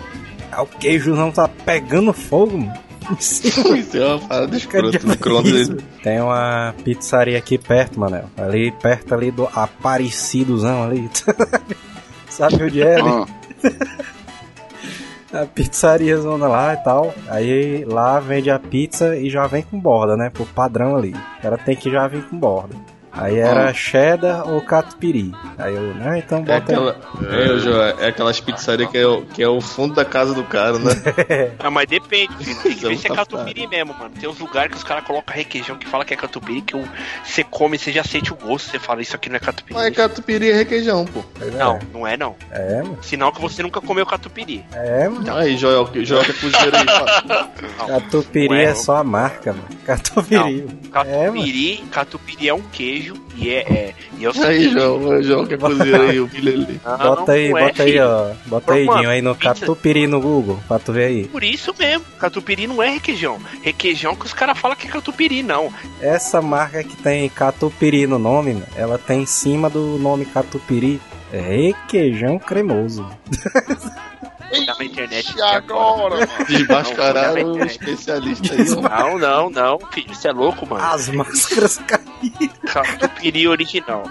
Aí 0.55 0.63
o 0.63 0.65
queijo 0.65 1.13
não 1.15 1.31
tá 1.31 1.47
pegando 1.47 2.13
fogo, 2.13 2.57
mano. 2.57 2.73
Isso 3.19 3.97
é 3.97 4.05
uma 4.05 4.19
parada 4.19 4.57
escrota. 4.57 4.99
micro-ondas 5.07 5.67
dele. 5.69 5.85
Tem 6.01 6.19
uma 6.19 6.73
pizzaria 6.83 7.37
aqui 7.37 7.57
perto, 7.57 7.99
Manel. 7.99 8.25
Ali 8.35 8.71
perto 8.71 9.13
ali 9.13 9.29
do 9.29 9.47
Aparecidozão 9.53 10.83
ali. 10.85 11.09
Sabe 12.29 12.63
onde 12.63 12.81
é? 12.81 12.95
ali? 12.99 13.25
Ah, 15.31 15.41
A 15.41 15.45
pizzaria 15.45 16.17
zona 16.17 16.47
lá 16.47 16.73
e 16.73 16.77
tal. 16.77 17.13
Aí 17.27 17.85
lá 17.85 18.19
vende 18.19 18.49
a 18.49 18.57
pizza 18.57 19.15
e 19.15 19.29
já 19.29 19.45
vem 19.47 19.61
com 19.61 19.79
borda, 19.79 20.17
né? 20.17 20.31
Por 20.33 20.47
padrão 20.47 20.95
ali. 20.95 21.13
O 21.37 21.41
cara 21.41 21.57
tem 21.57 21.75
que 21.75 21.91
já 21.91 22.07
vir 22.07 22.23
com 22.27 22.37
borda. 22.39 22.75
Aí 23.15 23.37
era 23.39 23.69
Ah. 23.69 23.73
cheddar 23.73 24.47
ou 24.49 24.61
catupiry. 24.61 25.33
Aí 25.57 25.73
eu, 25.73 25.93
né? 25.95 26.19
Então 26.19 26.39
É, 26.39 26.41
bota 26.41 26.57
aquela, 26.57 26.97
é, 27.31 27.57
João, 27.59 27.81
é 27.81 28.07
aquelas 28.07 28.39
pizzarias 28.39 28.89
que 28.89 28.97
é, 28.97 29.07
o, 29.07 29.21
que 29.23 29.41
é 29.41 29.47
o 29.47 29.61
fundo 29.61 29.95
da 29.95 30.03
casa 30.05 30.33
do 30.33 30.43
cara, 30.43 30.77
né? 30.79 30.91
Ah, 31.59 31.71
mas 31.71 31.87
depende, 31.87 32.33
filho. 32.43 32.55
Tem 32.61 32.75
que 32.75 32.87
ver 32.87 32.97
se 32.97 33.07
é 33.07 33.11
é 33.11 33.15
catupiry 33.15 33.67
mesmo, 33.67 33.93
mano. 33.93 34.11
Tem 34.19 34.29
uns 34.29 34.37
lugares 34.39 34.71
que 34.71 34.77
os 34.77 34.83
caras 34.83 35.03
colocam 35.05 35.35
requeijão 35.35 35.77
que 35.77 35.87
fala 35.87 36.03
que 36.05 36.13
é 36.13 36.17
catupiry, 36.17 36.61
que 36.61 36.75
você 37.23 37.43
come, 37.43 37.77
você 37.77 37.91
já 37.91 38.03
sente 38.03 38.31
o 38.33 38.35
gosto, 38.35 38.69
você 38.69 38.79
fala, 38.79 39.01
isso 39.01 39.15
aqui 39.15 39.29
não 39.29 39.37
é 39.37 39.39
catupiry. 39.39 39.73
Mas 39.73 39.85
é 39.87 39.91
catupiry 39.91 40.51
é 40.51 40.53
requeijão, 40.55 41.05
pô. 41.05 41.23
É. 41.41 41.51
Não, 41.51 41.79
não 41.93 42.07
é 42.07 42.17
não. 42.17 42.35
É, 42.51 42.81
mano. 42.81 42.97
Sinal 43.01 43.31
que 43.31 43.41
você 43.41 43.63
nunca 43.63 43.79
comeu 43.81 44.05
catupiry. 44.05 44.63
É, 44.73 45.07
mano. 45.07 45.35
Aí, 45.35 45.55
Joel, 45.57 45.89
Joel 46.03 46.23
que 46.23 46.31
é 46.31 46.33
cozinheiro 46.33 46.75
aí. 46.77 46.85
Não. 46.85 47.87
Catupiry 47.87 48.47
Não 48.49 48.55
é, 48.55 48.63
é, 48.65 48.75
só 48.75 48.97
a 48.97 49.03
marca, 49.03 49.53
mano. 49.53 49.67
Catupiry. 49.85 50.35
É, 50.35 50.39
mano. 50.41 50.79
Catupiry, 50.91 51.83
catupiry 51.91 52.49
é 52.49 52.53
um 52.53 52.61
queijo 52.61 53.04
e 53.35 53.49
é, 53.49 53.59
é 53.59 53.93
e 54.17 54.25
é 54.25 54.29
o 54.29 54.31
Aí, 54.31 54.37
seguinte, 54.41 54.73
Joel, 54.73 54.95
o 54.97 55.23
Joel 55.23 55.47
que 55.47 55.53
é 55.53 55.57
cozinheiro 55.57 56.01
aí, 56.09 56.19
o 56.19 56.27
filho 56.27 56.53
ali. 56.53 56.81
não, 56.85 56.97
Bota 56.97 57.31
aí, 57.33 57.49
não 57.49 57.57
é, 57.57 57.67
bota 57.67 57.83
aí, 57.83 57.99
ó. 57.99 58.31
Bota 58.45 58.73
aí, 58.73 58.85
Mano, 58.85 58.97
Dinho, 58.99 59.09
aí 59.11 59.21
no 59.21 59.35
pizza- 59.35 59.53
Catupiry 59.55 60.07
no 60.07 60.21
Google, 60.21 60.59
pra 60.67 60.79
tu 60.79 60.93
ver 60.93 61.05
aí. 61.05 61.25
Por 61.27 61.43
isso 61.43 61.73
mesmo, 61.77 62.05
catupiry 62.19 62.67
não 62.67 62.81
é 62.81 62.89
requeijão. 62.89 63.39
Requeijão 63.61 64.15
que 64.15 64.25
os 64.25 64.33
caras 64.33 64.57
falam 64.57 64.75
que 64.77 64.87
é 64.87 64.89
catupiry, 64.91 65.43
não. 65.43 65.71
Essa 66.01 66.41
marca 66.41 66.83
que 66.83 66.95
tem 66.95 67.27
Catupiry 67.29 68.07
no 68.07 68.17
nome, 68.19 68.63
ela 68.75 68.97
tem 68.97 69.21
em 69.23 69.25
cima 69.25 69.69
do 69.69 69.97
nome 69.97 70.25
Catupiry 70.25 71.01
é 71.33 71.39
requeijão 71.41 72.39
cremoso. 72.39 73.05
Na 74.77 74.85
internet. 74.85 75.35
E 75.35 75.41
agora, 75.41 76.15
mano? 76.17 76.45
Desmascararam 76.47 77.41
Não, 77.43 77.53
o 77.53 77.57
não, 77.57 77.65
especialista 77.65 78.53
aí. 78.53 78.63
Não, 78.69 79.17
não, 79.19 79.49
não, 79.49 79.79
filho, 79.91 80.13
você 80.15 80.29
é 80.29 80.31
louco, 80.31 80.65
mano. 80.65 80.81
As 80.83 81.09
máscaras 81.09 81.77
caíram. 81.79 82.54
Catupiry 82.75 83.45
original. 83.47 84.03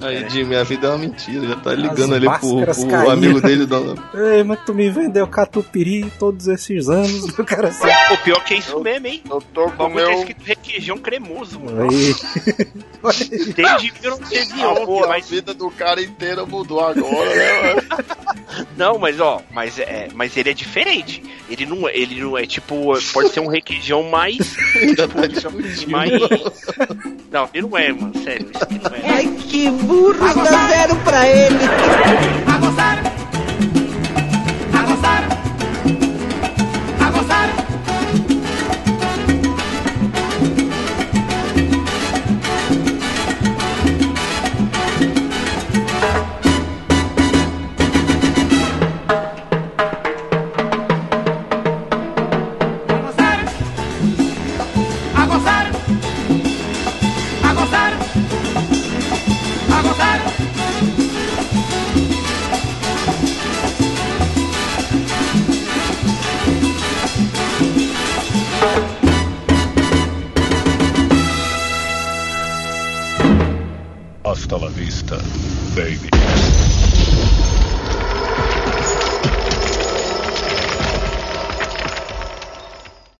Aí, 0.00 0.28
Jim, 0.28 0.44
minha 0.44 0.62
vida 0.64 0.88
é 0.88 0.90
uma 0.90 0.98
mentira. 0.98 1.46
Já 1.46 1.56
tá 1.56 1.72
ligando 1.74 2.12
As 2.14 2.22
ali 2.22 2.26
pro, 2.26 2.62
pro 2.74 2.88
caíram. 2.88 3.10
amigo 3.10 3.40
dele. 3.40 3.64
Dando... 3.66 4.02
Ei, 4.14 4.42
mas 4.42 4.58
tu 4.66 4.74
me 4.74 4.90
vendeu 4.90 5.26
Catupiry 5.26 6.12
todos 6.18 6.46
esses 6.48 6.88
anos, 6.88 7.24
o 7.38 7.44
cara 7.44 7.68
assim. 7.68 7.86
O 8.12 8.16
pior 8.18 8.44
que 8.44 8.54
é 8.54 8.58
isso 8.58 8.78
mesmo, 8.80 9.06
hein? 9.06 9.22
Eu 9.30 9.40
tô 9.54 9.66
O 9.66 9.70
com 9.72 9.88
bagulho 9.88 10.04
tá 10.04 10.10
meu. 10.10 10.18
escrito 10.18 10.42
requeijão 10.44 10.98
cremoso, 10.98 11.60
mano. 11.60 11.88
Aí. 11.90 12.14
Desde 13.54 13.92
1911, 14.02 14.84
Pô, 14.86 15.04
a 15.04 15.08
mas 15.08 15.28
vida 15.28 15.54
do 15.54 15.70
cara 15.70 16.00
inteira 16.02 16.44
mudou 16.44 16.80
agora, 16.80 17.34
né, 17.34 17.74
mano? 17.74 18.66
Não, 18.76 18.98
mas 18.98 19.20
ó, 19.20 19.40
mas 19.50 19.78
é, 19.78 20.08
mas 20.14 20.36
ele 20.36 20.50
é 20.50 20.54
diferente. 20.54 21.22
Ele 21.48 21.66
não, 21.66 21.88
é- 21.88 21.96
ele 21.96 22.20
não 22.20 22.36
é 22.38 22.46
tipo, 22.46 22.92
pode 23.12 23.28
ser 23.30 23.40
um 23.40 23.46
requeijão 23.48 24.02
mais, 24.04 24.38
tá 25.14 25.26
discutindo. 25.26 25.90
mais. 25.90 26.10
Não, 27.30 27.48
ele 27.52 27.66
não 27.66 27.78
é, 27.78 27.92
mano, 27.92 28.12
sério, 28.22 28.48
isso 28.54 28.62
aqui 28.64 28.78
não 28.82 28.94
é. 28.96 29.10
Ai, 29.14 29.26
que 29.48 29.68
burro, 29.84 30.14
dá 30.34 30.68
zero 30.68 30.96
pra 30.96 31.28
ele. 31.28 31.68